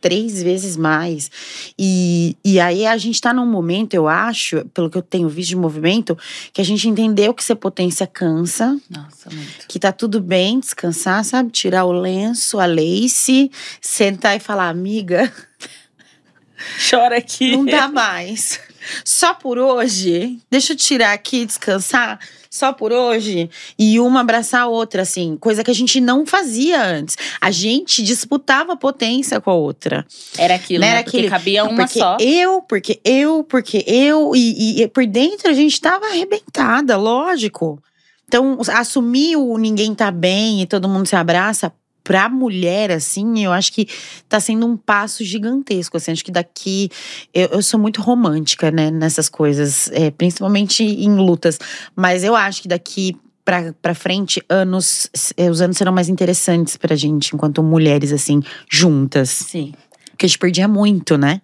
três 0.00 0.42
vezes 0.42 0.76
mais. 0.76 1.30
E, 1.78 2.36
e 2.44 2.58
aí 2.60 2.86
a 2.86 2.96
gente 2.96 3.20
tá 3.20 3.32
num 3.34 3.44
momento, 3.46 3.94
eu 3.94 4.06
acho, 4.08 4.64
pelo 4.66 4.88
que 4.88 4.96
eu 4.96 5.02
tenho 5.02 5.28
visto 5.28 5.50
de 5.50 5.56
movimento, 5.56 6.16
que 6.52 6.60
a 6.60 6.64
gente 6.64 6.88
entendeu 6.88 7.34
que 7.34 7.42
ser 7.44 7.56
potência 7.56 8.06
cansa, 8.06 8.78
Nossa, 8.88 9.28
muito. 9.30 9.66
que 9.68 9.78
tá 9.78 9.90
tudo 9.92 10.20
bem 10.20 10.60
descansar, 10.60 11.24
sabe? 11.24 11.50
Tirar 11.50 11.84
o 11.84 11.92
lenço, 11.92 12.58
a 12.60 12.66
lace, 12.66 13.50
sentar 13.80 14.36
e 14.36 14.40
falar, 14.40 14.68
amiga, 14.68 15.30
Chora 16.90 17.18
aqui. 17.18 17.56
não 17.56 17.64
dá 17.64 17.88
mais. 17.88 18.60
só 19.04 19.34
por 19.34 19.58
hoje, 19.58 20.38
deixa 20.50 20.72
eu 20.72 20.76
tirar 20.76 21.12
aqui, 21.12 21.44
descansar, 21.46 22.18
só 22.50 22.72
por 22.72 22.92
hoje, 22.92 23.48
e 23.78 24.00
uma 24.00 24.22
abraçar 24.22 24.62
a 24.62 24.66
outra, 24.66 25.02
assim, 25.02 25.36
coisa 25.40 25.62
que 25.62 25.70
a 25.70 25.74
gente 25.74 26.00
não 26.00 26.26
fazia 26.26 26.82
antes. 26.84 27.16
A 27.40 27.50
gente 27.52 28.02
disputava 28.02 28.76
potência 28.76 29.40
com 29.40 29.50
a 29.50 29.54
outra. 29.54 30.04
Era 30.36 30.56
aquilo, 30.56 30.80
Não 30.80 30.88
né? 30.88 30.94
era 30.94 31.04
Porque 31.04 31.18
aquele- 31.18 31.30
cabia 31.30 31.64
uma 31.64 31.76
porque 31.86 31.98
só. 32.00 32.16
eu, 32.18 32.60
porque 32.62 33.00
eu, 33.04 33.44
porque 33.44 33.84
eu, 33.86 34.34
e, 34.34 34.80
e- 34.80 34.82
e 34.82 34.88
por 34.88 35.06
dentro 35.06 35.48
a 35.48 35.54
gente 35.54 35.80
tava 35.80 36.06
arrebentada, 36.06 36.96
lógico. 36.96 37.80
Então, 38.26 38.58
assumir 38.68 39.36
o 39.36 39.56
ninguém 39.56 39.94
tá 39.94 40.10
bem 40.10 40.60
e 40.62 40.66
todo 40.66 40.88
mundo 40.88 41.06
se 41.06 41.16
abraça, 41.16 41.72
pra 42.02 42.28
mulher, 42.28 42.90
assim, 42.90 43.44
eu 43.44 43.52
acho 43.52 43.72
que 43.72 43.86
tá 44.28 44.40
sendo 44.40 44.66
um 44.66 44.76
passo 44.76 45.24
gigantesco. 45.24 45.96
Assim, 45.96 46.12
acho 46.12 46.24
que 46.24 46.32
daqui. 46.32 46.90
Eu, 47.32 47.48
eu 47.48 47.62
sou 47.62 47.78
muito 47.78 48.00
romântica, 48.00 48.70
né, 48.70 48.90
nessas 48.90 49.28
coisas, 49.28 49.90
é, 49.92 50.10
principalmente 50.10 50.82
em 50.82 51.14
lutas. 51.16 51.58
Mas 51.94 52.24
eu 52.24 52.34
acho 52.34 52.62
que 52.62 52.68
daqui. 52.68 53.16
Pra, 53.42 53.74
pra 53.80 53.94
frente, 53.94 54.40
anos, 54.48 55.10
eh, 55.36 55.50
os 55.50 55.60
anos 55.62 55.76
serão 55.76 55.92
mais 55.92 56.08
interessantes 56.08 56.76
pra 56.76 56.94
gente, 56.94 57.34
enquanto 57.34 57.62
mulheres, 57.62 58.12
assim, 58.12 58.40
juntas. 58.70 59.30
Sim. 59.30 59.72
Porque 60.10 60.26
a 60.26 60.28
gente 60.28 60.38
perdia 60.38 60.68
muito, 60.68 61.16
né? 61.16 61.40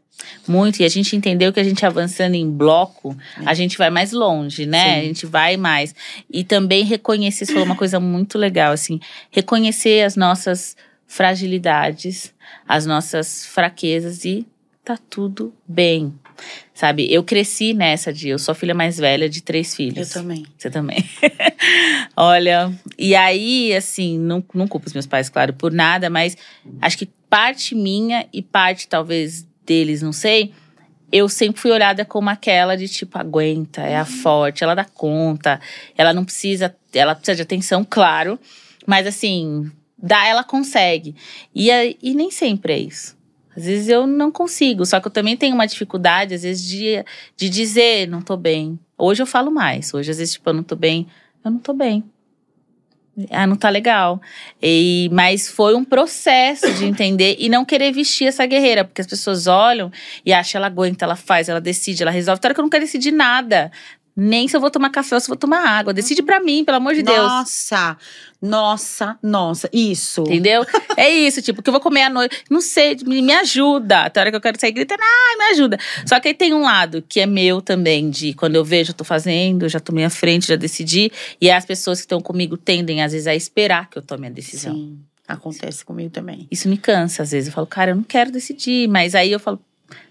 Muito, 0.47 0.81
e 0.81 0.85
a 0.85 0.89
gente 0.89 1.17
entendeu 1.17 1.53
que 1.53 1.61
a 1.61 1.65
gente 1.65 1.85
avançando 1.85 2.35
em 2.35 2.51
bloco, 2.51 3.17
a 3.45 3.55
gente 3.55 3.77
vai 3.79 3.91
mais 3.91 4.13
longe, 4.13 4.67
né? 4.67 4.95
Sim. 4.95 5.01
A 5.01 5.03
gente 5.03 5.27
vai 5.27 5.57
mais. 5.57 5.95
E 6.31 6.45
também 6.45 6.85
reconhecer, 6.85 7.47
você 7.47 7.53
falou 7.53 7.67
uma 7.67 7.77
coisa 7.77 7.99
muito 8.01 8.39
legal, 8.39 8.73
assim, 8.73 9.01
reconhecer 9.31 10.05
as 10.05 10.17
nossas 10.17 10.77
fragilidades, 11.07 12.35
as 12.69 12.87
nossas 12.87 13.47
fraquezas 13.47 14.25
e 14.25 14.47
tá 14.85 14.99
tudo 15.11 15.53
bem. 15.67 16.15
Sabe, 16.75 17.11
eu 17.11 17.23
cresci 17.25 17.73
nessa 17.73 18.13
de 18.13 18.29
eu 18.29 18.39
sou 18.39 18.53
a 18.53 18.55
filha 18.55 18.75
mais 18.75 18.99
velha 18.99 19.29
de 19.29 19.43
três 19.43 19.75
filhos. 19.75 20.11
também. 20.11 20.45
Você 20.57 20.69
também. 20.69 21.03
Olha, 22.15 22.71
e 22.99 23.15
aí, 23.15 23.75
assim, 23.75 24.19
não, 24.19 24.45
não 24.53 24.69
culpo 24.69 24.87
os 24.87 24.93
meus 24.93 25.07
pais, 25.07 25.31
claro, 25.31 25.55
por 25.55 25.73
nada, 25.73 26.11
mas 26.11 26.37
acho 26.81 26.99
que 26.99 27.09
parte 27.31 27.75
minha 27.75 28.27
e 28.33 28.43
parte 28.43 28.87
talvez 28.89 29.47
deles, 29.67 30.01
não 30.01 30.13
sei, 30.13 30.53
eu 31.13 31.29
sempre 31.29 31.61
fui 31.61 31.71
olhada 31.71 32.05
como 32.05 32.31
aquela 32.31 32.77
de 32.77 32.89
tipo, 32.89 33.19
aguenta, 33.19 33.83
é 33.83 33.97
a 33.97 34.05
forte, 34.05 34.65
ela 34.65 34.75
dá 34.75 34.85
conta, 34.85 35.61
ela 35.97 36.13
não 36.13 36.25
precisa, 36.25 36.75
ela 36.93 37.15
precisa 37.15 37.37
de 37.37 37.43
atenção, 37.43 37.87
claro, 37.89 38.39
mas 38.87 39.07
assim, 39.07 39.71
dá, 39.97 40.27
ela 40.27 40.45
consegue. 40.45 41.15
E, 41.55 41.71
e 42.03 42.15
nem 42.15 42.31
sempre 42.31 42.73
é 42.73 42.79
isso. 42.79 43.17
Às 43.57 43.65
vezes 43.65 43.89
eu 43.89 44.07
não 44.07 44.31
consigo, 44.31 44.85
só 44.85 45.01
que 45.01 45.07
eu 45.07 45.13
também 45.13 45.37
tenho 45.37 45.55
uma 45.55 45.67
dificuldade, 45.67 46.35
às 46.35 46.43
vezes, 46.43 46.63
de, 46.63 47.05
de 47.37 47.49
dizer, 47.49 48.07
não 48.07 48.21
tô 48.21 48.37
bem. 48.37 48.79
Hoje 48.99 49.23
eu 49.23 49.27
falo 49.27 49.51
mais. 49.51 49.95
Hoje, 49.95 50.11
às 50.11 50.19
vezes, 50.19 50.35
tipo, 50.35 50.49
eu 50.51 50.55
não 50.55 50.63
tô 50.63 50.77
bem. 50.77 51.07
Eu 51.43 51.51
não 51.51 51.59
tô 51.59 51.73
bem. 51.73 52.05
Ah, 53.31 53.47
não 53.47 53.57
tá 53.57 53.71
legal. 53.71 54.21
E, 54.63 55.09
mas 55.11 55.49
foi 55.49 55.75
um 55.75 55.85
processo 55.85 56.71
de 56.75 56.85
entender 56.85 57.37
e 57.39 57.49
não 57.49 57.65
querer 57.65 57.91
vestir 57.93 58.27
essa 58.27 58.45
guerreira, 58.45 58.85
porque 58.85 59.01
as 59.01 59.07
pessoas 59.07 59.47
olham 59.47 59.91
e 60.25 60.33
acham 60.33 60.59
ela 60.59 60.67
aguenta, 60.67 61.05
ela 61.05 61.17
faz, 61.17 61.49
ela 61.49 61.61
decide, 61.61 62.03
ela 62.03 62.11
resolve. 62.11 62.41
Hora 62.45 62.53
que 62.53 62.61
eu 62.61 62.63
não 62.63 62.71
quero 62.71 62.85
decidir 62.85 63.13
nada. 63.13 63.71
Nem 64.17 64.49
se 64.49 64.57
eu 64.57 64.61
vou 64.61 64.71
tomar 64.71 64.89
café 64.89 65.15
ou 65.15 65.21
se 65.21 65.27
eu 65.27 65.33
vou 65.33 65.37
tomar 65.37 65.61
água. 65.61 65.93
Decide 65.93 66.23
pra 66.23 66.41
mim, 66.41 66.65
pelo 66.65 66.79
amor 66.79 66.95
de 66.95 67.03
Deus. 67.03 67.19
Nossa, 67.19 67.99
nossa, 68.41 69.19
nossa, 69.23 69.69
isso. 69.73 70.23
Entendeu? 70.23 70.65
É 70.97 71.11
isso, 71.11 71.43
tipo, 71.43 71.63
que 71.63 71.69
eu 71.69 71.73
vou 71.73 71.81
comer 71.81 72.05
à 72.05 72.11
noite. 72.11 72.43
Não 72.49 72.59
sei, 72.59 72.97
me, 73.05 73.21
me 73.21 73.33
ajuda. 73.35 74.09
Tem 74.09 74.19
hora 74.19 74.31
que 74.31 74.37
eu 74.37 74.41
quero 74.41 74.59
sair 74.59 74.73
gritando, 74.73 75.03
ai, 75.03 75.37
me 75.37 75.45
ajuda. 75.53 75.79
Só 76.07 76.19
que 76.19 76.29
aí 76.29 76.35
tem 76.35 76.55
um 76.55 76.63
lado 76.63 77.05
que 77.07 77.21
é 77.21 77.27
meu 77.27 77.61
também, 77.61 78.09
de 78.09 78.33
quando 78.33 78.55
eu 78.55 78.65
vejo, 78.65 78.93
eu 78.93 78.95
tô 78.95 79.05
fazendo, 79.05 79.69
já 79.69 79.79
tomei 79.79 80.07
a 80.07 80.11
frente, 80.11 80.47
já 80.49 80.57
decidi. 80.57 81.13
E 81.39 81.51
as 81.51 81.67
pessoas 81.67 81.99
que 81.99 82.05
estão 82.05 82.23
comigo 82.23 82.57
tendem, 82.57 83.03
às 83.03 83.13
vezes, 83.13 83.27
a 83.27 83.35
esperar 83.35 83.91
que 83.91 83.99
eu 83.99 84.03
tome 84.03 84.27
a 84.27 84.31
decisão. 84.31 84.75
Sim, 84.75 84.99
acontece 85.29 85.85
comigo 85.85 86.09
também. 86.09 86.49
Isso 86.51 86.67
me 86.67 86.79
cansa, 86.79 87.25
às 87.25 87.33
vezes. 87.33 87.49
Eu 87.49 87.53
falo, 87.53 87.67
cara, 87.67 87.91
eu 87.91 87.97
não 87.97 88.03
quero 88.03 88.33
decidir. 88.33 88.89
Mas 88.89 89.15
aí 89.15 89.33
eu 89.33 89.39
falo, 89.39 89.61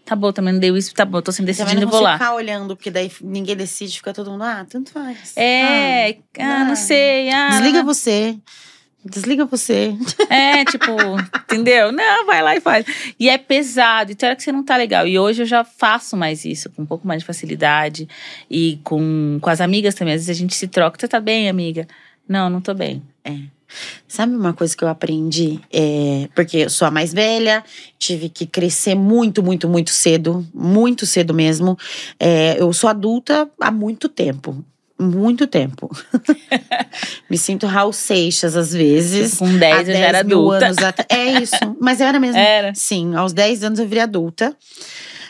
tá 0.05 0.15
bom, 0.15 0.31
também 0.31 0.53
não 0.53 0.59
deu 0.59 0.77
isso, 0.77 0.93
tá 0.93 1.03
bom, 1.03 1.21
tô 1.21 1.31
sem 1.31 1.45
Também 1.45 1.55
decidindo, 1.55 1.81
não 1.81 1.91
vou 1.91 1.99
lá. 1.99 2.13
ficar 2.13 2.35
olhando, 2.35 2.75
porque 2.75 2.91
daí 2.91 3.11
ninguém 3.21 3.55
decide, 3.55 3.97
fica 3.97 4.13
todo 4.13 4.31
mundo, 4.31 4.43
ah, 4.43 4.65
tanto 4.69 4.91
faz. 4.91 5.35
É, 5.35 6.11
ah, 6.39 6.61
ah, 6.61 6.65
não 6.65 6.75
sei. 6.75 7.29
Ah, 7.31 7.49
Desliga 7.49 7.83
você. 7.83 8.37
Desliga 9.03 9.45
você. 9.45 9.95
É, 10.29 10.65
tipo, 10.65 10.91
entendeu? 11.45 11.91
Não, 11.91 12.25
vai 12.25 12.41
lá 12.41 12.55
e 12.55 12.61
faz. 12.61 12.85
E 13.19 13.29
é 13.29 13.37
pesado, 13.37 14.11
e 14.11 14.15
tem 14.15 14.27
hora 14.27 14.35
que 14.35 14.41
você 14.41 14.51
não 14.51 14.63
tá 14.63 14.75
legal. 14.77 15.07
E 15.07 15.19
hoje 15.19 15.43
eu 15.43 15.45
já 15.45 15.63
faço 15.63 16.17
mais 16.17 16.43
isso, 16.43 16.71
com 16.71 16.81
um 16.81 16.85
pouco 16.85 17.07
mais 17.07 17.21
de 17.21 17.25
facilidade. 17.25 18.07
E 18.49 18.79
com, 18.83 19.37
com 19.39 19.49
as 19.49 19.61
amigas 19.61 19.93
também. 19.93 20.15
Às 20.15 20.21
vezes 20.21 20.35
a 20.35 20.39
gente 20.39 20.55
se 20.55 20.67
troca. 20.67 20.99
Você 20.99 21.07
tá 21.07 21.19
bem, 21.19 21.47
amiga? 21.47 21.87
Não, 22.27 22.49
não 22.49 22.59
tô 22.61 22.73
bem. 22.73 23.03
Sabe 24.07 24.35
uma 24.35 24.53
coisa 24.53 24.75
que 24.75 24.83
eu 24.83 24.87
aprendi? 24.87 25.59
É, 25.71 26.27
porque 26.35 26.57
eu 26.57 26.69
sou 26.69 26.87
a 26.87 26.91
mais 26.91 27.13
velha, 27.13 27.63
tive 27.97 28.29
que 28.29 28.45
crescer 28.45 28.95
muito, 28.95 29.41
muito, 29.43 29.67
muito 29.67 29.91
cedo. 29.91 30.45
Muito 30.53 31.05
cedo 31.05 31.33
mesmo. 31.33 31.77
É, 32.19 32.59
eu 32.59 32.71
sou 32.73 32.89
adulta 32.89 33.49
há 33.59 33.71
muito 33.71 34.07
tempo. 34.09 34.63
Muito 34.97 35.45
tempo. 35.45 35.89
Me 37.29 37.37
sinto 37.37 37.67
Raul 37.67 37.91
Seixas 37.91 38.55
às 38.55 38.71
vezes. 38.71 39.37
Com 39.37 39.57
10 39.57 39.75
há 39.75 39.79
eu 39.89 39.93
já 39.93 39.99
era 39.99 40.19
adulta. 40.19 40.67
anos 40.67 40.77
É 41.09 41.41
isso. 41.41 41.55
Mas 41.81 41.99
eu 41.99 42.07
era 42.07 42.19
mesmo. 42.19 42.37
Era. 42.45 42.73
Sim, 42.73 43.13
aos 43.15 43.33
10 43.33 43.63
anos 43.65 43.79
eu 43.79 43.87
virei 43.87 44.03
adulta. 44.03 44.55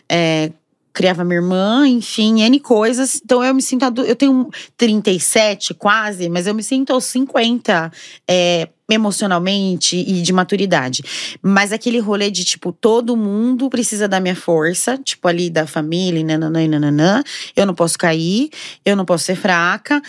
É, 0.07 0.51
criava 0.95 1.25
minha 1.25 1.35
irmã, 1.35 1.85
enfim, 1.85 2.41
N 2.41 2.57
coisas. 2.61 3.21
Então 3.23 3.43
eu 3.43 3.53
me 3.53 3.61
sinto 3.61 3.83
adulta. 3.83 4.09
Eu 4.09 4.15
tenho 4.15 4.49
37 4.77 5.73
quase, 5.73 6.29
mas 6.29 6.47
eu 6.47 6.55
me 6.55 6.63
sinto 6.63 6.93
aos 6.93 7.03
50 7.03 7.91
é, 8.25 8.69
emocionalmente 8.89 9.97
e 9.97 10.21
de 10.21 10.31
maturidade. 10.31 11.03
Mas 11.41 11.73
aquele 11.73 11.99
rolê 11.99 12.31
de, 12.31 12.45
tipo, 12.45 12.71
todo 12.71 13.17
mundo 13.17 13.69
precisa 13.69 14.07
da 14.07 14.21
minha 14.21 14.35
força, 14.35 14.97
tipo, 14.97 15.27
ali 15.27 15.49
da 15.49 15.67
família, 15.67 16.23
nananã, 16.23 16.63
e 16.63 16.67
nananã. 16.69 17.23
Eu 17.55 17.65
não 17.65 17.75
posso 17.75 17.97
cair, 17.97 18.49
eu 18.85 18.95
não 18.95 19.03
posso 19.03 19.25
ser 19.25 19.35
fraca. 19.35 20.01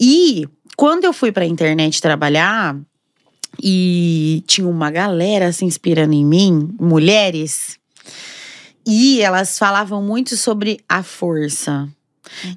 E 0.00 0.48
quando 0.74 1.04
eu 1.04 1.12
fui 1.12 1.30
pra 1.30 1.44
internet 1.44 2.00
trabalhar, 2.00 2.76
e 3.62 4.42
tinha 4.46 4.66
uma 4.66 4.90
galera 4.90 5.52
se 5.52 5.64
inspirando 5.64 6.14
em 6.14 6.24
mim, 6.24 6.74
mulheres, 6.80 7.79
e 8.92 9.22
elas 9.22 9.56
falavam 9.56 10.02
muito 10.02 10.36
sobre 10.36 10.80
a 10.88 11.00
força. 11.00 11.88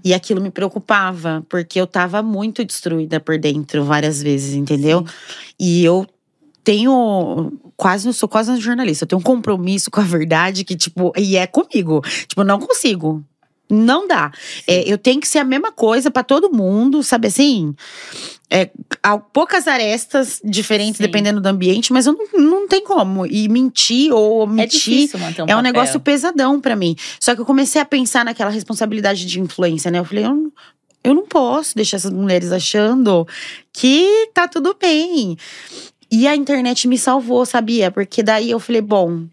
E 0.04 0.16
aquilo 0.16 0.42
me 0.42 0.50
preocupava, 0.50 1.46
porque 1.48 1.80
eu 1.80 1.86
tava 1.86 2.24
muito 2.24 2.66
destruída 2.66 3.20
por 3.20 3.38
dentro 3.38 3.86
várias 3.86 4.20
vezes, 4.20 4.56
entendeu? 4.56 5.06
E 5.60 5.86
eu 5.86 6.08
tenho 6.64 7.54
quase, 7.78 8.08
eu 8.08 8.14
sou 8.14 8.28
quase 8.28 8.50
uma 8.50 8.60
jornalista, 8.60 9.04
eu 9.04 9.08
tenho 9.10 9.20
um 9.20 9.24
compromisso 9.24 9.92
com 9.92 10.02
a 10.02 10.04
verdade 10.04 10.64
que, 10.64 10.76
tipo, 10.76 11.14
e 11.16 11.38
é 11.38 11.46
comigo. 11.46 12.02
Tipo, 12.28 12.44
não 12.44 12.60
consigo. 12.60 13.24
Não 13.70 14.08
dá. 14.08 14.32
É, 14.68 14.92
eu 14.92 14.98
tenho 14.98 15.22
que 15.22 15.28
ser 15.28 15.38
a 15.38 15.44
mesma 15.44 15.72
coisa 15.72 16.10
pra 16.10 16.24
todo 16.24 16.52
mundo, 16.52 17.04
sabe 17.04 17.28
assim? 17.28 17.76
É, 18.56 18.70
há 19.01 19.18
poucas 19.18 19.68
arestas 19.68 20.39
diferentes 20.43 20.97
Sim. 20.97 21.04
dependendo 21.06 21.41
do 21.41 21.47
ambiente, 21.47 21.91
mas 21.91 22.06
eu 22.06 22.14
não, 22.14 22.39
não 22.39 22.68
tem 22.68 22.84
como. 22.84 23.26
E 23.26 23.49
mentir 23.49 24.14
ou 24.14 24.41
É 24.41 24.43
omitir 24.43 25.10
manter 25.20 25.41
um 25.41 25.45
é 25.47 25.56
um 25.56 25.62
negócio 25.62 25.99
pesadão 25.99 26.62
pra 26.62 26.76
mim. 26.76 26.95
Só 27.20 27.34
que 27.34 27.41
eu 27.41 27.45
comecei 27.45 27.82
a 27.82 27.86
pensar 27.86 28.24
naquela 28.24 28.51
responsabilidade 28.51 29.26
de 29.26 29.39
influência, 29.39 29.89
né? 29.89 29.97
Eu 29.97 30.06
falei, 30.06 30.26
eu, 30.26 30.30
não- 30.36 30.51
eu 31.04 31.14
não 31.16 31.26
posso 31.26 31.76
deixar 31.76 31.97
essas 31.97 32.12
mulheres 32.14 32.51
achando 32.51 33.28
que 33.74 34.30
tá 34.36 34.47
tudo 34.47 34.78
bem. 34.80 35.36
E 36.12 36.28
a 36.28 36.36
internet 36.36 36.88
me 36.88 36.97
salvou, 36.99 37.47
sabia? 37.47 37.89
Porque 37.89 38.22
daí 38.22 38.51
eu 38.51 38.60
falei, 38.60 38.82
bom, 38.82 39.26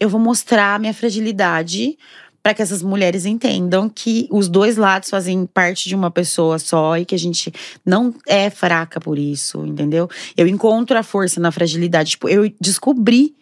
eu 0.00 0.08
vou 0.08 0.20
mostrar 0.20 0.74
a 0.74 0.78
minha 0.80 0.92
fragilidade 0.92 1.96
para 2.42 2.54
que 2.54 2.62
essas 2.62 2.82
mulheres 2.82 3.26
entendam 3.26 3.88
que 3.88 4.26
os 4.30 4.48
dois 4.48 4.76
lados 4.76 5.10
fazem 5.10 5.44
parte 5.46 5.88
de 5.88 5.94
uma 5.94 6.10
pessoa 6.10 6.58
só 6.58 6.96
e 6.96 7.04
que 7.04 7.14
a 7.14 7.18
gente 7.18 7.52
não 7.84 8.14
é 8.26 8.48
fraca 8.48 9.00
por 9.00 9.18
isso, 9.18 9.64
entendeu? 9.66 10.08
Eu 10.36 10.46
encontro 10.46 10.96
a 10.96 11.02
força 11.02 11.40
na 11.40 11.52
fragilidade. 11.52 12.12
Tipo, 12.12 12.28
eu 12.28 12.50
descobri 12.60 13.34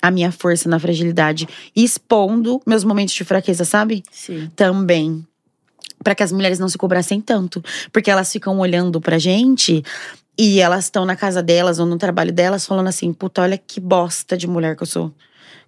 a 0.00 0.10
minha 0.10 0.32
força 0.32 0.68
na 0.68 0.78
fragilidade, 0.78 1.48
expondo 1.74 2.60
meus 2.66 2.84
momentos 2.84 3.14
de 3.14 3.24
fraqueza, 3.24 3.64
sabe? 3.64 4.02
Sim. 4.10 4.50
Também. 4.56 5.26
Pra 6.02 6.14
que 6.14 6.22
as 6.22 6.32
mulheres 6.32 6.58
não 6.58 6.68
se 6.68 6.78
cobrassem 6.78 7.20
tanto. 7.20 7.62
Porque 7.92 8.10
elas 8.10 8.32
ficam 8.32 8.58
olhando 8.60 9.00
pra 9.00 9.18
gente 9.18 9.82
e 10.38 10.60
elas 10.60 10.84
estão 10.84 11.04
na 11.04 11.16
casa 11.16 11.42
delas 11.42 11.80
ou 11.80 11.86
no 11.86 11.98
trabalho 11.98 12.32
delas 12.32 12.64
falando 12.64 12.86
assim: 12.86 13.12
puta, 13.12 13.42
olha 13.42 13.58
que 13.58 13.80
bosta 13.80 14.36
de 14.36 14.46
mulher 14.46 14.76
que 14.76 14.84
eu 14.84 14.86
sou. 14.86 15.12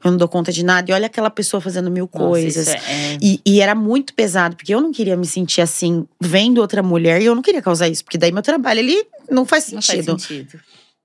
Eu 0.03 0.11
não 0.11 0.19
dou 0.19 0.29
conta 0.29 0.51
de 0.53 0.65
nada. 0.65 0.91
E 0.91 0.95
olha 0.95 1.07
aquela 1.07 1.31
pessoa 1.31 1.61
fazendo 1.61 1.91
mil 1.91 2.09
Nossa, 2.13 2.27
coisas. 2.27 2.69
é- 2.69 2.73
é- 2.77 3.19
E, 3.21 3.41
e 3.45 3.61
era 3.61 3.75
muito 3.75 4.15
pesado, 4.15 4.57
porque 4.57 4.75
eu 4.75 4.81
não 4.81 4.93
queria 4.93 5.17
me 5.17 5.27
sentir 5.27 5.61
assim, 5.61 6.07
vendo 6.21 6.59
outra 6.59 6.83
mulher, 6.83 7.21
e 7.21 7.27
eu 7.27 7.35
não 7.35 7.43
queria 7.43 7.61
causar 7.63 7.89
isso, 7.89 8.03
porque 8.05 8.17
daí 8.19 8.33
meu 8.33 8.43
trabalho 8.43 8.81
ele 8.81 9.07
não 9.31 9.45
faz 9.45 9.71
não 9.73 9.83
sentido. 9.83 10.13
faz 10.13 10.23
sentido. 10.23 10.61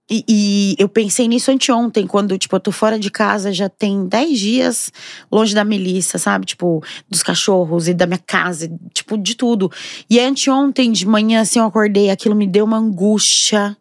E, 0.09 0.23
e 0.29 0.75
eu 0.77 0.87
pensei 0.87 1.27
nisso 1.27 1.49
anteontem, 1.49 2.05
quando, 2.05 2.37
tipo, 2.37 2.55
eu 2.55 2.59
tô 2.59 2.71
fora 2.71 2.99
de 2.99 3.09
casa 3.09 3.51
já 3.51 3.67
tem 3.67 4.07
10 4.07 4.37
dias, 4.39 4.91
longe 5.31 5.55
da 5.55 5.63
Melissa, 5.65 6.19
sabe? 6.19 6.45
Tipo, 6.45 6.83
dos 7.09 7.23
cachorros 7.23 7.87
e 7.87 7.93
da 7.93 8.05
minha 8.05 8.19
casa, 8.19 8.71
tipo, 8.93 9.17
de 9.17 9.33
tudo. 9.35 9.71
E 10.07 10.19
anteontem, 10.19 10.91
de 10.91 11.07
manhã, 11.07 11.41
assim, 11.41 11.57
eu 11.57 11.65
acordei, 11.65 12.11
aquilo 12.11 12.35
me 12.35 12.45
deu 12.45 12.65
uma 12.65 12.77
angústia. 12.77 13.75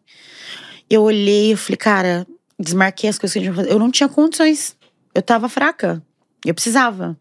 Eu 0.89 1.03
olhei, 1.03 1.53
eu 1.53 1.57
falei, 1.57 1.77
cara, 1.77 2.27
desmarquei 2.59 3.07
as 3.07 3.19
coisas 3.19 3.33
que 3.33 3.39
a 3.39 3.41
gente 3.43 3.53
vai 3.53 3.63
fazer. 3.63 3.75
Eu 3.75 3.79
não 3.79 3.91
tinha 3.91 4.09
condições. 4.09 4.75
Eu 5.15 5.21
tava 5.21 5.47
fraca. 5.47 6.03
Eu 6.45 6.53
precisava. 6.53 7.17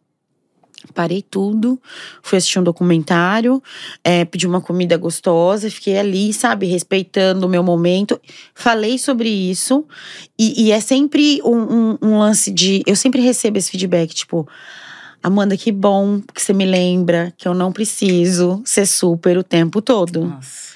Parei 0.93 1.23
tudo, 1.23 1.81
fui 2.23 2.37
assistir 2.37 2.59
um 2.59 2.63
documentário, 2.63 3.63
é, 4.03 4.23
pedi 4.27 4.47
uma 4.47 4.61
comida 4.61 4.99
gostosa, 4.99 5.71
fiquei 5.71 5.97
ali, 5.97 6.31
sabe, 6.33 6.67
respeitando 6.67 7.47
o 7.47 7.49
meu 7.49 7.63
momento. 7.63 8.21
Falei 8.55 8.99
sobre 8.99 9.31
isso, 9.31 9.87
e, 10.39 10.65
e 10.65 10.73
é 10.73 10.81
sempre 10.81 11.41
um, 11.43 11.57
um, 11.57 11.99
um, 12.03 12.19
lance 12.19 12.51
de. 12.51 12.83
Eu 12.87 12.97
sempre 12.97 13.23
recebo 13.23 13.57
esse 13.57 13.71
feedback, 13.71 14.13
tipo. 14.13 14.47
Amanda, 15.23 15.57
que 15.57 15.73
bom 15.73 16.21
que 16.35 16.43
você 16.43 16.53
me 16.53 16.67
lembra 16.67 17.33
que 17.39 17.49
eu 17.49 17.55
não 17.55 17.73
preciso 17.73 18.61
ser 18.63 18.85
super 18.85 19.39
o 19.39 19.43
tempo 19.43 19.81
todo. 19.81 20.27
Nossa. 20.27 20.75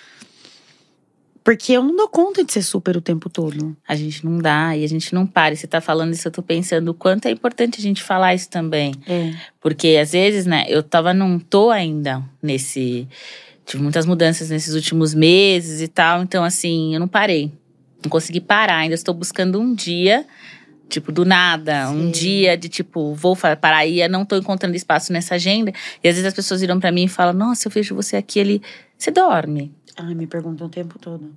Porque 1.49 1.73
eu 1.73 1.83
não 1.83 1.97
dou 1.97 2.09
conta 2.09 2.45
de 2.45 2.53
ser 2.53 2.61
super 2.61 2.95
o 2.95 3.01
tempo 3.01 3.31
todo. 3.31 3.75
A 3.89 3.97
gente 3.97 4.23
não 4.23 4.37
dá 4.37 4.77
e 4.77 4.85
a 4.85 4.87
gente 4.87 5.15
não 5.15 5.27
para. 5.27 5.55
E 5.55 5.57
você 5.57 5.67
tá 5.67 5.81
falando 5.81 6.13
isso, 6.13 6.29
eu 6.29 6.31
tô 6.31 6.43
pensando 6.43 6.91
o 6.91 6.95
quanto 6.95 7.25
é 7.25 7.31
importante 7.31 7.79
a 7.79 7.83
gente 7.83 8.03
falar 8.03 8.35
isso 8.35 8.51
também. 8.51 8.93
É. 9.07 9.33
Porque 9.59 9.99
às 9.99 10.13
vezes, 10.13 10.45
né, 10.45 10.67
eu 10.69 10.83
tava, 10.83 11.15
não 11.15 11.39
tô 11.39 11.71
ainda 11.71 12.23
nesse. 12.43 13.09
Tive 13.65 13.83
muitas 13.83 14.05
mudanças 14.05 14.51
nesses 14.51 14.75
últimos 14.75 15.15
meses 15.15 15.81
e 15.81 15.89
tal. 15.89 16.23
Então, 16.23 16.45
assim, 16.45 16.93
eu 16.93 17.01
não 17.01 17.09
parei. 17.09 17.51
Não 18.03 18.11
consegui 18.11 18.43
parar. 18.43 18.77
Ainda 18.77 18.95
estou 18.95 19.15
buscando 19.15 19.59
um 19.59 19.75
dia, 19.75 20.27
tipo, 20.87 21.11
do 21.11 21.25
nada. 21.25 21.89
Um 21.89 22.09
Sim. 22.09 22.11
dia 22.11 22.59
de, 22.59 22.69
tipo, 22.69 23.15
vou 23.15 23.35
parar 23.35 23.79
aí. 23.79 24.03
Eu 24.03 24.11
não 24.11 24.27
tô 24.27 24.37
encontrando 24.37 24.77
espaço 24.77 25.15
nessa 25.15 25.37
agenda. 25.37 25.73
E 26.05 26.09
às 26.11 26.15
vezes 26.15 26.27
as 26.27 26.35
pessoas 26.35 26.61
viram 26.61 26.79
pra 26.79 26.93
mim 26.93 27.05
e 27.05 27.09
falam: 27.09 27.33
Nossa, 27.33 27.69
eu 27.69 27.73
vejo 27.73 27.95
você 27.95 28.19
aqui, 28.19 28.39
ele. 28.39 28.61
Você 28.99 29.11
dorme. 29.11 29.78
Ai, 29.99 30.15
me 30.15 30.27
perguntam 30.27 30.67
o 30.67 30.71
tempo 30.71 30.99
todo. 30.99 31.35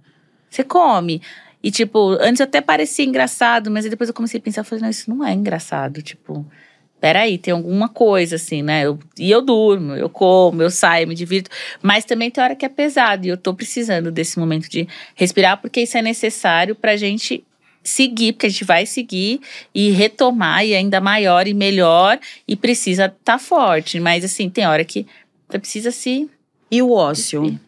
Você 0.50 0.64
come. 0.64 1.22
E, 1.64 1.72
tipo, 1.72 2.18
antes 2.20 2.40
eu 2.40 2.46
até 2.46 2.62
parecia 2.62 3.06
engraçado, 3.06 3.70
mas 3.72 3.86
aí 3.86 3.90
depois 3.90 4.10
eu 4.10 4.14
comecei 4.14 4.40
a 4.40 4.44
pensar, 4.44 4.64
falei, 4.64 4.84
não, 4.84 4.90
isso 4.90 5.10
não 5.10 5.26
é 5.26 5.34
engraçado. 5.34 6.02
Tipo, 6.02 6.46
peraí, 7.00 7.38
tem 7.38 7.54
alguma 7.54 7.88
coisa, 7.88 8.36
assim, 8.36 8.62
né? 8.62 8.86
Eu, 8.86 9.00
e 9.18 9.30
eu 9.30 9.42
durmo, 9.42 9.96
eu 9.96 10.10
como, 10.10 10.62
eu 10.62 10.70
saio, 10.70 11.08
me 11.08 11.16
divirto. 11.16 11.50
Mas 11.82 12.06
também 12.06 12.30
tem 12.30 12.44
hora 12.44 12.56
que 12.56 12.66
é 12.66 12.70
pesado. 12.70 13.26
E 13.26 13.30
eu 13.30 13.38
tô 13.38 13.54
precisando 13.54 14.12
desse 14.12 14.40
momento 14.40 14.70
de 14.70 14.88
respirar, 15.16 15.60
porque 15.62 15.82
isso 15.82 15.98
é 15.98 16.02
necessário 16.02 16.76
pra 16.76 16.98
gente 16.98 17.44
seguir, 17.84 18.34
porque 18.34 18.46
a 18.46 18.50
gente 18.50 18.64
vai 18.64 18.86
seguir 18.86 19.42
e 19.74 19.90
retomar, 19.92 20.66
e 20.66 20.76
ainda 20.76 21.02
maior 21.02 21.48
e 21.48 21.54
melhor, 21.54 22.20
e 22.48 22.56
precisa 22.56 23.06
estar 23.06 23.18
tá 23.34 23.40
forte. 23.40 24.00
Mas, 24.00 24.24
assim, 24.24 24.50
tem 24.50 24.68
hora 24.68 24.84
que 24.84 25.06
você 25.48 25.60
precisa 25.60 25.92
se. 25.92 26.30
E 26.70 26.82
o 26.82 26.92
ócio? 26.92 27.60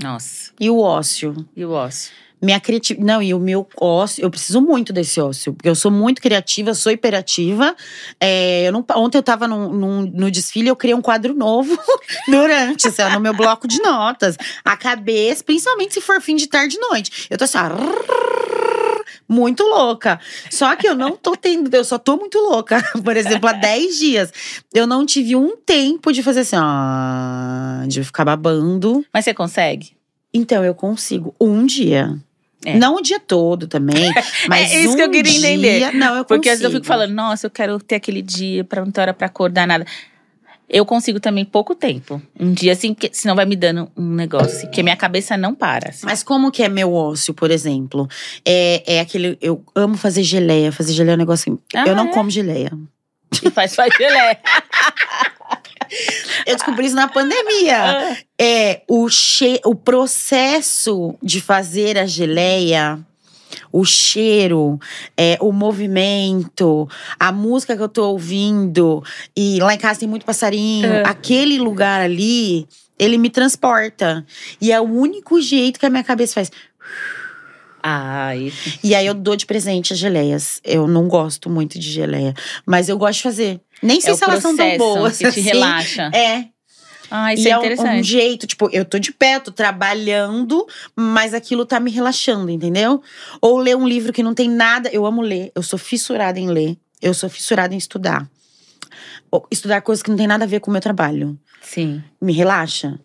Nossa, 0.00 0.52
E 0.60 0.70
o 0.70 0.78
ócio? 0.78 1.34
e 1.56 1.64
o 1.64 1.70
ócio? 1.72 2.12
Minha 2.40 2.58
criatividade. 2.58 3.06
Não, 3.06 3.22
e 3.22 3.32
o 3.32 3.38
meu 3.38 3.68
ócio, 3.80 4.20
eu 4.24 4.28
preciso 4.28 4.60
muito 4.60 4.92
desse 4.92 5.20
ócio, 5.20 5.52
porque 5.54 5.68
eu 5.68 5.76
sou 5.76 5.92
muito 5.92 6.20
criativa, 6.20 6.74
sou 6.74 6.90
hiperativa. 6.90 7.76
É, 8.18 8.66
eu 8.66 8.72
não, 8.72 8.84
ontem 8.96 9.16
eu 9.18 9.22
tava 9.22 9.46
num, 9.46 9.68
num- 9.72 10.10
no 10.12 10.28
desfile, 10.28 10.66
eu 10.68 10.74
criei 10.74 10.92
um 10.94 11.00
quadro 11.00 11.34
novo 11.34 11.78
durante, 12.26 12.88
assim, 12.88 13.02
no 13.14 13.20
meu 13.20 13.32
bloco 13.32 13.68
de 13.68 13.80
notas. 13.80 14.36
A 14.64 14.76
cabeça, 14.76 15.44
principalmente 15.44 15.94
se 15.94 16.00
for 16.00 16.20
fim 16.20 16.34
de 16.34 16.48
tarde 16.48 16.76
e 16.76 16.80
noite. 16.80 17.28
Eu 17.30 17.38
tô 17.38 17.44
assim, 17.44 17.58
ó, 17.58 18.81
muito 19.28 19.62
louca. 19.62 20.20
Só 20.50 20.74
que 20.76 20.88
eu 20.88 20.94
não 20.94 21.16
tô 21.16 21.36
tendo, 21.36 21.74
eu 21.74 21.84
só 21.84 21.98
tô 21.98 22.16
muito 22.16 22.38
louca. 22.38 22.82
Por 23.04 23.16
exemplo, 23.16 23.48
há 23.48 23.52
10 23.52 23.98
dias, 23.98 24.32
eu 24.74 24.86
não 24.86 25.04
tive 25.06 25.36
um 25.36 25.56
tempo 25.56 26.12
de 26.12 26.22
fazer 26.22 26.40
assim, 26.40 26.56
ó, 26.56 27.86
de 27.86 28.02
ficar 28.04 28.24
babando. 28.24 29.04
Mas 29.12 29.24
você 29.24 29.34
consegue? 29.34 29.96
Então, 30.34 30.64
eu 30.64 30.74
consigo 30.74 31.34
um 31.40 31.66
dia. 31.66 32.16
É. 32.64 32.76
Não 32.78 32.96
o 32.96 33.02
dia 33.02 33.18
todo 33.18 33.66
também, 33.66 34.12
mas 34.48 34.72
É 34.72 34.82
isso 34.82 34.92
um 34.92 34.96
que 34.96 35.02
eu 35.02 35.10
queria 35.10 35.32
dia, 35.32 35.50
entender. 35.50 35.92
Não, 35.94 36.16
eu 36.16 36.24
Porque 36.24 36.48
às 36.48 36.60
vezes 36.60 36.64
eu 36.64 36.70
fico 36.70 36.86
falando, 36.86 37.12
nossa, 37.12 37.46
eu 37.46 37.50
quero 37.50 37.78
ter 37.80 37.96
aquele 37.96 38.22
dia 38.22 38.62
pra 38.62 38.84
não 38.84 38.92
ter 38.92 39.00
hora 39.00 39.12
pra 39.12 39.26
acordar, 39.26 39.66
nada. 39.66 39.84
Eu 40.72 40.86
consigo 40.86 41.20
também 41.20 41.44
pouco 41.44 41.74
tempo. 41.74 42.20
Um 42.40 42.52
dia, 42.52 42.72
assim, 42.72 42.94
porque 42.94 43.10
senão 43.12 43.36
vai 43.36 43.44
me 43.44 43.54
dando 43.54 43.90
um 43.96 44.08
negócio, 44.14 44.56
assim, 44.56 44.66
porque 44.66 44.82
minha 44.82 44.96
cabeça 44.96 45.36
não 45.36 45.54
para. 45.54 45.90
assim. 45.90 46.06
Mas 46.06 46.22
como 46.22 46.50
que 46.50 46.62
é 46.62 46.68
meu 46.68 46.92
ócio, 46.94 47.34
por 47.34 47.50
exemplo? 47.50 48.08
É, 48.44 48.82
é 48.96 49.00
aquele. 49.00 49.36
Eu 49.40 49.62
amo 49.74 49.96
fazer 49.98 50.22
geleia. 50.22 50.72
Fazer 50.72 50.94
geleia 50.94 51.12
é 51.12 51.16
um 51.16 51.18
negócio. 51.18 51.60
que- 51.68 51.76
Ah, 51.76 51.84
eu 51.86 51.94
não 51.94 52.06
é? 52.08 52.12
como 52.12 52.30
geleia. 52.30 52.72
E 53.44 53.50
faz 53.50 53.74
faz 53.74 53.94
gelé. 53.96 54.40
Eu 56.46 56.54
descobri 56.56 56.86
isso 56.86 56.96
na 56.96 57.06
pandemia. 57.08 58.16
É 58.40 58.80
o, 58.88 59.08
che 59.10 59.60
o 59.64 59.74
processo 59.74 61.14
de 61.22 61.40
fazer 61.40 61.98
a 61.98 62.06
geleia. 62.06 62.98
O 63.70 63.84
cheiro, 63.84 64.78
é, 65.16 65.36
o 65.40 65.52
movimento, 65.52 66.88
a 67.18 67.30
música 67.32 67.76
que 67.76 67.82
eu 67.82 67.88
tô 67.88 68.10
ouvindo, 68.10 69.02
e 69.36 69.58
lá 69.60 69.74
em 69.74 69.78
casa 69.78 70.00
tem 70.00 70.08
muito 70.08 70.24
passarinho. 70.26 70.86
É. 70.86 71.02
Aquele 71.06 71.58
lugar 71.58 72.00
ali, 72.00 72.66
ele 72.98 73.18
me 73.18 73.30
transporta. 73.30 74.24
E 74.60 74.72
é 74.72 74.80
o 74.80 74.84
único 74.84 75.40
jeito 75.40 75.78
que 75.80 75.86
a 75.86 75.90
minha 75.90 76.04
cabeça 76.04 76.34
faz. 76.34 76.50
Ah, 77.82 78.36
isso. 78.36 78.78
E 78.84 78.94
aí 78.94 79.06
eu 79.06 79.14
dou 79.14 79.34
de 79.34 79.44
presente 79.44 79.92
as 79.92 79.98
geleias. 79.98 80.60
Eu 80.64 80.86
não 80.86 81.08
gosto 81.08 81.50
muito 81.50 81.78
de 81.78 81.90
geleia, 81.90 82.32
mas 82.64 82.88
eu 82.88 82.96
gosto 82.96 83.16
de 83.16 83.22
fazer. 83.24 83.60
Nem 83.82 84.00
sei 84.00 84.12
É 84.12 84.16
se 84.16 84.22
elas 84.24 84.40
são 84.40 84.56
tão 84.56 84.76
boas. 84.78 85.18
que 85.18 85.24
te 85.24 85.26
assim. 85.40 85.40
relaxa. 85.40 86.10
É, 86.14 86.44
Ah, 87.14 87.34
isso 87.34 87.46
e 87.46 87.50
é 87.50 87.50
é 87.52 87.58
um- 87.58 87.60
um, 87.60 87.64
interessante. 87.66 88.02
jeito, 88.08 88.46
tipo, 88.46 88.70
eu 88.72 88.86
tô 88.86 88.98
de 88.98 89.12
pé, 89.12 89.38
tô 89.38 89.52
trabalhando, 89.52 90.66
mas 90.96 91.34
aquilo 91.34 91.66
tá 91.66 91.78
me 91.78 91.90
relaxando, 91.90 92.50
entendeu? 92.50 93.02
Ou 93.40 93.58
ler 93.58 93.76
um 93.76 93.86
livro 93.86 94.14
que 94.14 94.22
não 94.22 94.32
tem 94.32 94.48
nada. 94.48 94.88
Eu 94.90 95.04
amo 95.04 95.20
ler, 95.20 95.52
eu 95.54 95.62
sou 95.62 95.78
fissurada 95.78 96.40
em 96.40 96.48
ler, 96.48 96.76
eu 97.02 97.12
sou 97.12 97.28
fissurada 97.28 97.74
em 97.74 97.76
estudar. 97.76 98.26
Ou 99.30 99.46
estudar 99.50 99.82
coisas 99.82 100.02
que 100.02 100.08
não 100.10 100.16
tem 100.16 100.26
nada 100.26 100.44
a 100.44 100.48
ver 100.48 100.60
com 100.60 100.70
o 100.70 100.72
meu 100.72 100.80
trabalho. 100.80 101.38
Sim. 101.60 102.02
Me 102.20 102.32
relaxa. 102.32 102.98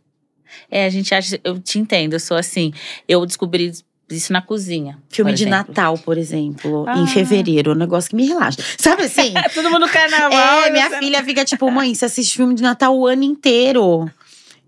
É, 0.72 0.86
a 0.86 0.90
gente 0.90 1.14
acha. 1.14 1.40
Eu 1.44 1.60
te 1.60 1.78
entendo, 1.78 2.14
eu 2.14 2.20
sou 2.20 2.38
assim. 2.38 2.72
Eu 3.08 3.26
descobri 3.26 3.72
isso 4.10 4.32
na 4.32 4.42
cozinha. 4.42 4.98
Filme 5.10 5.34
de 5.34 5.44
exemplo. 5.44 5.58
Natal, 5.68 5.98
por 5.98 6.18
exemplo, 6.18 6.86
Ah. 6.88 6.98
em 6.98 7.08
fevereiro, 7.08 7.72
é 7.72 7.74
um 7.74 7.78
negócio 7.78 8.10
que 8.10 8.16
me 8.16 8.26
relaxa. 8.28 8.60
Sabe 8.78 9.04
assim? 9.04 9.34
Todo 9.54 9.70
mundo 9.70 9.88
carnaval. 9.90 10.32
É, 10.62 10.66
né? 10.66 10.72
minha 10.72 11.00
filha 11.00 11.24
fica 11.24 11.44
tipo, 11.44 11.70
mãe, 11.70 11.94
você 11.94 12.06
assiste 12.06 12.36
filme 12.38 12.54
de 12.56 12.64
Natal 12.64 12.98
o 12.98 13.06
ano 13.06 13.24
inteiro. 13.24 14.10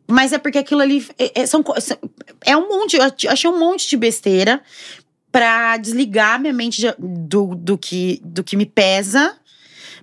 Mas 0.07 0.33
é 0.33 0.37
porque 0.39 0.57
aquilo 0.57 0.81
ali 0.81 1.05
é, 1.17 1.41
é- 1.41 1.45
são, 1.45 1.63
é 2.45 2.57
um 2.57 2.67
monte, 2.67 2.95
eu 2.97 3.03
ach- 3.03 3.25
achei 3.27 3.49
um 3.49 3.59
monte 3.59 3.87
de 3.87 3.95
besteira 3.95 4.59
pra 5.31 5.77
desligar 5.77 6.39
minha 6.39 6.51
mente 6.53 6.81
de- 6.81 6.95
do, 6.97 7.53
do, 7.55 7.77
que, 7.77 8.19
do 8.23 8.43
que 8.43 8.57
me 8.57 8.65
pesa. 8.65 9.35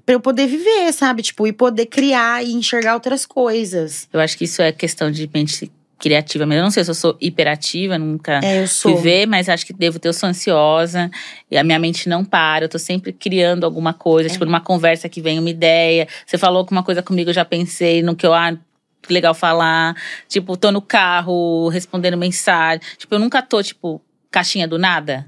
Pra 0.05 0.15
eu 0.15 0.21
poder 0.21 0.47
viver, 0.47 0.93
sabe? 0.93 1.21
Tipo, 1.21 1.49
e 1.49 1.53
poder 1.53 1.87
criar 1.87 2.41
e 2.45 2.53
enxergar 2.53 2.95
outras 2.95 3.27
coisas. 3.27 4.07
Eu 4.13 4.21
acho 4.21 4.39
que 4.39 4.45
isso 4.45 4.63
é 4.63 4.71
questão 4.71 5.11
de 5.11 5.29
mente 5.35 5.69
criativa 5.99 6.45
mesmo. 6.45 6.61
Eu 6.61 6.65
não 6.65 6.71
sei 6.71 6.85
se 6.85 6.91
eu 6.91 6.95
sou 6.95 7.17
hiperativa, 7.21 7.99
nunca 7.99 8.41
É, 8.43 8.63
eu 8.63 8.69
sou. 8.69 9.01
mas 9.29 9.49
acho 9.49 9.65
que 9.67 9.73
devo 9.73 9.99
ter. 9.99 10.09
Eu 10.09 10.13
sou 10.13 10.29
ansiosa 10.29 11.11
e 11.51 11.57
a 11.57 11.65
minha 11.65 11.79
mente 11.79 12.09
não 12.09 12.25
para. 12.25 12.65
Eu 12.65 12.69
tô 12.69 12.79
sempre 12.79 13.13
criando 13.13 13.65
alguma 13.65 13.93
coisa. 13.93 14.29
É. 14.29 14.33
Tipo, 14.33 14.45
numa 14.45 14.61
conversa 14.61 15.09
que 15.09 15.21
vem 15.21 15.39
uma 15.39 15.51
ideia. 15.51 16.07
Você 16.27 16.37
falou 16.39 16.59
alguma 16.59 16.83
coisa 16.83 17.03
comigo, 17.03 17.31
eu 17.31 17.35
já 17.35 17.45
pensei 17.45 18.03
no 18.03 18.15
que 18.15 18.27
eu. 18.27 18.35
Ah, 18.35 18.57
que 19.03 19.13
legal 19.13 19.35
falar. 19.35 19.97
Tipo, 20.29 20.57
tô 20.57 20.71
no 20.71 20.83
carro 20.83 21.69
respondendo 21.69 22.17
mensagem. 22.17 22.81
Tipo, 22.99 23.15
eu 23.15 23.19
nunca 23.19 23.41
tô, 23.41 23.63
tipo, 23.63 24.03
caixinha 24.31 24.67
do 24.67 24.79
nada. 24.79 25.27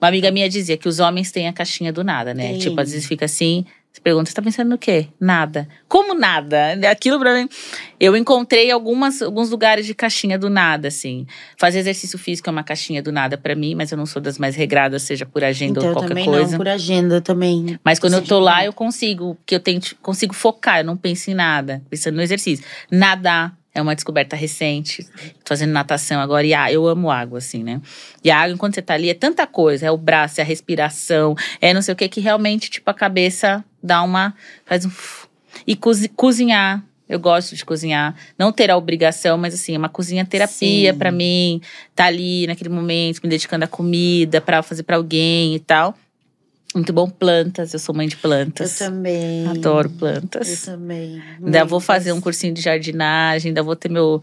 Uma 0.00 0.08
amiga 0.08 0.30
minha 0.30 0.48
dizia 0.48 0.76
que 0.76 0.88
os 0.88 1.00
homens 1.00 1.32
têm 1.32 1.48
a 1.48 1.52
caixinha 1.52 1.92
do 1.92 2.04
nada, 2.04 2.32
né? 2.32 2.50
Tem. 2.50 2.58
Tipo, 2.58 2.80
às 2.80 2.90
vezes 2.92 3.06
fica 3.06 3.24
assim. 3.24 3.64
Você 3.96 4.00
pergunta, 4.02 4.28
você 4.28 4.34
tá 4.34 4.42
pensando 4.42 4.68
no 4.68 4.76
quê? 4.76 5.08
Nada. 5.18 5.66
Como 5.88 6.12
nada? 6.12 6.78
Aquilo 6.90 7.18
pra 7.18 7.34
mim. 7.34 7.48
Eu 7.98 8.14
encontrei 8.14 8.70
algumas, 8.70 9.22
alguns 9.22 9.48
lugares 9.48 9.86
de 9.86 9.94
caixinha 9.94 10.38
do 10.38 10.50
nada, 10.50 10.88
assim. 10.88 11.26
Fazer 11.58 11.78
exercício 11.78 12.18
físico 12.18 12.46
é 12.50 12.52
uma 12.52 12.62
caixinha 12.62 13.02
do 13.02 13.10
nada 13.10 13.38
pra 13.38 13.54
mim, 13.54 13.74
mas 13.74 13.90
eu 13.90 13.96
não 13.96 14.04
sou 14.04 14.20
das 14.20 14.38
mais 14.38 14.54
regradas, 14.54 15.02
seja 15.02 15.24
por 15.24 15.42
agenda 15.42 15.78
Então, 15.78 15.88
ou 15.88 15.94
qualquer 15.94 16.08
também 16.08 16.26
coisa. 16.26 16.50
não, 16.50 16.58
por 16.58 16.68
agenda 16.68 17.22
também. 17.22 17.78
Mas 17.82 17.98
quando 17.98 18.12
eu 18.12 18.22
tô 18.22 18.38
lá, 18.38 18.62
eu 18.62 18.72
consigo, 18.74 19.34
porque 19.36 19.54
eu 19.54 19.60
tenho, 19.60 19.80
consigo 20.02 20.34
focar, 20.34 20.80
eu 20.80 20.84
não 20.84 20.96
penso 20.98 21.30
em 21.30 21.34
nada, 21.34 21.82
pensando 21.88 22.16
no 22.16 22.22
exercício. 22.22 22.66
Nadar 22.90 23.56
é 23.74 23.80
uma 23.80 23.94
descoberta 23.94 24.34
recente. 24.36 25.04
Tô 25.44 25.48
fazendo 25.48 25.70
natação 25.70 26.20
agora 26.20 26.46
e 26.46 26.52
ah, 26.54 26.72
eu 26.72 26.86
amo 26.86 27.10
água, 27.10 27.38
assim, 27.38 27.62
né? 27.62 27.80
E 28.24 28.30
a 28.30 28.38
água, 28.38 28.54
enquanto 28.54 28.74
você 28.74 28.82
tá 28.82 28.94
ali, 28.94 29.10
é 29.10 29.14
tanta 29.14 29.46
coisa. 29.46 29.86
É 29.86 29.90
o 29.90 29.96
braço, 29.98 30.40
é 30.40 30.42
a 30.42 30.46
respiração, 30.46 31.34
é 31.60 31.72
não 31.74 31.82
sei 31.82 31.92
o 31.92 31.96
que, 31.96 32.08
que 32.08 32.20
realmente, 32.20 32.70
tipo, 32.70 32.90
a 32.90 32.94
cabeça 32.94 33.62
dá 33.86 34.02
uma. 34.02 34.34
faz 34.64 34.84
um. 34.84 34.90
E 35.66 35.74
cozi- 35.74 36.08
cozinhar. 36.08 36.84
Eu 37.08 37.20
gosto 37.20 37.54
de 37.54 37.64
cozinhar. 37.64 38.16
Não 38.36 38.50
ter 38.50 38.68
a 38.68 38.76
obrigação, 38.76 39.38
mas 39.38 39.54
assim, 39.54 39.76
é 39.76 39.78
uma 39.78 39.88
cozinha 39.88 40.24
terapia 40.26 40.92
pra 40.92 41.12
mim. 41.12 41.60
Tá 41.94 42.06
ali 42.06 42.48
naquele 42.48 42.68
momento, 42.68 43.20
me 43.22 43.28
dedicando 43.30 43.64
à 43.64 43.68
comida, 43.68 44.40
pra 44.40 44.60
fazer 44.60 44.82
pra 44.82 44.96
alguém 44.96 45.54
e 45.54 45.60
tal. 45.60 45.96
Muito 46.74 46.92
bom 46.92 47.08
plantas, 47.08 47.72
eu 47.72 47.78
sou 47.78 47.94
mãe 47.94 48.08
de 48.08 48.16
Eu 48.16 48.20
plantas. 48.20 48.76
também. 48.78 49.46
Adoro 49.46 49.88
Eu 49.88 49.98
plantas. 49.98 50.62
também. 50.62 51.22
Ainda 51.42 51.60
vou 51.64 51.78
Muitas. 51.78 51.84
fazer 51.86 52.12
um 52.12 52.20
cursinho 52.20 52.52
de 52.52 52.60
jardinagem, 52.60 53.50
ainda 53.50 53.62
vou 53.62 53.76
ter 53.76 53.88
meu, 53.88 54.20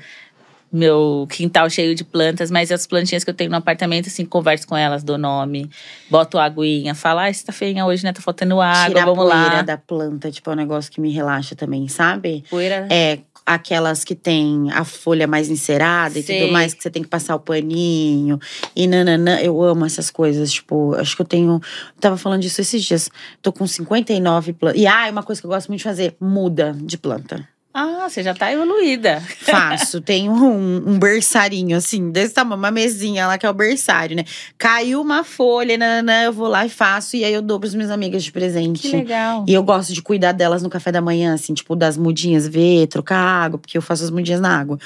meu 0.73 1.27
quintal 1.29 1.69
cheio 1.69 1.93
de 1.93 2.03
plantas, 2.03 2.49
mas 2.49 2.71
as 2.71 2.87
plantinhas 2.87 3.23
que 3.23 3.29
eu 3.29 3.33
tenho 3.33 3.51
no 3.51 3.57
apartamento, 3.57 4.07
assim, 4.07 4.25
converso 4.25 4.67
com 4.67 4.75
elas, 4.75 5.03
dou 5.03 5.19
nome, 5.19 5.69
boto 6.09 6.39
aguinha, 6.39 6.95
falo, 6.95 7.19
ah, 7.19 7.31
você 7.31 7.45
tá 7.45 7.53
feinha 7.53 7.85
hoje, 7.85 8.03
né? 8.03 8.11
Tá 8.11 8.21
faltando 8.21 8.59
água, 8.59 8.87
Tira 8.87 9.03
a 9.03 9.05
vamos 9.05 9.23
poeira 9.23 9.55
lá. 9.55 9.61
da 9.61 9.77
planta, 9.77 10.31
tipo, 10.31 10.49
é 10.49 10.53
um 10.53 10.57
negócio 10.57 10.91
que 10.91 10.99
me 10.99 11.11
relaxa 11.11 11.55
também, 11.55 11.87
sabe? 11.87 12.43
Poeira. 12.49 12.87
É, 12.89 13.19
aquelas 13.45 14.03
que 14.03 14.15
tem 14.15 14.71
a 14.71 14.83
folha 14.83 15.27
mais 15.27 15.49
encerada 15.49 16.17
e 16.17 16.23
tudo 16.23 16.51
mais, 16.51 16.73
que 16.73 16.81
você 16.81 16.89
tem 16.89 17.03
que 17.03 17.09
passar 17.09 17.35
o 17.35 17.39
paninho. 17.39 18.39
E 18.75 18.87
nananã, 18.87 19.39
eu 19.39 19.61
amo 19.61 19.85
essas 19.85 20.09
coisas. 20.09 20.51
Tipo, 20.51 20.95
acho 20.95 21.15
que 21.15 21.21
eu 21.21 21.25
tenho. 21.25 21.61
Tava 21.99 22.17
falando 22.17 22.41
disso 22.41 22.61
esses 22.61 22.83
dias. 22.83 23.09
Tô 23.41 23.51
com 23.51 23.67
59 23.67 24.53
plantas. 24.53 24.81
E 24.81 24.87
ah, 24.87 25.07
uma 25.11 25.23
coisa 25.23 25.41
que 25.41 25.45
eu 25.45 25.51
gosto 25.51 25.67
muito 25.67 25.79
de 25.79 25.83
fazer: 25.83 26.15
muda 26.19 26.75
de 26.81 26.97
planta. 26.97 27.47
Ah, 27.73 28.07
você 28.07 28.21
já 28.21 28.35
tá 28.35 28.51
evoluída. 28.53 29.19
Faço. 29.41 29.99
Tenho 29.99 30.31
um, 30.31 30.91
um 30.91 30.99
berçarinho, 30.99 31.75
assim, 31.75 32.11
desse 32.11 32.33
tamanho, 32.33 32.59
uma 32.59 32.69
mesinha 32.69 33.25
lá 33.25 33.35
que 33.37 33.47
é 33.47 33.49
o 33.49 33.53
berçário, 33.53 34.15
né? 34.15 34.25
Caiu 34.59 35.01
uma 35.01 35.23
folha, 35.23 35.75
nananã, 35.75 36.25
eu 36.25 36.33
vou 36.33 36.47
lá 36.47 36.65
e 36.65 36.69
faço. 36.69 37.15
E 37.15 37.25
aí 37.25 37.33
eu 37.33 37.41
dou 37.41 37.59
pras 37.59 37.73
minhas 37.73 37.89
amigas 37.89 38.23
de 38.23 38.31
presente. 38.31 38.81
Que 38.81 38.97
legal. 38.97 39.43
E 39.47 39.53
eu 39.53 39.63
gosto 39.63 39.91
de 39.91 40.03
cuidar 40.03 40.33
delas 40.33 40.61
no 40.61 40.69
café 40.69 40.91
da 40.91 41.01
manhã, 41.01 41.33
assim, 41.33 41.55
tipo, 41.55 41.75
das 41.75 41.97
mudinhas, 41.97 42.47
ver, 42.47 42.85
trocar 42.85 43.17
água, 43.17 43.57
porque 43.57 43.75
eu 43.75 43.81
faço 43.81 44.03
as 44.03 44.11
mudinhas 44.11 44.39
na 44.39 44.55
água. 44.55 44.77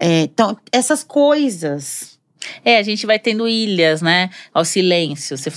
É, 0.00 0.22
então, 0.22 0.56
essas 0.72 1.04
coisas. 1.04 2.14
É, 2.62 2.78
a 2.78 2.82
gente 2.82 3.06
vai 3.06 3.18
tendo 3.18 3.48
ilhas, 3.48 4.02
né? 4.02 4.28
Ao 4.52 4.64
silêncio. 4.64 5.38
Você 5.38 5.50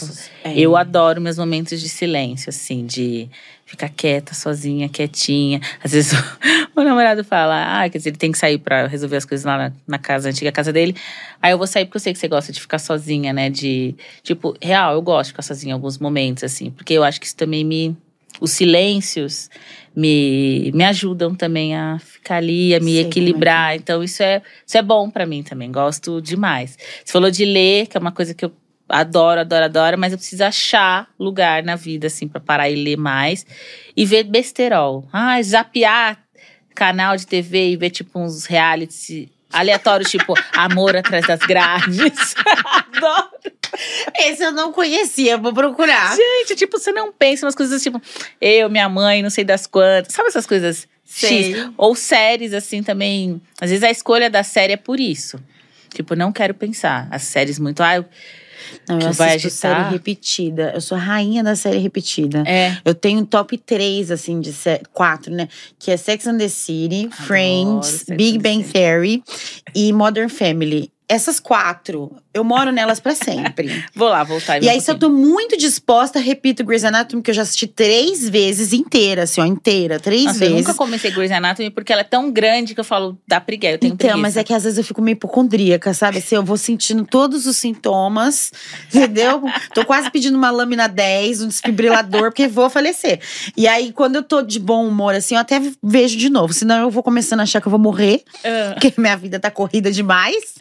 É. 0.43 0.57
Eu 0.57 0.77
adoro 0.77 1.19
meus 1.19 1.37
momentos 1.37 1.81
de 1.81 1.89
silêncio, 1.89 2.49
assim, 2.49 2.85
de 2.85 3.29
ficar 3.67 3.89
quieta, 3.89 4.33
sozinha, 4.33 4.87
quietinha. 4.87 5.59
Às 5.83 5.91
vezes 5.91 6.13
o 6.13 6.15
meu 6.73 6.85
namorado 6.85 7.23
fala, 7.23 7.83
ah, 7.83 7.89
quer 7.89 7.97
dizer, 7.97 8.11
ele 8.11 8.17
tem 8.17 8.31
que 8.31 8.37
sair 8.37 8.57
pra 8.57 8.87
resolver 8.87 9.17
as 9.17 9.25
coisas 9.25 9.45
lá 9.45 9.57
na, 9.57 9.73
na 9.85 9.99
casa, 9.99 10.29
antiga 10.29 10.51
casa 10.53 10.71
dele. 10.71 10.95
Aí 11.41 11.51
eu 11.51 11.57
vou 11.57 11.67
sair 11.67 11.85
porque 11.85 11.97
eu 11.97 12.01
sei 12.01 12.13
que 12.13 12.19
você 12.19 12.29
gosta 12.29 12.53
de 12.53 12.61
ficar 12.61 12.79
sozinha, 12.79 13.33
né? 13.33 13.49
De, 13.49 13.93
tipo, 14.23 14.55
real, 14.61 14.93
eu 14.93 15.01
gosto 15.01 15.25
de 15.25 15.31
ficar 15.33 15.43
sozinha 15.43 15.71
em 15.71 15.73
alguns 15.73 15.97
momentos, 15.97 16.45
assim, 16.45 16.71
porque 16.71 16.93
eu 16.93 17.03
acho 17.03 17.19
que 17.19 17.25
isso 17.25 17.35
também 17.35 17.63
me. 17.63 17.95
Os 18.39 18.51
silêncios 18.51 19.49
me, 19.95 20.71
me 20.73 20.83
ajudam 20.85 21.33
também 21.33 21.75
a 21.75 21.97
ficar 21.99 22.37
ali, 22.37 22.75
a 22.75 22.79
me 22.79 22.91
Sei 22.91 22.99
é 22.99 23.01
equilibrar. 23.01 23.75
Então, 23.75 24.03
isso 24.03 24.21
é, 24.21 24.43
isso 24.65 24.77
é 24.77 24.81
bom 24.81 25.09
pra 25.09 25.25
mim 25.25 25.41
também. 25.41 25.71
Gosto 25.71 26.21
demais. 26.21 26.77
Você 27.03 27.11
falou 27.11 27.31
de 27.31 27.43
ler, 27.43 27.87
que 27.87 27.97
é 27.97 27.99
uma 27.99 28.11
coisa 28.11 28.35
que 28.35 28.45
eu 28.45 28.51
adoro, 28.87 29.41
adoro, 29.41 29.65
adoro, 29.65 29.97
mas 29.97 30.11
eu 30.11 30.17
preciso 30.17 30.43
achar 30.43 31.07
lugar 31.19 31.63
na 31.63 31.75
vida, 31.75 32.07
assim, 32.07 32.27
pra 32.27 32.39
parar 32.39 32.69
e 32.69 32.75
ler 32.75 32.97
mais. 32.97 33.45
E 33.95 34.05
ver 34.05 34.23
besterol. 34.23 35.07
Ah, 35.11 35.41
zapear 35.41 36.17
canal 36.75 37.17
de 37.17 37.25
TV 37.25 37.71
e 37.71 37.77
ver, 37.77 37.89
tipo, 37.89 38.19
uns 38.19 38.45
reality 38.45 39.31
aleatórios, 39.51 40.11
tipo, 40.11 40.33
Amor 40.53 40.95
Atrás 40.95 41.25
das 41.25 41.39
Grades. 41.39 42.35
adoro. 42.65 43.29
Esse 44.19 44.43
eu 44.43 44.51
não 44.51 44.71
conhecia, 44.71 45.37
vou 45.37 45.53
procurar. 45.53 46.15
Gente, 46.15 46.55
tipo, 46.55 46.79
você 46.79 46.91
não 46.91 47.11
pensa 47.11 47.45
umas 47.45 47.55
coisas 47.55 47.81
tipo, 47.83 48.01
eu, 48.39 48.69
minha 48.69 48.87
mãe, 48.89 49.21
não 49.21 49.29
sei 49.29 49.43
das 49.43 49.67
quantas. 49.67 50.13
Sabe 50.13 50.29
essas 50.29 50.45
coisas 50.47 50.87
Sei. 51.03 51.53
X? 51.53 51.69
Ou 51.77 51.95
séries, 51.95 52.53
assim, 52.53 52.83
também. 52.83 53.41
Às 53.61 53.69
vezes 53.69 53.83
a 53.83 53.89
escolha 53.91 54.29
da 54.29 54.43
série 54.43 54.73
é 54.73 54.77
por 54.77 54.99
isso. 54.99 55.39
Tipo, 55.93 56.15
não 56.15 56.31
quero 56.31 56.53
pensar. 56.53 57.07
As 57.09 57.23
séries 57.23 57.57
muito. 57.59 57.81
Ah, 57.81 57.95
eu- 57.95 58.05
Não, 58.87 58.99
eu 58.99 59.11
vai 59.13 59.35
assisto 59.35 59.47
agitar. 59.67 59.83
série 59.83 59.93
repetida. 59.93 60.71
Eu 60.73 60.81
sou 60.81 60.97
a 60.97 61.01
rainha 61.01 61.43
da 61.43 61.55
série 61.55 61.77
repetida. 61.79 62.43
é. 62.47 62.77
Eu 62.83 62.93
tenho 62.95 63.25
top 63.25 63.57
3, 63.57 64.11
assim, 64.11 64.39
de 64.39 64.51
sé- 64.53 64.81
quatro, 64.93 65.31
né? 65.33 65.47
Que 65.79 65.91
é 65.91 65.97
Sex 65.97 66.27
and 66.27 66.37
the 66.37 66.47
City, 66.47 67.09
Friends, 67.11 67.87
Sex 68.05 68.17
Big 68.17 68.37
Bang. 68.39 68.63
Theory 68.63 69.23
e 69.75 69.91
Modern 69.93 70.29
Family. 70.29 70.91
Essas 71.09 71.39
quatro, 71.39 72.11
eu 72.33 72.43
moro 72.43 72.69
nelas 72.69 72.99
pra 72.99 73.15
sempre. 73.15 73.83
Vou 73.95 74.09
lá, 74.09 74.25
voltar. 74.25 74.61
e 74.61 74.67
aí, 74.67 74.81
se 74.81 74.91
eu 74.91 74.99
tô 74.99 75.07
muito 75.09 75.55
disposta, 75.55 76.19
repito 76.19 76.65
Grey's 76.65 76.83
Anatomy, 76.83 77.21
que 77.23 77.31
eu 77.31 77.35
já 77.35 77.43
assisti 77.43 77.65
três 77.65 78.27
vezes 78.27 78.73
inteira, 78.73 79.23
assim, 79.23 79.39
ó, 79.39 79.45
inteira, 79.45 80.01
três 80.01 80.25
Nossa, 80.25 80.43
eu 80.43 80.49
vezes. 80.49 80.57
nunca 80.67 80.73
comecei 80.73 81.09
Grey's 81.11 81.31
Anatomy 81.31 81.69
porque 81.69 81.93
ela 81.93 82.01
é 82.01 82.03
tão 82.03 82.29
grande 82.29 82.73
que 82.73 82.79
eu 82.81 82.83
falo, 82.83 83.17
dá 83.25 83.39
preguiça, 83.39 83.75
eu 83.75 83.77
tenho 83.79 83.93
Então, 83.93 83.97
preguiça. 84.09 84.21
mas 84.21 84.35
é 84.35 84.43
que 84.43 84.53
às 84.53 84.63
vezes 84.65 84.77
eu 84.77 84.83
fico 84.83 85.01
meio 85.01 85.13
hipocondríaca, 85.13 85.93
sabe? 85.93 86.17
Assim, 86.17 86.35
eu 86.35 86.43
vou 86.43 86.57
sentindo 86.57 87.05
todos 87.05 87.45
os 87.47 87.55
sintomas, 87.55 88.51
entendeu? 88.93 89.41
tô 89.73 89.85
quase 89.85 90.11
pedindo 90.11 90.37
uma 90.37 90.51
lâmina 90.51 90.87
10, 90.89 91.41
um 91.43 91.47
desfibrilador, 91.47 92.23
porque 92.31 92.49
vou 92.49 92.69
falecer. 92.69 93.21
E 93.55 93.65
aí, 93.65 93.93
quando 93.93 94.17
eu 94.17 94.23
tô 94.23 94.41
de 94.41 94.59
bom 94.59 94.85
humor, 94.85 95.15
assim, 95.15 95.35
eu 95.35 95.39
até 95.41 95.61
vejo 95.81 96.17
de 96.17 96.29
novo. 96.29 96.51
Senão 96.53 96.81
eu 96.81 96.89
vou 96.91 97.01
começando 97.01 97.39
a 97.39 97.43
achar 97.43 97.61
que 97.61 97.67
eu 97.67 97.71
vou 97.71 97.79
morrer, 97.79 98.23
Ah, 98.43 98.71
porque 98.73 98.93
minha 98.97 99.15
vida 99.15 99.39
tá 99.39 99.49
corrida 99.49 99.89
demais. 99.89 100.55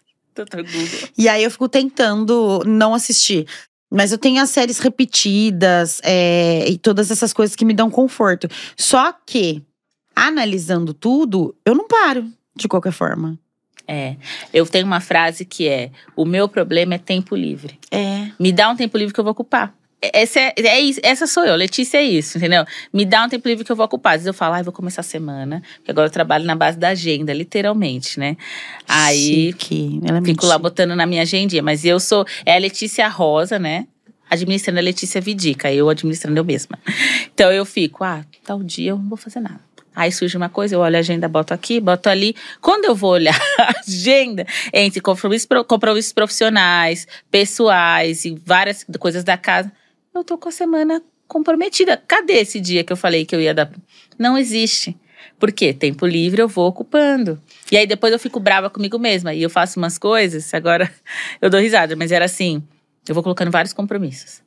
E 1.16 1.28
aí 1.28 1.42
eu 1.42 1.50
fico 1.50 1.68
tentando 1.68 2.62
não 2.66 2.94
assistir. 2.94 3.46
Mas 3.90 4.10
eu 4.10 4.18
tenho 4.18 4.42
as 4.42 4.50
séries 4.50 4.78
repetidas 4.78 6.00
é, 6.02 6.68
e 6.68 6.76
todas 6.76 7.10
essas 7.10 7.32
coisas 7.32 7.54
que 7.54 7.64
me 7.64 7.72
dão 7.72 7.90
conforto. 7.90 8.48
Só 8.76 9.12
que, 9.12 9.62
analisando 10.14 10.92
tudo, 10.92 11.54
eu 11.64 11.74
não 11.74 11.86
paro, 11.86 12.26
de 12.54 12.66
qualquer 12.66 12.92
forma. 12.92 13.38
É. 13.86 14.16
Eu 14.52 14.66
tenho 14.66 14.86
uma 14.86 15.00
frase 15.00 15.44
que 15.44 15.68
é: 15.68 15.92
o 16.16 16.24
meu 16.24 16.48
problema 16.48 16.94
é 16.94 16.98
tempo 16.98 17.36
livre. 17.36 17.78
É. 17.90 18.30
Me 18.38 18.50
dá 18.50 18.68
um 18.68 18.76
tempo 18.76 18.98
livre 18.98 19.14
que 19.14 19.20
eu 19.20 19.24
vou 19.24 19.30
ocupar. 19.30 19.72
Essa, 20.00 20.38
é, 20.40 20.54
é 20.58 20.80
isso, 20.80 21.00
essa 21.02 21.26
sou 21.26 21.44
eu, 21.44 21.56
Letícia 21.56 21.98
é 21.98 22.02
isso, 22.02 22.36
entendeu? 22.36 22.64
Me 22.92 23.04
dá 23.04 23.24
um 23.24 23.28
tempo 23.28 23.48
livre 23.48 23.64
que 23.64 23.72
eu 23.72 23.76
vou 23.76 23.86
ocupar. 23.86 24.12
Às 24.12 24.18
vezes 24.20 24.26
eu 24.26 24.34
falo, 24.34 24.54
ai, 24.54 24.62
vou 24.62 24.72
começar 24.72 25.00
a 25.00 25.04
semana. 25.04 25.62
Porque 25.76 25.90
agora 25.90 26.06
eu 26.08 26.12
trabalho 26.12 26.44
na 26.44 26.54
base 26.54 26.78
da 26.78 26.88
agenda, 26.88 27.32
literalmente, 27.32 28.20
né? 28.20 28.36
Aí 28.86 29.52
Chique. 29.52 30.00
Ela 30.06 30.18
é 30.18 30.22
fico 30.22 30.44
lá 30.46 30.58
botando 30.58 30.94
na 30.94 31.06
minha 31.06 31.22
agendinha. 31.22 31.62
Mas 31.62 31.84
eu 31.84 31.98
sou. 31.98 32.26
É 32.44 32.54
a 32.54 32.58
Letícia 32.58 33.08
Rosa, 33.08 33.58
né? 33.58 33.86
Administrando 34.28 34.78
a 34.80 34.82
Letícia 34.82 35.20
Vidica, 35.20 35.72
eu 35.72 35.88
administrando 35.88 36.38
eu 36.38 36.44
mesma. 36.44 36.78
Então 37.32 37.50
eu 37.52 37.64
fico, 37.64 38.02
ah, 38.02 38.24
tal 38.44 38.62
dia 38.62 38.90
eu 38.90 38.98
não 38.98 39.08
vou 39.08 39.16
fazer 39.16 39.40
nada. 39.40 39.60
Aí 39.94 40.12
surge 40.12 40.36
uma 40.36 40.48
coisa, 40.50 40.74
eu 40.74 40.80
olho 40.80 40.96
a 40.96 40.98
agenda, 40.98 41.26
boto 41.26 41.54
aqui, 41.54 41.80
boto 41.80 42.10
ali. 42.10 42.36
Quando 42.60 42.84
eu 42.84 42.94
vou 42.94 43.12
olhar 43.12 43.34
a 43.58 43.72
agenda, 43.80 44.44
entre 44.74 45.00
compromissos, 45.00 45.46
pro- 45.46 45.64
compromissos 45.64 46.12
profissionais, 46.12 47.06
pessoais 47.30 48.24
e 48.26 48.36
várias 48.44 48.84
coisas 48.98 49.24
da 49.24 49.38
casa, 49.38 49.72
eu 50.18 50.24
tô 50.24 50.38
com 50.38 50.48
a 50.48 50.52
semana 50.52 51.02
comprometida. 51.26 51.96
Cadê 51.96 52.34
esse 52.34 52.60
dia 52.60 52.84
que 52.84 52.92
eu 52.92 52.96
falei 52.96 53.24
que 53.24 53.34
eu 53.34 53.40
ia 53.40 53.54
dar? 53.54 53.70
Não 54.18 54.38
existe. 54.38 54.96
Por 55.38 55.52
quê? 55.52 55.72
Tempo 55.72 56.06
livre 56.06 56.40
eu 56.40 56.48
vou 56.48 56.66
ocupando. 56.66 57.40
E 57.70 57.76
aí 57.76 57.86
depois 57.86 58.12
eu 58.12 58.18
fico 58.18 58.40
brava 58.40 58.70
comigo 58.70 58.98
mesma. 58.98 59.34
E 59.34 59.42
eu 59.42 59.50
faço 59.50 59.78
umas 59.78 59.98
coisas, 59.98 60.52
agora 60.54 60.90
eu 61.40 61.50
dou 61.50 61.60
risada, 61.60 61.94
mas 61.94 62.12
era 62.12 62.24
assim: 62.24 62.62
eu 63.08 63.14
vou 63.14 63.22
colocando 63.22 63.50
vários 63.50 63.72
compromissos. 63.72 64.42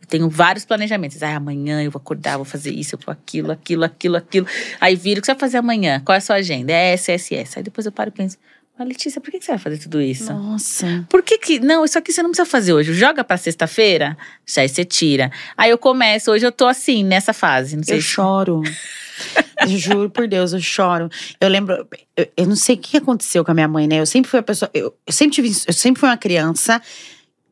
Eu 0.00 0.06
tenho 0.06 0.28
vários 0.28 0.64
planejamentos. 0.64 1.22
Ah, 1.22 1.36
amanhã 1.36 1.82
eu 1.82 1.90
vou 1.90 2.00
acordar, 2.00 2.36
vou 2.36 2.44
fazer 2.44 2.70
isso, 2.70 2.94
eu 2.94 3.00
vou 3.04 3.12
aquilo, 3.12 3.50
aquilo, 3.50 3.84
aquilo, 3.84 4.16
aquilo. 4.16 4.46
Aí 4.80 4.94
vira, 4.94 5.18
o 5.18 5.22
que 5.22 5.26
você 5.26 5.32
vai 5.32 5.40
fazer 5.40 5.58
amanhã? 5.58 6.00
Qual 6.04 6.14
é 6.14 6.18
a 6.18 6.20
sua 6.20 6.36
agenda? 6.36 6.72
É 6.72 6.92
essa, 6.92 7.12
essa, 7.12 7.34
essa. 7.34 7.58
Aí 7.58 7.62
depois 7.64 7.84
eu 7.84 7.92
paro 7.92 8.10
e 8.10 8.12
penso, 8.12 8.38
ah, 8.78 8.84
Letícia, 8.84 9.20
por 9.20 9.30
que 9.30 9.40
você 9.40 9.50
vai 9.52 9.58
fazer 9.58 9.78
tudo 9.78 10.00
isso? 10.00 10.32
Nossa. 10.32 11.04
Por 11.08 11.22
que 11.22 11.36
que. 11.38 11.58
Não, 11.60 11.84
isso 11.84 11.98
aqui 11.98 12.12
você 12.12 12.22
não 12.22 12.30
precisa 12.30 12.48
fazer 12.48 12.72
hoje. 12.72 12.92
Joga 12.94 13.24
pra 13.24 13.36
sexta-feira, 13.36 14.16
já 14.46 14.62
aí 14.62 14.68
você 14.68 14.84
tira. 14.84 15.30
Aí 15.56 15.70
eu 15.70 15.78
começo, 15.78 16.30
hoje 16.30 16.46
eu 16.46 16.52
tô 16.52 16.66
assim, 16.66 17.02
nessa 17.04 17.32
fase. 17.32 17.76
Não 17.76 17.82
sei 17.82 17.96
Eu 17.98 18.02
se- 18.02 18.08
choro. 18.08 18.62
eu 19.62 19.68
juro 19.76 20.08
por 20.10 20.28
Deus, 20.28 20.52
eu 20.52 20.60
choro. 20.60 21.08
Eu 21.40 21.48
lembro, 21.48 21.86
eu, 22.16 22.28
eu 22.36 22.46
não 22.46 22.54
sei 22.56 22.76
o 22.76 22.78
que 22.78 22.96
aconteceu 22.96 23.44
com 23.44 23.50
a 23.50 23.54
minha 23.54 23.66
mãe, 23.68 23.86
né? 23.88 23.98
Eu 24.00 24.06
sempre 24.06 24.30
fui 24.30 24.38
a 24.38 24.42
pessoa, 24.42 24.70
eu, 24.72 24.94
eu 25.06 25.12
sempre 25.12 25.34
tive, 25.34 25.48
eu 25.66 25.72
sempre 25.72 25.98
fui 25.98 26.08
uma 26.08 26.16
criança 26.16 26.80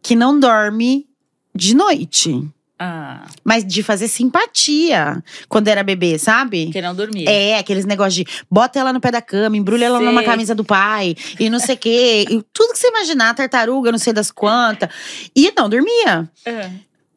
que 0.03 0.15
não 0.15 0.39
dorme 0.39 1.07
de 1.55 1.75
noite, 1.75 2.49
Ah, 2.79 3.25
mas 3.43 3.65
de 3.65 3.83
fazer 3.83 4.07
simpatia 4.07 5.23
quando 5.49 5.69
era 5.69 5.83
bebê, 5.83 6.19
sabe? 6.19 6.67
porque 6.67 6.83
não 6.83 6.95
dormir. 6.95 7.27
É, 7.27 7.59
aqueles 7.59 7.87
negócios 7.87 8.15
de 8.15 8.27
bota 8.51 8.79
ela 8.79 8.93
no 8.93 9.01
pé 9.01 9.11
da 9.11 9.23
cama, 9.23 9.57
embrulha 9.57 9.87
ela 9.87 9.99
Sei. 9.99 10.07
numa 10.07 10.23
camisa 10.23 10.55
do 10.55 10.63
pai 10.63 11.17
e 11.41 11.49
não 11.49 11.59
sei 11.59 11.75
o 11.75 11.79
quê. 11.79 12.27
E 12.29 12.43
tudo 12.53 12.73
que 12.75 12.79
você 12.79 12.89
imaginar, 12.89 13.35
tartaruga, 13.35 13.91
não 13.91 13.99
sei 13.99 14.13
das 14.13 14.31
quantas. 14.31 14.91
E 15.35 15.51
não 15.57 15.71
dormia. 15.71 16.31
Ah. 16.47 16.71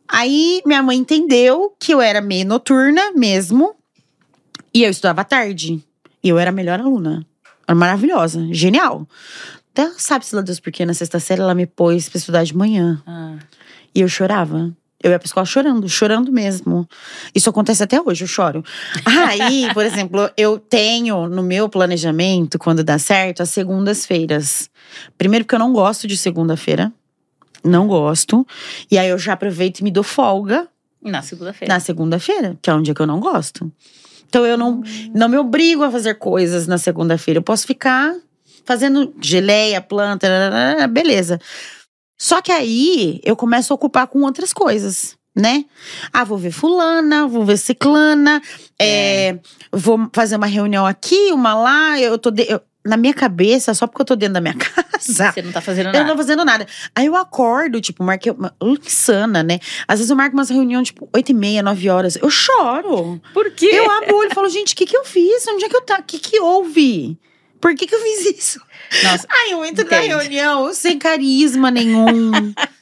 Aí 0.08 0.62
minha 0.66 0.82
mãe 0.82 0.98
entendeu 0.98 1.76
que 1.78 1.94
eu 1.94 2.00
era 2.02 2.22
meio 2.22 2.46
noturna 2.48 3.12
mesmo. 3.12 3.76
E 4.74 4.84
eu 4.84 4.90
estudava 4.90 5.26
tarde. 5.26 5.84
E 6.24 6.30
eu 6.30 6.40
era 6.40 6.52
a 6.52 6.54
melhor 6.54 6.80
aluna. 6.80 7.26
Era 7.68 7.76
maravilhosa, 7.76 8.48
genial. 8.52 9.06
Até 9.74 9.92
sabe-se 9.98 10.36
lá 10.36 10.42
Deus 10.42 10.60
por 10.60 10.72
quê, 10.72 10.86
na 10.86 10.94
sexta 10.94 11.20
série 11.20 11.42
ela 11.42 11.54
me 11.54 11.66
pôs 11.66 12.08
pra 12.10 12.18
estudar 12.18 12.44
de 12.44 12.56
manhã. 12.56 13.02
Ah. 13.06 13.36
E 13.94 14.02
eu 14.02 14.08
chorava. 14.08 14.74
Eu 15.02 15.12
ia 15.12 15.20
pra 15.20 15.26
escola 15.26 15.46
chorando, 15.46 15.88
chorando 15.88 16.32
mesmo. 16.32 16.88
Isso 17.34 17.50
acontece 17.50 17.82
até 17.82 18.02
hoje, 18.02 18.26
eu 18.26 18.28
choro. 18.28 18.64
Aí, 19.06 19.68
por 19.74 19.86
exemplo, 19.86 20.30
eu 20.36 20.60
tenho 20.60 21.28
no 21.28 21.42
meu 21.42 21.70
planejamento, 21.70 22.60
quando 22.60 22.84
dá 22.84 23.00
certo, 23.00 23.42
as 23.42 23.50
segundas-feiras. 23.50 24.70
Primeiro, 25.18 25.46
porque 25.46 25.56
eu 25.56 25.60
não 25.60 25.72
gosto 25.72 26.06
de 26.06 26.18
segunda-feira. 26.18 26.92
Não 27.64 27.88
gosto. 27.88 28.46
E 28.92 28.98
aí 28.98 29.10
eu 29.10 29.18
já 29.18 29.34
aproveito 29.34 29.80
e 29.80 29.84
me 29.84 29.92
dou 29.92 30.04
folga 30.04 30.68
Na 31.02 31.22
segunda-feira. 31.22 31.74
na 31.74 31.80
segunda-feira, 31.80 32.58
que 32.62 32.70
é 32.70 32.74
um 32.74 32.82
dia 32.82 32.94
que 32.94 33.02
eu 33.02 33.08
não 33.08 33.20
gosto. 33.20 33.72
Então 34.28 34.46
eu 34.46 34.58
não, 34.58 34.84
não 35.14 35.28
me 35.30 35.38
obrigo 35.38 35.84
a 35.84 35.90
fazer 35.92 36.16
coisas 36.16 36.68
na 36.68 36.78
segunda-feira. 36.78 37.40
Eu 37.40 37.44
posso 37.44 37.66
ficar 37.66 38.14
fazendo 38.66 39.14
geleia, 39.22 39.82
planta, 39.82 40.28
nananana, 40.30 40.88
beleza. 40.88 41.40
Só 42.22 42.42
que 42.42 42.52
aí 42.52 43.22
eu 43.24 43.36
começo 43.36 43.72
a 43.72 43.76
ocupar 43.76 44.06
com 44.08 44.20
outras 44.24 44.52
coisas, 44.52 45.16
né? 45.36 45.64
Ah, 46.12 46.26
vou 46.26 46.38
ver 46.38 46.52
fulana, 46.52 47.26
vou 47.28 47.46
ver 47.46 47.58
ciclana, 47.58 48.42
é, 48.80 49.40
vou 49.72 50.10
fazer 50.14 50.36
uma 50.36 50.46
reunião 50.48 50.86
aqui, 50.86 51.32
uma 51.32 51.54
lá. 51.56 51.98
Eu 52.00 52.18
tô 52.18 52.30
de- 52.30 52.46
eu- 52.52 52.62
na 52.86 52.98
minha 52.98 53.14
cabeça, 53.14 53.74
só 53.74 53.86
porque 53.88 54.02
eu 54.02 54.06
tô 54.06 54.16
dentro 54.16 54.34
da 54.34 54.42
minha 54.42 54.54
casa. 54.56 55.32
Você 55.32 55.42
não 55.42 55.52
tá 55.52 55.62
fazendo 55.62 55.88
Eu 55.88 55.94
nada. 55.94 56.04
não 56.06 56.12
tô 56.12 56.18
fazendo 56.18 56.44
nada. 56.46 56.68
Aí 56.96 57.06
eu 57.06 57.16
acordo, 57.16 57.80
tipo, 57.80 58.04
marquei. 58.04 58.32
Uma, 58.34 58.54
insana, 58.62 59.42
né? 59.44 59.60
Às 59.88 60.00
vezes 60.00 60.10
eu 60.10 60.16
marco 60.18 60.36
umas 60.36 60.50
reuniões, 60.50 60.88
tipo, 60.88 61.08
8 61.16 61.30
e 61.30 61.34
meia, 61.34 61.62
9 61.64 61.90
horas. 61.90 62.18
Eu 62.18 62.30
choro. 62.30 63.22
Por 63.34 63.50
quê? 63.52 63.70
Eu 63.72 63.90
abro 63.92 64.16
o 64.16 64.20
olho 64.20 64.30
e 64.32 64.34
falo, 64.36 64.50
gente, 64.50 64.74
o 64.74 64.76
que 64.78 64.86
que 64.86 64.98
eu 64.98 65.06
fiz? 65.06 65.46
Onde 65.48 65.66
é 65.66 65.70
que 65.70 65.76
eu 65.76 65.82
tá? 65.82 66.00
O 66.00 66.04
que 66.04 66.20
que 66.20 66.40
houve? 66.40 67.18
Por 67.60 67.76
que 67.76 67.86
que 67.86 67.94
eu 67.96 68.02
fiz 68.02 68.38
isso? 68.38 68.62
Nossa, 69.04 69.28
Aí 69.30 69.52
eu 69.52 69.64
entro 69.66 69.86
na 69.90 69.98
Entende. 69.98 70.08
reunião 70.08 70.74
sem 70.74 70.98
carisma 70.98 71.70
nenhum. 71.70 72.32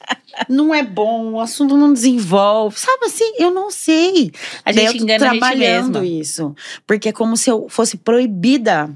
não 0.48 0.74
é 0.74 0.82
bom, 0.82 1.32
o 1.32 1.40
assunto 1.40 1.76
não 1.76 1.92
desenvolve. 1.92 2.78
Sabe 2.78 3.06
assim? 3.06 3.34
Eu 3.38 3.50
não 3.50 3.70
sei. 3.70 4.32
a 4.64 4.72
Daí 4.72 4.86
gente 4.86 4.98
tô 4.98 5.04
engana 5.04 5.26
a 5.26 5.32
gente 5.32 5.40
trabalhando 5.40 6.04
isso. 6.04 6.54
Porque 6.86 7.08
é 7.08 7.12
como 7.12 7.36
se 7.36 7.50
eu 7.50 7.66
fosse 7.68 7.96
proibida 7.96 8.90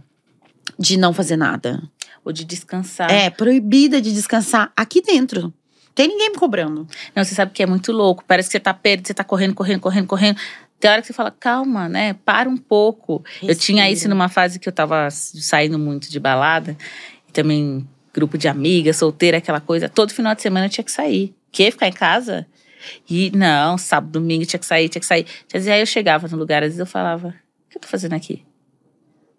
de 0.78 0.96
não 0.96 1.12
fazer 1.12 1.36
nada. 1.36 1.82
Ou 2.24 2.32
de 2.32 2.44
descansar. 2.44 3.10
É, 3.10 3.28
proibida 3.30 4.00
de 4.00 4.12
descansar 4.12 4.72
aqui 4.76 5.02
dentro. 5.02 5.52
Tem 5.94 6.08
ninguém 6.08 6.30
me 6.30 6.36
cobrando. 6.36 6.86
Não, 7.14 7.22
você 7.22 7.34
sabe 7.34 7.52
que 7.52 7.62
é 7.62 7.66
muito 7.66 7.92
louco. 7.92 8.24
Parece 8.26 8.48
que 8.48 8.52
você 8.52 8.60
tá 8.60 8.72
perto, 8.72 9.06
você 9.06 9.14
tá 9.14 9.24
correndo, 9.24 9.54
correndo, 9.54 9.80
correndo, 9.80 10.06
correndo. 10.06 10.38
Tem 10.82 10.90
hora 10.90 11.00
que 11.00 11.06
você 11.06 11.12
fala, 11.12 11.30
calma, 11.30 11.88
né? 11.88 12.14
Para 12.24 12.48
um 12.48 12.56
pouco. 12.56 13.24
Eu 13.40 13.54
tinha 13.54 13.84
isso 13.84 14.00
Respira. 14.00 14.14
numa 14.16 14.28
fase 14.28 14.58
que 14.58 14.68
eu 14.68 14.72
tava 14.72 15.08
saindo 15.12 15.78
muito 15.78 16.10
de 16.10 16.18
balada. 16.18 16.76
E 17.28 17.30
também 17.32 17.88
grupo 18.12 18.36
de 18.36 18.48
amigas, 18.48 18.96
solteira, 18.96 19.38
aquela 19.38 19.60
coisa. 19.60 19.88
Todo 19.88 20.12
final 20.12 20.34
de 20.34 20.42
semana 20.42 20.66
eu 20.66 20.70
tinha 20.70 20.82
que 20.82 20.90
sair. 20.90 21.32
Que? 21.52 21.70
Ficar 21.70 21.86
em 21.86 21.92
casa? 21.92 22.48
E 23.08 23.30
não, 23.30 23.78
sábado, 23.78 24.10
domingo 24.10 24.44
tinha 24.44 24.58
que 24.58 24.66
sair, 24.66 24.88
tinha 24.88 24.98
que 24.98 25.06
sair. 25.06 25.24
Quer 25.46 25.58
dizer, 25.58 25.70
aí 25.70 25.80
eu 25.80 25.86
chegava 25.86 26.26
no 26.26 26.36
lugar, 26.36 26.64
às 26.64 26.70
vezes 26.70 26.80
eu 26.80 26.86
falava, 26.86 27.28
o 27.28 27.70
que 27.70 27.76
eu 27.78 27.80
tô 27.80 27.86
fazendo 27.86 28.14
aqui? 28.14 28.44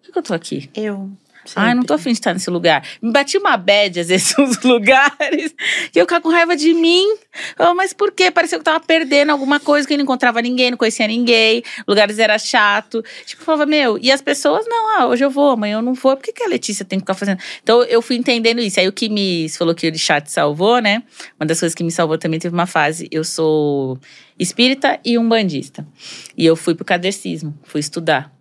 Por 0.01 0.13
que 0.13 0.19
eu 0.19 0.23
tô 0.23 0.33
aqui? 0.33 0.69
Eu. 0.73 1.11
Ai, 1.55 1.73
não 1.73 1.83
tô 1.83 1.93
afim 1.93 2.11
de 2.11 2.17
estar 2.17 2.33
nesse 2.33 2.49
lugar. 2.49 2.85
Me 3.01 3.11
bati 3.11 3.37
uma 3.37 3.57
bad, 3.57 3.99
às 3.99 4.07
vezes, 4.07 4.35
nos 4.37 4.61
lugares, 4.61 5.53
que 5.91 5.99
eu 5.99 6.03
ficava 6.05 6.21
com 6.21 6.29
raiva 6.29 6.55
de 6.55 6.73
mim. 6.73 7.05
Mas 7.75 7.93
por 7.93 8.11
quê? 8.11 8.31
Parecia 8.31 8.57
que 8.57 8.61
eu 8.61 8.63
tava 8.63 8.79
perdendo 8.79 9.31
alguma 9.31 9.59
coisa, 9.59 9.87
que 9.87 9.93
eu 9.93 9.97
não 9.97 10.03
encontrava 10.03 10.41
ninguém, 10.41 10.71
não 10.71 10.77
conhecia 10.77 11.07
ninguém, 11.07 11.63
lugares 11.87 12.19
era 12.19 12.37
chato. 12.37 13.03
Tipo, 13.25 13.41
eu 13.41 13.45
falava, 13.45 13.65
meu, 13.65 13.97
e 13.97 14.11
as 14.11 14.21
pessoas, 14.21 14.65
não, 14.67 14.97
ah, 14.97 15.07
hoje 15.07 15.23
eu 15.23 15.29
vou, 15.29 15.51
amanhã 15.51 15.77
eu 15.77 15.81
não 15.81 15.93
vou, 15.93 16.15
por 16.15 16.23
que, 16.23 16.31
que 16.31 16.43
a 16.43 16.47
Letícia 16.47 16.85
tem 16.85 16.99
que 16.99 17.03
ficar 17.03 17.13
fazendo? 17.13 17.39
Então 17.61 17.83
eu 17.83 18.01
fui 18.01 18.15
entendendo 18.15 18.59
isso. 18.59 18.79
Aí 18.79 18.87
o 18.87 18.93
que 18.93 19.09
me 19.09 19.49
falou 19.49 19.75
que 19.75 19.87
o 19.87 19.97
chat 19.97 20.31
salvou, 20.31 20.79
né? 20.79 21.03
Uma 21.39 21.45
das 21.45 21.59
coisas 21.59 21.75
que 21.75 21.83
me 21.83 21.91
salvou 21.91 22.17
também 22.17 22.39
teve 22.39 22.53
uma 22.53 22.65
fase. 22.65 23.07
Eu 23.11 23.23
sou 23.23 23.99
espírita 24.37 24.99
e 25.03 25.17
umbandista. 25.17 25.85
E 26.37 26.45
eu 26.45 26.55
fui 26.55 26.75
pro 26.75 26.85
cadecismo, 26.85 27.57
fui 27.63 27.79
estudar. 27.79 28.32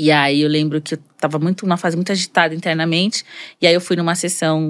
E 0.00 0.10
aí 0.10 0.40
eu 0.40 0.48
lembro 0.48 0.80
que 0.80 0.94
eu 0.94 0.98
tava 1.18 1.38
muito 1.38 1.66
uma 1.66 1.76
fase 1.76 1.94
muito 1.94 2.10
agitada 2.10 2.54
internamente, 2.54 3.22
e 3.60 3.66
aí 3.66 3.74
eu 3.74 3.82
fui 3.82 3.96
numa 3.96 4.14
sessão 4.14 4.66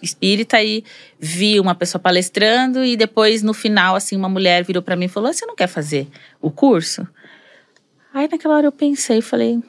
espírita 0.00 0.62
e 0.62 0.82
vi 1.20 1.60
uma 1.60 1.74
pessoa 1.74 2.00
palestrando 2.00 2.82
e 2.82 2.96
depois 2.96 3.42
no 3.42 3.52
final 3.52 3.94
assim 3.94 4.16
uma 4.16 4.30
mulher 4.30 4.64
virou 4.64 4.82
pra 4.82 4.96
mim 4.96 5.04
e 5.04 5.08
falou: 5.08 5.30
"Você 5.30 5.44
não 5.44 5.54
quer 5.54 5.66
fazer 5.66 6.08
o 6.40 6.50
curso?" 6.50 7.06
Aí 8.14 8.26
naquela 8.32 8.56
hora 8.56 8.66
eu 8.66 8.72
pensei 8.72 9.20
falei: 9.20 9.62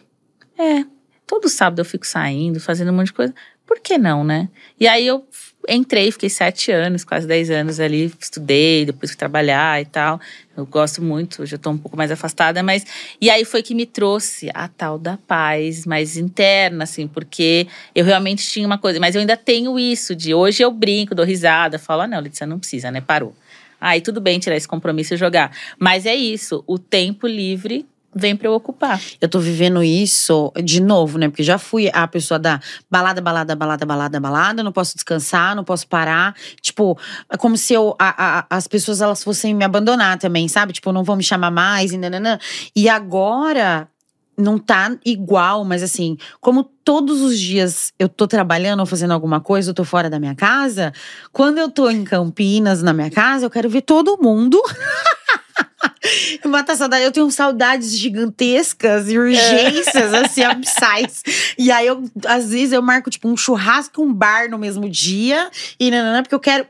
"É, 0.57 0.85
todo 1.25 1.49
sábado 1.49 1.79
eu 1.81 1.85
fico 1.85 2.07
saindo, 2.07 2.57
fazendo 2.57 2.89
um 2.89 2.95
monte 2.95 3.07
de 3.07 3.13
coisa. 3.13 3.35
Por 3.65 3.81
que 3.81 3.97
não, 3.97 4.23
né?" 4.23 4.47
E 4.79 4.87
aí 4.87 5.05
eu 5.05 5.27
entrei, 5.67 6.11
fiquei 6.11 6.29
sete 6.29 6.71
anos, 6.71 7.03
quase 7.03 7.27
dez 7.27 7.49
anos 7.49 7.79
ali, 7.79 8.11
estudei, 8.19 8.85
depois 8.85 9.11
fui 9.11 9.17
trabalhar 9.17 9.81
e 9.81 9.85
tal. 9.85 10.19
Eu 10.55 10.65
gosto 10.65 11.01
muito, 11.01 11.43
hoje 11.43 11.55
eu 11.55 11.59
tô 11.59 11.69
um 11.69 11.77
pouco 11.77 11.95
mais 11.95 12.11
afastada, 12.11 12.63
mas. 12.63 12.85
E 13.21 13.29
aí 13.29 13.45
foi 13.45 13.61
que 13.61 13.75
me 13.75 13.85
trouxe 13.85 14.49
a 14.53 14.67
tal 14.67 14.97
da 14.97 15.17
paz 15.27 15.85
mais 15.85 16.17
interna, 16.17 16.83
assim, 16.83 17.07
porque 17.07 17.67
eu 17.93 18.05
realmente 18.05 18.47
tinha 18.47 18.65
uma 18.65 18.77
coisa. 18.77 18.99
Mas 18.99 19.15
eu 19.15 19.21
ainda 19.21 19.37
tenho 19.37 19.77
isso 19.77 20.15
de 20.15 20.33
hoje 20.33 20.63
eu 20.63 20.71
brinco, 20.71 21.13
dou 21.13 21.25
risada, 21.25 21.77
falo, 21.77 22.01
ah, 22.01 22.07
não, 22.07 22.19
Letícia, 22.19 22.47
não 22.47 22.59
precisa, 22.59 22.89
né? 22.89 23.01
Parou. 23.01 23.35
Aí 23.79 24.01
tudo 24.01 24.19
bem 24.19 24.39
tirar 24.39 24.55
esse 24.55 24.67
compromisso 24.67 25.13
e 25.13 25.17
jogar. 25.17 25.55
Mas 25.77 26.05
é 26.05 26.15
isso, 26.15 26.63
o 26.65 26.79
tempo 26.79 27.27
livre 27.27 27.85
vem 28.17 28.35
pra 28.35 28.47
eu 28.47 28.53
ocupar. 28.53 28.99
Eu 29.21 29.29
tô 29.29 29.39
vivendo 29.39 29.83
isso 29.83 30.51
de 30.63 30.81
novo, 30.81 31.17
né? 31.17 31.29
Porque 31.29 31.43
já 31.43 31.57
fui 31.57 31.89
a 31.93 32.07
pessoa 32.07 32.39
da 32.39 32.59
balada, 32.89 33.21
balada, 33.21 33.55
balada, 33.55 33.85
balada, 33.85 34.19
balada. 34.19 34.63
Não 34.63 34.71
posso 34.71 34.95
descansar, 34.95 35.55
não 35.55 35.63
posso 35.63 35.87
parar. 35.87 36.35
Tipo, 36.61 36.97
é 37.29 37.37
como 37.37 37.55
se 37.57 37.73
eu, 37.73 37.95
a- 37.99 38.39
a- 38.39 38.45
as 38.49 38.67
pessoas 38.67 39.01
elas 39.01 39.23
fossem 39.23 39.53
me 39.53 39.63
abandonar 39.63 40.17
também, 40.17 40.47
sabe? 40.47 40.73
Tipo, 40.73 40.91
não 40.91 41.03
vão 41.03 41.15
me 41.15 41.23
chamar 41.23 41.51
mais 41.51 41.91
e 41.91 41.97
nananã. 41.97 42.39
E 42.75 42.89
agora 42.89 43.87
não 44.39 44.59
tá 44.59 44.95
igual, 45.03 45.65
mas 45.65 45.81
assim, 45.81 46.15
como 46.39 46.63
todos 46.63 47.21
os 47.21 47.39
dias 47.39 47.91
eu 47.97 48.07
tô 48.07 48.27
trabalhando 48.27 48.81
ou 48.81 48.85
fazendo 48.85 49.11
alguma 49.11 49.41
coisa, 49.41 49.71
eu 49.71 49.73
tô 49.73 49.83
fora 49.83 50.11
da 50.11 50.19
minha 50.19 50.35
casa, 50.35 50.93
quando 51.33 51.57
eu 51.57 51.71
tô 51.71 51.89
em 51.89 52.03
Campinas, 52.03 52.83
na 52.83 52.93
minha 52.93 53.09
casa, 53.09 53.47
eu 53.47 53.49
quero 53.49 53.67
ver 53.67 53.81
todo 53.81 54.15
mundo. 54.21 54.61
Matar 56.45 56.75
saudade. 56.75 57.03
Eu 57.03 57.11
tenho 57.11 57.29
saudades 57.31 57.97
gigantescas 57.97 59.09
e 59.09 59.17
urgências, 59.17 60.13
assim, 60.13 60.43
abissais. 60.43 61.21
E 61.57 61.71
aí, 61.71 61.87
eu, 61.87 62.03
às 62.25 62.49
vezes, 62.49 62.73
eu 62.73 62.81
marco, 62.81 63.09
tipo, 63.09 63.27
um 63.27 63.37
churrasco, 63.37 64.01
um 64.01 64.13
bar 64.13 64.49
no 64.49 64.57
mesmo 64.57 64.89
dia. 64.89 65.49
E 65.79 65.91
nananã, 65.91 66.23
porque 66.23 66.35
eu 66.35 66.39
quero 66.39 66.65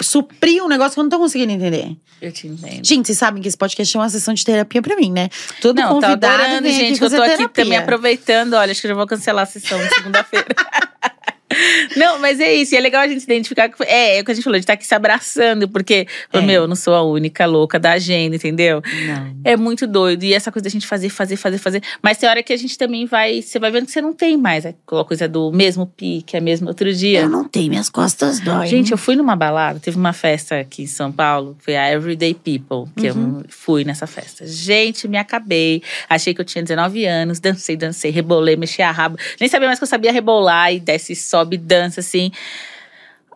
suprir 0.00 0.62
um 0.62 0.68
negócio 0.68 0.94
que 0.94 1.00
eu 1.00 1.04
não 1.04 1.10
tô 1.10 1.18
conseguindo 1.18 1.52
entender. 1.52 1.96
Eu 2.20 2.32
te 2.32 2.46
entendo. 2.46 2.84
Gente, 2.84 3.06
vocês 3.06 3.18
sabem 3.18 3.42
que 3.42 3.48
esse 3.48 3.56
podcast 3.56 3.96
é 3.96 4.00
uma 4.00 4.08
sessão 4.08 4.34
de 4.34 4.44
terapia 4.44 4.80
pra 4.80 4.96
mim, 4.96 5.10
né? 5.10 5.28
Todo 5.60 5.76
Não, 5.76 6.00
tá 6.00 6.08
convidado 6.08 6.42
adorando, 6.42 6.62
vem 6.62 6.72
gente. 6.72 6.84
aqui 6.84 6.98
que 6.98 7.04
eu 7.04 7.10
tô 7.10 7.22
aqui 7.22 7.36
terapia. 7.36 7.64
também 7.64 7.78
aproveitando. 7.78 8.54
Olha, 8.54 8.72
acho 8.72 8.80
que 8.80 8.86
eu 8.86 8.90
já 8.90 8.94
vou 8.94 9.06
cancelar 9.06 9.42
a 9.44 9.46
sessão 9.46 9.78
de 9.78 9.94
segunda-feira. 9.94 10.46
Não, 11.96 12.18
mas 12.20 12.40
é 12.40 12.52
isso. 12.54 12.74
E 12.74 12.78
é 12.78 12.80
legal 12.80 13.02
a 13.02 13.08
gente 13.08 13.20
se 13.20 13.26
identificar. 13.26 13.68
que- 13.68 13.82
É, 13.84 14.18
é 14.18 14.20
o 14.20 14.24
que 14.24 14.30
a 14.30 14.34
gente 14.34 14.44
falou, 14.44 14.58
de 14.58 14.62
estar 14.62 14.72
aqui 14.74 14.86
se 14.86 14.94
abraçando, 14.94 15.68
porque, 15.68 16.06
É. 16.32 16.40
meu, 16.40 16.62
eu 16.62 16.68
não 16.68 16.76
sou 16.76 16.94
a 16.94 17.02
única 17.02 17.46
louca 17.46 17.78
da 17.78 17.92
agenda, 17.92 18.36
entendeu? 18.36 18.82
Não. 19.06 19.36
É 19.44 19.56
muito 19.56 19.86
doido. 19.86 20.22
E 20.24 20.32
essa 20.34 20.50
coisa 20.52 20.64
da 20.64 20.70
gente 20.70 20.86
fazer, 20.86 21.08
fazer, 21.08 21.36
fazer, 21.36 21.58
fazer. 21.58 21.82
Mas 22.02 22.18
tem 22.18 22.28
hora 22.28 22.42
que 22.42 22.52
a 22.52 22.56
gente 22.56 22.76
também 22.76 23.06
vai. 23.06 23.42
Você 23.42 23.58
vai 23.58 23.70
vendo 23.70 23.86
que 23.86 23.92
você 23.92 24.00
não 24.00 24.12
tem 24.12 24.36
mais 24.36 24.66
aquela 24.66 25.04
coisa 25.04 25.28
do 25.28 25.52
mesmo 25.52 25.86
pique, 25.86 26.36
é 26.36 26.40
mesmo 26.40 26.68
outro 26.68 26.92
dia. 26.92 27.20
Eu 27.20 27.28
não 27.28 27.44
tenho, 27.44 27.70
minhas 27.70 27.88
costas 27.88 28.40
doem. 28.40 28.66
Gente, 28.66 28.92
eu 28.92 28.98
fui 28.98 29.14
numa 29.16 29.36
balada, 29.36 29.78
teve 29.78 29.96
uma 29.96 30.12
festa 30.12 30.58
aqui 30.58 30.82
em 30.82 30.86
São 30.86 31.12
Paulo, 31.12 31.56
foi 31.60 31.76
a 31.76 31.90
Everyday 31.92 32.34
People, 32.34 32.90
que 32.96 33.10
Uhum. 33.10 33.40
eu 33.40 33.44
fui 33.48 33.84
nessa 33.84 34.06
festa. 34.06 34.46
Gente, 34.46 35.06
me 35.06 35.16
acabei. 35.18 35.82
Achei 36.08 36.34
que 36.34 36.40
eu 36.40 36.44
tinha 36.44 36.62
19 36.62 37.04
anos, 37.04 37.38
dancei, 37.38 37.76
dancei, 37.76 38.10
rebolei, 38.10 38.56
mexi 38.56 38.82
a 38.82 38.90
rabo. 38.90 39.16
Nem 39.40 39.48
sabia 39.48 39.66
mais 39.68 39.78
que 39.78 39.82
eu 39.84 39.88
sabia 39.88 40.10
rebolar 40.12 40.72
e 40.72 40.80
desce, 40.80 41.14
sobe, 41.14 41.45
dança 41.56 42.00
assim. 42.00 42.30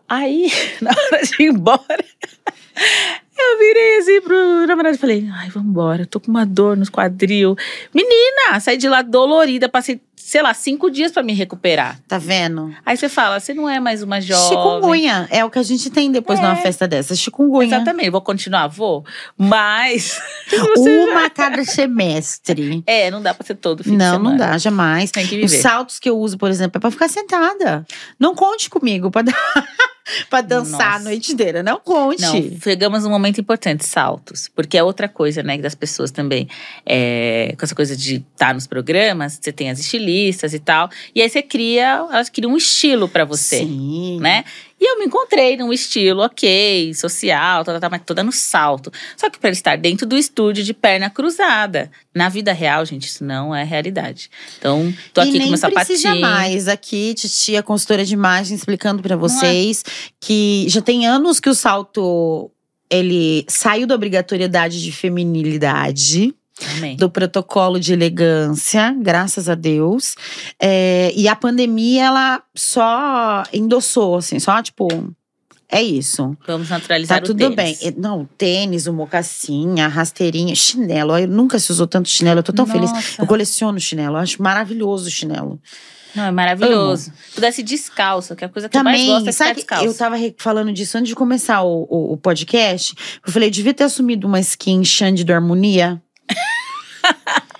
Aí, 0.09 0.51
na 0.81 0.91
hora 0.91 1.23
de 1.23 1.43
ir 1.43 1.47
embora, 1.47 2.05
eu 3.37 3.59
virei 3.59 3.97
assim 3.97 4.21
pro 4.21 4.67
namorado 4.67 4.95
e 4.95 4.99
falei: 4.99 5.29
ai, 5.31 5.49
vambora, 5.49 6.01
eu 6.01 6.07
tô 6.07 6.19
com 6.19 6.29
uma 6.29 6.45
dor 6.45 6.75
nos 6.75 6.89
quadril. 6.89 7.55
Menina, 7.93 8.59
saí 8.59 8.77
de 8.77 8.89
lá 8.89 9.01
dolorida, 9.01 9.69
passei, 9.69 10.01
sei 10.23 10.41
lá, 10.41 10.53
cinco 10.53 10.89
dias 10.89 11.11
pra 11.11 11.21
me 11.23 11.33
recuperar. 11.33 11.99
Tá 12.07 12.17
vendo? 12.17 12.73
Aí 12.85 12.95
você 12.97 13.09
fala, 13.09 13.39
você 13.39 13.53
não 13.53 13.67
é 13.69 13.79
mais 13.79 14.01
uma 14.03 14.21
jovem. 14.21 14.49
Chikungunya. 14.49 15.27
É 15.29 15.43
o 15.43 15.49
que 15.49 15.59
a 15.59 15.63
gente 15.63 15.89
tem 15.89 16.11
depois 16.11 16.39
de 16.39 16.45
uma 16.45 16.55
festa 16.55 16.87
dessa. 16.87 17.15
Chikungunya. 17.15 17.75
Exatamente, 17.75 18.09
vou 18.09 18.21
continuar, 18.21 18.67
vou. 18.67 19.05
Mas. 19.37 20.19
Uma 20.77 21.25
a 21.25 21.29
cada 21.29 21.63
semestre. 21.65 22.83
É, 22.85 23.09
não 23.11 23.21
dá 23.21 23.33
pra 23.33 23.45
ser 23.45 23.55
todo 23.55 23.83
fim 23.83 23.91
de 23.91 23.97
Não, 23.97 24.19
não 24.19 24.37
dá, 24.37 24.57
jamais. 24.57 25.11
Tem 25.11 25.25
que 25.25 25.35
Os 25.43 25.51
viver. 25.51 25.61
saltos 25.61 25.99
que 25.99 26.09
eu 26.09 26.17
uso, 26.17 26.37
por 26.37 26.49
exemplo, 26.49 26.77
é 26.77 26.79
pra 26.79 26.91
ficar 26.91 27.07
sentada. 27.09 27.85
Não 28.19 28.35
conte 28.35 28.69
comigo 28.69 29.09
pra, 29.11 29.21
dar- 29.23 29.35
pra 30.29 30.41
dançar 30.41 30.81
a 30.81 30.91
Nossa. 30.93 31.03
noite 31.05 31.33
inteira. 31.33 31.61
Não 31.63 31.79
conte. 31.79 32.21
Não, 32.21 32.41
pegamos 32.63 33.05
um 33.05 33.09
momento 33.09 33.39
importante, 33.39 33.85
saltos. 33.85 34.49
Porque 34.53 34.77
é 34.77 34.83
outra 34.83 35.07
coisa, 35.07 35.41
né, 35.43 35.57
das 35.57 35.75
pessoas 35.75 36.11
também. 36.11 36.47
É, 36.85 37.53
com 37.57 37.65
essa 37.65 37.75
coisa 37.75 37.95
de 37.95 38.23
estar 38.33 38.53
nos 38.53 38.67
programas, 38.67 39.39
você 39.41 39.51
tem 39.51 39.69
as 39.69 39.79
estilistas 39.79 40.10
e 40.11 40.59
tal. 40.59 40.89
E 41.13 41.21
aí 41.21 41.29
você 41.29 41.41
cria, 41.41 42.05
elas 42.11 42.29
criam 42.29 42.51
um 42.51 42.57
estilo 42.57 43.07
pra 43.07 43.25
você. 43.25 43.59
Sim. 43.59 44.19
né? 44.19 44.43
E 44.79 44.93
eu 44.93 44.97
me 44.97 45.05
encontrei 45.05 45.55
num 45.57 45.71
estilo 45.71 46.23
ok, 46.23 46.91
social, 46.95 47.63
tá, 47.63 47.87
mas 47.87 48.01
tô 48.03 48.15
dando 48.15 48.31
salto. 48.31 48.91
Só 49.15 49.29
que 49.29 49.37
para 49.37 49.51
estar 49.51 49.77
dentro 49.77 50.07
do 50.07 50.17
estúdio 50.17 50.63
de 50.63 50.73
perna 50.73 51.07
cruzada. 51.07 51.91
Na 52.15 52.29
vida 52.29 52.51
real, 52.51 52.83
gente, 52.83 53.05
isso 53.05 53.23
não 53.23 53.55
é 53.55 53.63
realidade. 53.63 54.31
Então, 54.57 54.91
tô 55.13 55.21
e 55.21 55.29
aqui 55.29 55.37
nem 55.37 55.41
com 55.43 55.49
meu 55.51 55.71
precisa 55.71 56.01
sapatinho. 56.01 56.21
mais. 56.21 56.67
Aqui, 56.67 57.13
titia, 57.13 57.61
consultora 57.61 58.03
de 58.03 58.15
imagem, 58.15 58.55
explicando 58.55 59.03
pra 59.03 59.13
é? 59.13 59.17
vocês 59.17 59.83
que 60.19 60.65
já 60.67 60.81
tem 60.81 61.05
anos 61.05 61.39
que 61.39 61.49
o 61.49 61.53
salto 61.53 62.49
ele 62.89 63.45
saiu 63.47 63.87
da 63.87 63.95
obrigatoriedade 63.95 64.81
de 64.83 64.91
feminilidade, 64.91 66.35
Amém. 66.77 66.95
do 66.95 67.09
protocolo 67.09 67.79
de 67.79 67.93
elegância, 67.93 68.95
graças 68.99 69.47
a 69.49 69.55
Deus. 69.55 70.15
É, 70.61 71.11
e 71.15 71.27
a 71.27 71.35
pandemia, 71.35 72.05
ela 72.05 72.43
só 72.55 73.43
endossou, 73.53 74.17
assim, 74.17 74.39
só 74.39 74.61
tipo. 74.61 74.87
É 75.73 75.81
isso. 75.81 76.35
Vamos 76.45 76.67
naturalizar 76.69 77.19
Tá 77.19 77.23
o 77.23 77.27
tudo 77.27 77.55
tênis. 77.55 77.79
bem. 77.79 77.93
Não, 77.97 78.27
tênis, 78.37 78.87
o 78.87 78.93
mocassim, 78.93 79.79
a 79.79 79.87
rasteirinha, 79.87 80.53
chinelo. 80.53 81.13
Ai, 81.13 81.25
Nunca 81.25 81.57
se 81.59 81.71
usou 81.71 81.87
tanto 81.87 82.09
chinelo. 82.09 82.39
Eu 82.39 82.43
tô 82.43 82.51
tão 82.51 82.65
feliz. 82.65 82.91
Nossa. 82.91 83.21
Eu 83.21 83.25
coleciono 83.25 83.79
chinelo. 83.79 84.17
Eu 84.17 84.19
acho 84.19 84.41
maravilhoso 84.43 85.07
o 85.07 85.09
chinelo. 85.09 85.61
Não, 86.13 86.25
é 86.25 86.31
maravilhoso. 86.31 87.13
Pudesse 87.33 87.63
descalço, 87.63 88.35
que 88.35 88.43
é 88.43 88.47
a 88.47 88.49
coisa 88.49 88.67
que 88.67 88.75
eu 88.75 88.83
Também, 88.83 89.07
mais 89.07 89.23
gosto 89.23 89.29
é 89.29 89.31
sabe, 89.31 89.55
descalço. 89.55 89.85
eu 89.85 89.93
tava 89.93 90.17
falando 90.37 90.73
disso 90.73 90.97
antes 90.97 91.07
de 91.07 91.15
começar 91.15 91.61
o, 91.63 91.87
o, 91.89 92.13
o 92.13 92.17
podcast. 92.17 92.93
Eu 93.25 93.31
falei, 93.31 93.47
eu 93.47 93.51
devia 93.53 93.73
ter 93.73 93.85
assumido 93.85 94.27
uma 94.27 94.41
skin 94.41 94.83
Xande 94.83 95.23
do 95.23 95.31
Harmonia. 95.31 96.01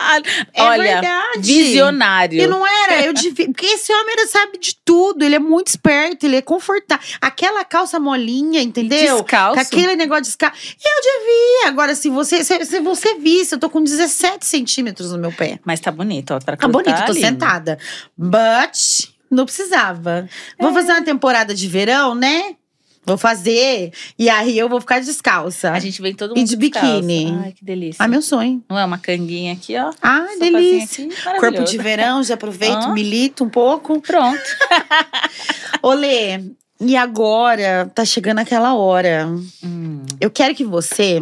É 0.54 0.62
Olha, 0.64 0.84
verdade. 0.84 1.40
visionário. 1.42 2.42
E 2.42 2.48
não 2.48 2.66
era, 2.66 3.06
eu 3.06 3.14
devia. 3.14 3.46
Porque 3.46 3.66
esse 3.66 3.94
homem 3.94 4.14
ele 4.18 4.28
sabe 4.28 4.58
de 4.58 4.76
tudo, 4.84 5.24
ele 5.24 5.36
é 5.36 5.40
muito 5.40 5.68
esperto, 5.68 6.26
ele 6.26 6.36
é 6.36 6.42
confortável. 6.42 7.06
Aquela 7.22 7.64
calça 7.64 8.00
molinha, 8.00 8.62
entendeu? 8.62 9.18
Descalço. 9.18 9.56
Com 9.56 9.62
aquele 9.62 9.96
negócio 9.96 10.24
de 10.24 10.30
escala. 10.30 10.54
Eu 10.84 11.02
devia. 11.02 11.68
Agora, 11.70 11.96
se 11.96 12.10
você, 12.10 12.44
se, 12.44 12.66
se 12.66 12.80
você 12.82 13.16
visse, 13.20 13.56
eu 13.56 13.60
tô 13.60 13.70
com 13.70 13.82
17 13.82 14.46
centímetros 14.46 15.12
no 15.12 15.18
meu 15.20 15.32
pé. 15.32 15.60
Mas 15.64 15.80
tá 15.80 15.92
bonito, 15.92 16.34
ó. 16.34 16.40
Pra 16.40 16.58
Tá 16.58 16.68
bonito, 16.68 17.06
tô 17.06 17.14
lindo. 17.14 17.26
sentada. 17.28 17.78
But 18.18 19.08
não 19.30 19.46
precisava. 19.46 20.28
É. 20.60 20.62
Vou 20.64 20.74
fazer 20.74 20.92
uma 20.92 21.04
temporada 21.04 21.54
de 21.54 21.68
verão, 21.68 22.14
né? 22.16 22.56
Vou 23.04 23.18
fazer. 23.18 23.92
E 24.18 24.30
aí 24.30 24.58
eu 24.58 24.70
vou 24.70 24.80
ficar 24.80 25.00
descalça. 25.00 25.72
A 25.72 25.80
gente 25.80 26.02
vem 26.02 26.14
todo 26.14 26.36
E 26.36 26.40
mundo 26.40 26.48
de 26.48 26.56
descalço. 26.56 27.02
biquíni. 27.02 27.36
Ai, 27.44 27.52
que 27.52 27.66
delícia. 27.66 28.04
Ah, 28.04 28.08
meu 28.08 28.22
sonho. 28.22 28.64
Não 28.70 28.78
é 28.78 28.86
uma 28.86 28.98
canguinha 29.00 29.54
aqui, 29.54 29.76
ó. 29.78 29.92
Ah, 30.02 30.28
delícia. 30.40 31.06
aqui, 31.06 31.40
Corpo 31.40 31.64
de 31.64 31.78
verão, 31.80 32.24
já 32.24 32.36
aproveito, 32.36 32.76
Ah. 32.86 32.94
milito 32.94 33.44
um 33.44 33.50
pouco. 33.50 34.00
Pronto. 34.02 34.40
Olê, 35.82 36.44
e 36.80 36.96
agora 36.96 37.92
tá 37.94 38.06
chegando 38.06 38.40
aquela 38.40 38.76
hora. 38.76 39.28
Hum, 39.64 40.04
Eu 40.20 40.30
quero 40.30 40.54
que 40.54 40.64
você 40.64 41.20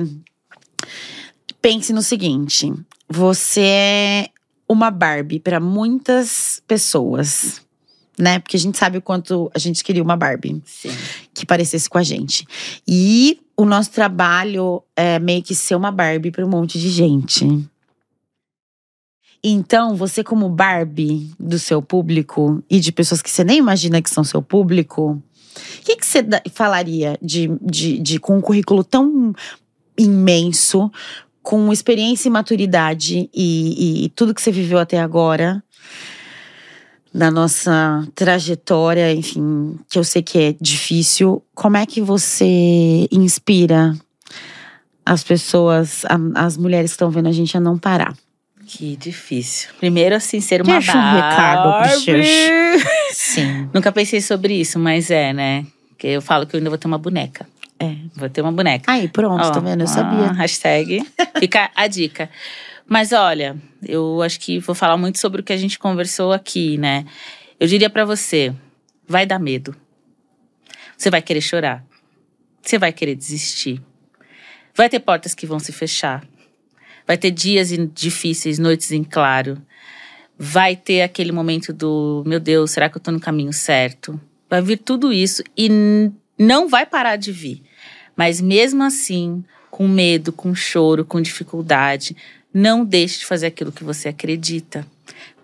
pense 1.61 1.93
no 1.93 2.01
seguinte: 2.01 2.71
você 3.07 3.61
é 3.61 4.29
uma 4.67 4.91
Barbie 4.91 5.39
para 5.39 5.59
muitas 5.59 6.61
pessoas, 6.67 7.61
né? 8.17 8.39
Porque 8.39 8.57
a 8.57 8.59
gente 8.59 8.77
sabe 8.77 8.97
o 8.97 9.01
quanto 9.01 9.49
a 9.53 9.59
gente 9.59 9.83
queria 9.83 10.03
uma 10.03 10.15
Barbie 10.17 10.61
sim. 10.65 10.91
Que 11.39 11.45
parecesse 11.45 11.89
com 11.89 11.97
a 11.97 12.03
gente. 12.03 12.45
E 12.87 13.39
o 13.57 13.65
nosso 13.65 13.91
trabalho 13.91 14.81
é 14.95 15.19
meio 15.19 15.41
que 15.43 15.55
ser 15.55 15.75
uma 15.75 15.91
Barbie 15.91 16.31
para 16.31 16.45
um 16.45 16.49
monte 16.49 16.79
de 16.79 16.89
gente. 16.89 17.45
Então, 19.43 19.95
você 19.95 20.23
como 20.23 20.49
Barbie 20.49 21.31
do 21.39 21.57
seu 21.57 21.81
público 21.81 22.61
e 22.69 22.79
de 22.79 22.91
pessoas 22.91 23.21
que 23.21 23.29
você 23.29 23.43
nem 23.43 23.57
imagina 23.57 24.01
que 24.01 24.09
são 24.09 24.23
seu 24.23 24.41
público, 24.41 25.11
o 25.11 25.21
que, 25.83 25.95
que 25.95 26.05
você 26.05 26.23
falaria 26.51 27.17
de, 27.21 27.49
de, 27.61 27.99
de 27.99 28.19
com 28.19 28.37
um 28.37 28.41
currículo 28.41 28.83
tão 28.83 29.33
imenso, 29.97 30.91
com 31.41 31.71
experiência 31.71 32.27
e 32.27 32.31
maturidade 32.31 33.29
e, 33.33 34.03
e- 34.03 34.05
e 34.05 34.09
tudo 34.09 34.33
que 34.33 34.41
você 34.41 34.51
viveu 34.51 34.77
até 34.77 34.99
agora? 34.99 35.63
Na 37.13 37.31
nossa 37.31 38.07
trajetória, 38.13 39.11
enfim, 39.13 39.79
que 39.89 39.97
eu 39.97 40.03
sei 40.03 40.21
que 40.21 40.37
é 40.37 40.55
difícil, 40.61 41.43
como 41.55 41.75
é 41.75 41.85
que 41.85 42.01
você 42.01 43.07
inspira 43.11 43.95
as 45.05 45.23
pessoas, 45.23 46.03
as 46.35 46.55
mulheres 46.55 46.91
que 46.91 46.95
estão 46.95 47.09
vendo 47.09 47.27
a 47.27 47.31
gente 47.31 47.57
a 47.57 47.59
não 47.59 47.79
parar? 47.79 48.13
Que 48.67 48.95
difícil. 48.95 49.69
Primeiro, 49.79 50.15
assim, 50.15 50.39
ser 50.39 50.61
uma 50.61 50.73
Deixa 50.73 50.95
um 50.95 51.15
recado 51.15 51.79
pros 51.81 52.05
Barbie. 52.05 52.23
seus. 52.27 52.83
Sim. 53.13 53.67
Nunca 53.73 53.91
pensei 53.91 54.21
sobre 54.21 54.53
isso, 54.53 54.77
mas 54.77 55.09
é, 55.09 55.33
né? 55.33 55.65
Que 55.97 56.09
eu 56.09 56.21
falo 56.21 56.45
que 56.45 56.55
eu 56.55 56.59
ainda 56.59 56.69
vou 56.69 56.77
ter 56.77 56.85
uma 56.87 56.99
boneca. 56.99 57.47
É. 57.79 57.95
Vou 58.15 58.29
ter 58.29 58.41
uma 58.41 58.51
boneca. 58.51 58.91
Aí, 58.91 59.07
pronto, 59.07 59.43
Ó, 59.43 59.49
tá 59.49 59.59
vendo? 59.59 59.81
Eu 59.81 59.85
ó, 59.85 59.89
sabia. 59.89 60.31
hashtag. 60.33 61.03
Fica 61.39 61.71
a 61.75 61.87
dica. 61.87 62.29
Mas 62.89 63.13
olha, 63.13 63.55
eu 63.87 64.19
acho 64.23 64.39
que 64.39 64.57
vou 64.57 64.73
falar 64.73 64.97
muito 64.97 65.19
sobre 65.19 65.41
o 65.41 65.43
que 65.43 65.53
a 65.53 65.57
gente 65.57 65.77
conversou 65.77 66.33
aqui, 66.33 66.75
né? 66.75 67.05
Eu 67.59 67.67
diria 67.67 67.89
pra 67.89 68.03
você, 68.03 68.51
vai 69.07 69.27
dar 69.27 69.37
medo. 69.37 69.75
Você 70.97 71.11
vai 71.11 71.21
querer 71.21 71.41
chorar. 71.41 71.85
Você 72.63 72.79
vai 72.79 72.91
querer 72.91 73.13
desistir. 73.13 73.79
Vai 74.75 74.89
ter 74.89 74.99
portas 74.99 75.35
que 75.35 75.45
vão 75.45 75.59
se 75.59 75.71
fechar. 75.71 76.27
Vai 77.05 77.15
ter 77.15 77.29
dias 77.29 77.69
difíceis, 77.93 78.57
noites 78.57 78.91
em 78.91 79.03
claro. 79.03 79.61
Vai 80.37 80.75
ter 80.75 81.03
aquele 81.03 81.31
momento 81.31 81.71
do, 81.71 82.23
meu 82.25 82.39
Deus, 82.39 82.71
será 82.71 82.89
que 82.89 82.97
eu 82.97 83.01
tô 83.01 83.11
no 83.11 83.19
caminho 83.19 83.53
certo? 83.53 84.19
Vai 84.49 84.63
vir 84.63 84.77
tudo 84.77 85.13
isso 85.13 85.43
e 85.55 85.69
não 86.39 86.67
vai 86.67 86.87
parar 86.87 87.17
de 87.17 87.31
vir. 87.31 87.61
Mas 88.15 88.41
mesmo 88.41 88.81
assim, 88.83 89.43
com 89.69 89.87
medo, 89.87 90.31
com 90.31 90.55
choro, 90.55 91.05
com 91.05 91.21
dificuldade, 91.21 92.15
não 92.53 92.83
deixe 92.83 93.19
de 93.19 93.25
fazer 93.25 93.47
aquilo 93.47 93.71
que 93.71 93.83
você 93.83 94.09
acredita. 94.09 94.85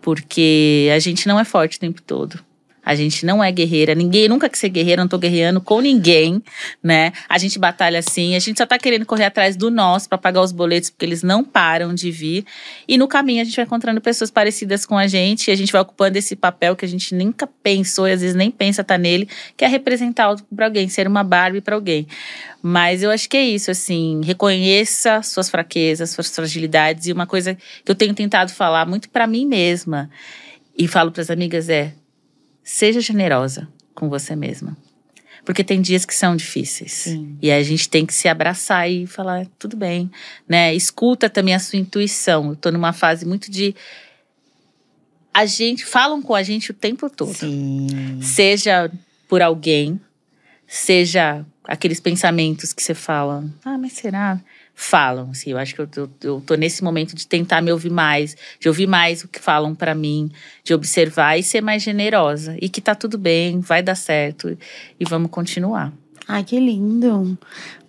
Porque 0.02 0.90
a 0.96 1.00
gente 1.00 1.28
não 1.28 1.40
é 1.40 1.46
forte 1.46 1.78
o 1.78 1.80
tempo 1.80 2.02
todo. 2.02 2.40
A 2.86 2.94
gente 2.94 3.26
não 3.26 3.44
é 3.44 3.52
guerreira. 3.52 3.96
Ninguém 3.96 4.30
nunca 4.30 4.48
quis 4.48 4.60
ser 4.60 4.70
guerreira, 4.70 5.02
não 5.02 5.10
tô 5.10 5.18
guerreando 5.18 5.60
com 5.60 5.82
ninguém, 5.82 6.42
né? 6.84 7.12
A 7.28 7.40
gente 7.40 7.58
batalha 7.58 7.98
assim, 7.98 8.36
a 8.36 8.40
gente 8.40 8.58
só 8.58 8.66
tá 8.66 8.78
querendo 8.78 9.06
correr 9.06 9.26
atrás 9.26 9.56
do 9.56 9.72
nosso 9.72 10.08
para 10.08 10.20
pagar 10.20 10.42
os 10.42 10.52
boletos, 10.52 10.92
porque 10.92 11.04
eles 11.04 11.24
não 11.24 11.44
param 11.44 11.96
de 11.96 12.12
vir. 12.12 12.46
E 12.88 12.96
no 12.98 13.08
caminho 13.08 13.42
a 13.42 13.44
gente 13.44 13.56
vai 13.56 13.66
encontrando 13.66 14.00
pessoas 14.00 14.30
parecidas 14.30 14.86
com 14.86 14.98
a 14.98 15.08
gente 15.08 15.48
e 15.48 15.52
a 15.52 15.56
gente 15.56 15.72
vai 15.72 15.82
ocupando 15.82 16.18
esse 16.18 16.36
papel 16.36 16.76
que 16.76 16.86
a 16.86 16.88
gente 16.88 17.16
nunca 17.16 17.48
pensou 17.64 18.08
e 18.08 18.12
às 18.12 18.22
vezes 18.22 18.36
nem 18.36 18.52
pensa 18.52 18.84
tá 18.84 18.98
nele, 18.98 19.28
que 19.58 19.66
é 19.66 19.68
representar 19.68 20.26
algo 20.26 20.44
para 20.56 20.66
alguém, 20.66 20.88
ser 20.88 21.08
uma 21.08 21.24
Barbie 21.24 21.62
para 21.62 21.74
alguém. 21.74 22.08
Mas 22.62 23.02
eu 23.02 23.10
acho 23.10 23.28
que 23.28 23.38
é 23.38 23.44
isso, 23.44 23.72
assim, 23.72 24.22
reconheça 24.24 25.22
suas 25.24 25.50
fraquezas, 25.50 26.12
suas 26.12 26.30
fragilidades 26.30 27.08
e 27.08 27.14
uma 27.14 27.26
coisa 27.26 27.56
que 27.56 27.92
eu 27.92 27.96
tenho 27.96 28.14
tentado 28.14 28.52
falar 28.52 28.86
muito 28.86 29.10
para 29.10 29.26
mim 29.26 29.46
mesma 29.46 30.10
e 30.78 30.88
falo 30.88 31.12
para 31.12 31.22
as 31.22 31.30
amigas 31.30 31.70
é: 31.70 31.94
seja 32.66 33.00
generosa 33.00 33.70
com 33.94 34.10
você 34.10 34.36
mesma. 34.36 34.76
Porque 35.46 35.64
tem 35.64 35.80
dias 35.80 36.04
que 36.04 36.16
são 36.16 36.36
difíceis. 36.36 36.92
Sim. 36.92 37.38
E 37.40 37.52
a 37.52 37.62
gente 37.62 37.88
tem 37.88 38.04
que 38.04 38.14
se 38.14 38.28
abraçar 38.28 38.90
e 38.90 39.06
falar, 39.06 39.46
tudo 39.60 39.78
bem, 39.78 40.10
né? 40.50 40.74
Escuta 40.74 41.30
também 41.30 41.54
a 41.54 41.60
sua 41.60 41.78
intuição. 41.78 42.50
Eu 42.50 42.56
tô 42.56 42.72
numa 42.72 42.92
fase 42.92 43.26
muito 43.26 43.52
de 43.52 43.76
a 45.32 45.46
gente 45.46 45.86
falam 45.86 46.22
com 46.22 46.34
a 46.34 46.42
gente 46.42 46.72
o 46.72 46.74
tempo 46.74 47.10
todo. 47.10 47.36
Sim. 47.36 48.20
Seja 48.22 48.92
por 49.28 49.44
alguém, 49.44 50.02
seja 50.66 51.46
aqueles 51.64 52.00
pensamentos 52.00 52.74
que 52.74 52.82
você 52.82 52.96
fala, 52.96 53.44
ah, 53.64 53.78
mas 53.78 53.94
será? 53.94 54.42
Falam, 54.78 55.32
assim, 55.32 55.52
eu 55.52 55.58
acho 55.58 55.74
que 55.74 55.82
eu, 55.82 56.10
eu, 56.22 56.42
tô 56.46 56.56
nesse 56.56 56.84
momento 56.84 57.16
de 57.16 57.26
tentar 57.26 57.62
me 57.62 57.72
ouvir 57.72 57.90
mais, 57.90 58.36
de 58.60 58.68
ouvir 58.68 58.88
mais 58.88 59.24
o 59.24 59.28
que 59.28 59.40
falam 59.40 59.74
pra 59.74 59.96
mim, 59.96 60.30
de 60.66 60.74
observar 60.74 61.38
e 61.38 61.44
ser 61.44 61.62
mais 61.62 61.82
generosa. 61.82 62.58
E 62.62 62.68
que 62.68 62.82
tá 62.82 62.94
tudo 62.94 63.18
bem, 63.18 63.62
vai 63.62 63.82
dar 63.82 63.96
certo 63.96 64.58
e 65.00 65.06
vamos 65.06 65.32
continuar. 65.32 65.94
Ai, 66.28 66.44
que 66.44 66.60
lindo. 66.60 67.38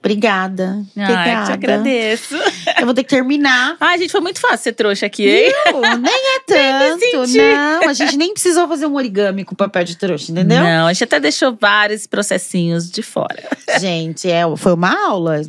Obrigada. 0.06 0.84
Ai, 0.96 1.06
te 1.06 1.12
Obrigada. 1.12 1.52
agradeço. 1.52 2.34
Eu 2.78 2.84
vou 2.86 2.94
ter 2.94 3.02
que 3.02 3.08
terminar. 3.10 3.76
Ai, 3.80 3.98
gente, 3.98 4.10
foi 4.12 4.20
muito 4.20 4.40
fácil 4.40 4.58
ser 4.58 4.72
trouxa 4.72 5.06
aqui, 5.06 5.28
hein? 5.28 5.52
Viu? 5.66 5.80
Nem 5.98 6.36
é 6.36 6.40
tanto. 6.46 7.26
senti. 7.26 7.38
Não, 7.38 7.88
a 7.88 7.92
gente 7.92 8.16
nem 8.16 8.32
precisou 8.32 8.68
fazer 8.68 8.86
um 8.86 8.94
origami 8.94 9.44
com 9.44 9.54
papel 9.54 9.84
de 9.84 9.96
trouxa, 9.96 10.30
entendeu? 10.32 10.62
Não, 10.62 10.86
a 10.86 10.92
gente 10.92 11.04
até 11.04 11.18
deixou 11.20 11.56
vários 11.60 12.06
processinhos 12.06 12.90
de 12.90 13.02
fora. 13.02 13.42
Gente, 13.80 14.30
é, 14.30 14.42
foi 14.56 14.74
uma 14.74 15.08
aula. 15.08 15.42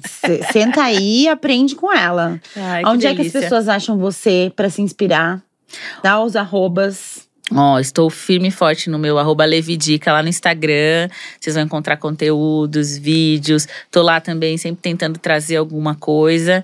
Senta 0.51 0.83
aí 0.83 1.23
e 1.23 1.29
aprende 1.29 1.75
com 1.75 1.91
ela. 1.93 2.39
Ai, 2.55 2.83
Onde 2.85 3.05
é 3.07 3.13
que 3.15 3.21
as 3.21 3.31
pessoas 3.31 3.67
acham 3.69 3.97
você 3.97 4.51
pra 4.55 4.69
se 4.69 4.81
inspirar? 4.81 5.41
Dá 6.01 6.21
os 6.21 6.35
arrobas. 6.35 7.26
Ó, 7.53 7.79
estou 7.79 8.09
firme 8.09 8.49
e 8.49 8.51
forte 8.51 8.89
no 8.89 8.99
meu 8.99 9.17
arroba 9.17 9.45
Levidica 9.45 10.11
lá 10.11 10.21
no 10.21 10.27
Instagram. 10.27 11.09
Vocês 11.39 11.55
vão 11.55 11.63
encontrar 11.63 11.95
conteúdos, 11.95 12.97
vídeos. 12.97 13.67
Tô 13.89 14.01
lá 14.01 14.19
também, 14.19 14.57
sempre 14.57 14.81
tentando 14.81 15.17
trazer 15.17 15.55
alguma 15.55 15.95
coisa. 15.95 16.63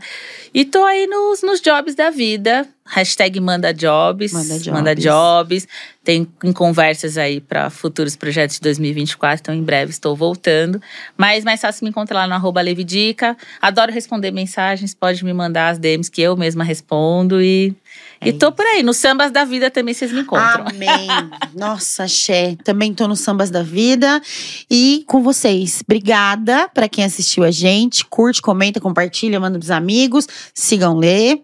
E 0.54 0.66
tô 0.66 0.84
aí 0.84 1.08
nos, 1.08 1.42
nos 1.42 1.62
jobs 1.62 1.96
da 1.96 2.10
vida, 2.10 2.68
Hashtag 2.86 3.40
manda 3.40 3.74
jobs. 3.74 4.34
Manda 4.34 4.60
jobs. 4.60 4.68
Manda 4.68 4.96
jobs. 4.96 5.68
Tem 6.04 6.28
em 6.44 6.52
conversas 6.52 7.18
aí 7.18 7.40
para 7.40 7.70
futuros 7.70 8.16
projetos 8.16 8.58
de 8.58 8.62
2024. 8.62 9.40
Então, 9.42 9.56
em 9.56 9.64
breve 9.64 9.92
estou 9.92 10.16
voltando. 10.16 10.82
Mas 11.18 11.46
mais 11.46 11.62
fácil 11.62 11.86
me 11.86 11.90
encontrar 11.90 12.20
lá 12.20 12.28
no 12.28 12.34
arroba 12.34 12.60
Levidica. 12.62 13.38
Adoro 13.62 13.92
responder 13.92 14.32
mensagens. 14.32 14.94
Pode 14.94 15.24
me 15.24 15.34
mandar 15.34 15.70
as 15.70 15.80
DMs 15.80 16.12
que 16.12 16.22
eu 16.22 16.36
mesma 16.36 16.64
respondo. 16.64 17.42
E, 17.42 17.74
É 18.20 18.28
e 18.30 18.34
tô 18.34 18.52
por 18.52 18.66
aí. 18.66 18.84
Nos 18.84 18.98
sambas 18.98 19.32
da 19.32 19.46
vida 19.46 19.72
também 19.72 19.94
vocês 19.94 20.12
me 20.12 20.20
encontram. 20.20 20.66
Amém. 20.68 21.08
Nossa, 21.56 22.06
Xé. 22.06 22.58
Também 22.66 22.94
tô 22.94 23.08
nos 23.08 23.22
sambas 23.22 23.50
da 23.50 23.64
vida. 23.64 24.22
E 24.70 25.06
com 25.08 25.24
vocês. 25.24 25.82
Obrigada 25.86 26.68
para 26.68 26.90
quem 26.90 27.06
assistiu 27.06 27.46
a 27.46 27.52
gente. 27.52 28.04
Curte, 28.06 28.42
comenta, 28.42 28.82
compartilha, 28.82 29.40
manda 29.40 29.58
pros 29.58 29.72
amigos. 29.72 30.28
Sigam 30.54 30.98
Lê. 30.98 31.40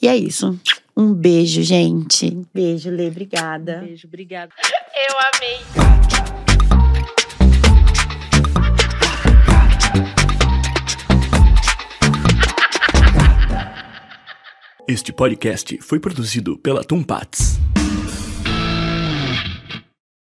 E 0.00 0.08
é 0.08 0.16
isso. 0.16 0.58
Um 0.96 1.12
beijo, 1.12 1.62
gente. 1.62 2.36
Beijo, 2.54 2.90
Lê. 2.90 3.08
Obrigada. 3.08 3.80
Beijo, 3.80 4.06
obrigada. 4.06 4.52
Eu 4.94 5.16
amei. 5.34 5.60
Este 14.88 15.12
podcast 15.12 15.78
foi 15.82 15.98
produzido 15.98 16.56
pela 16.58 16.84
Tumpats. 16.84 17.58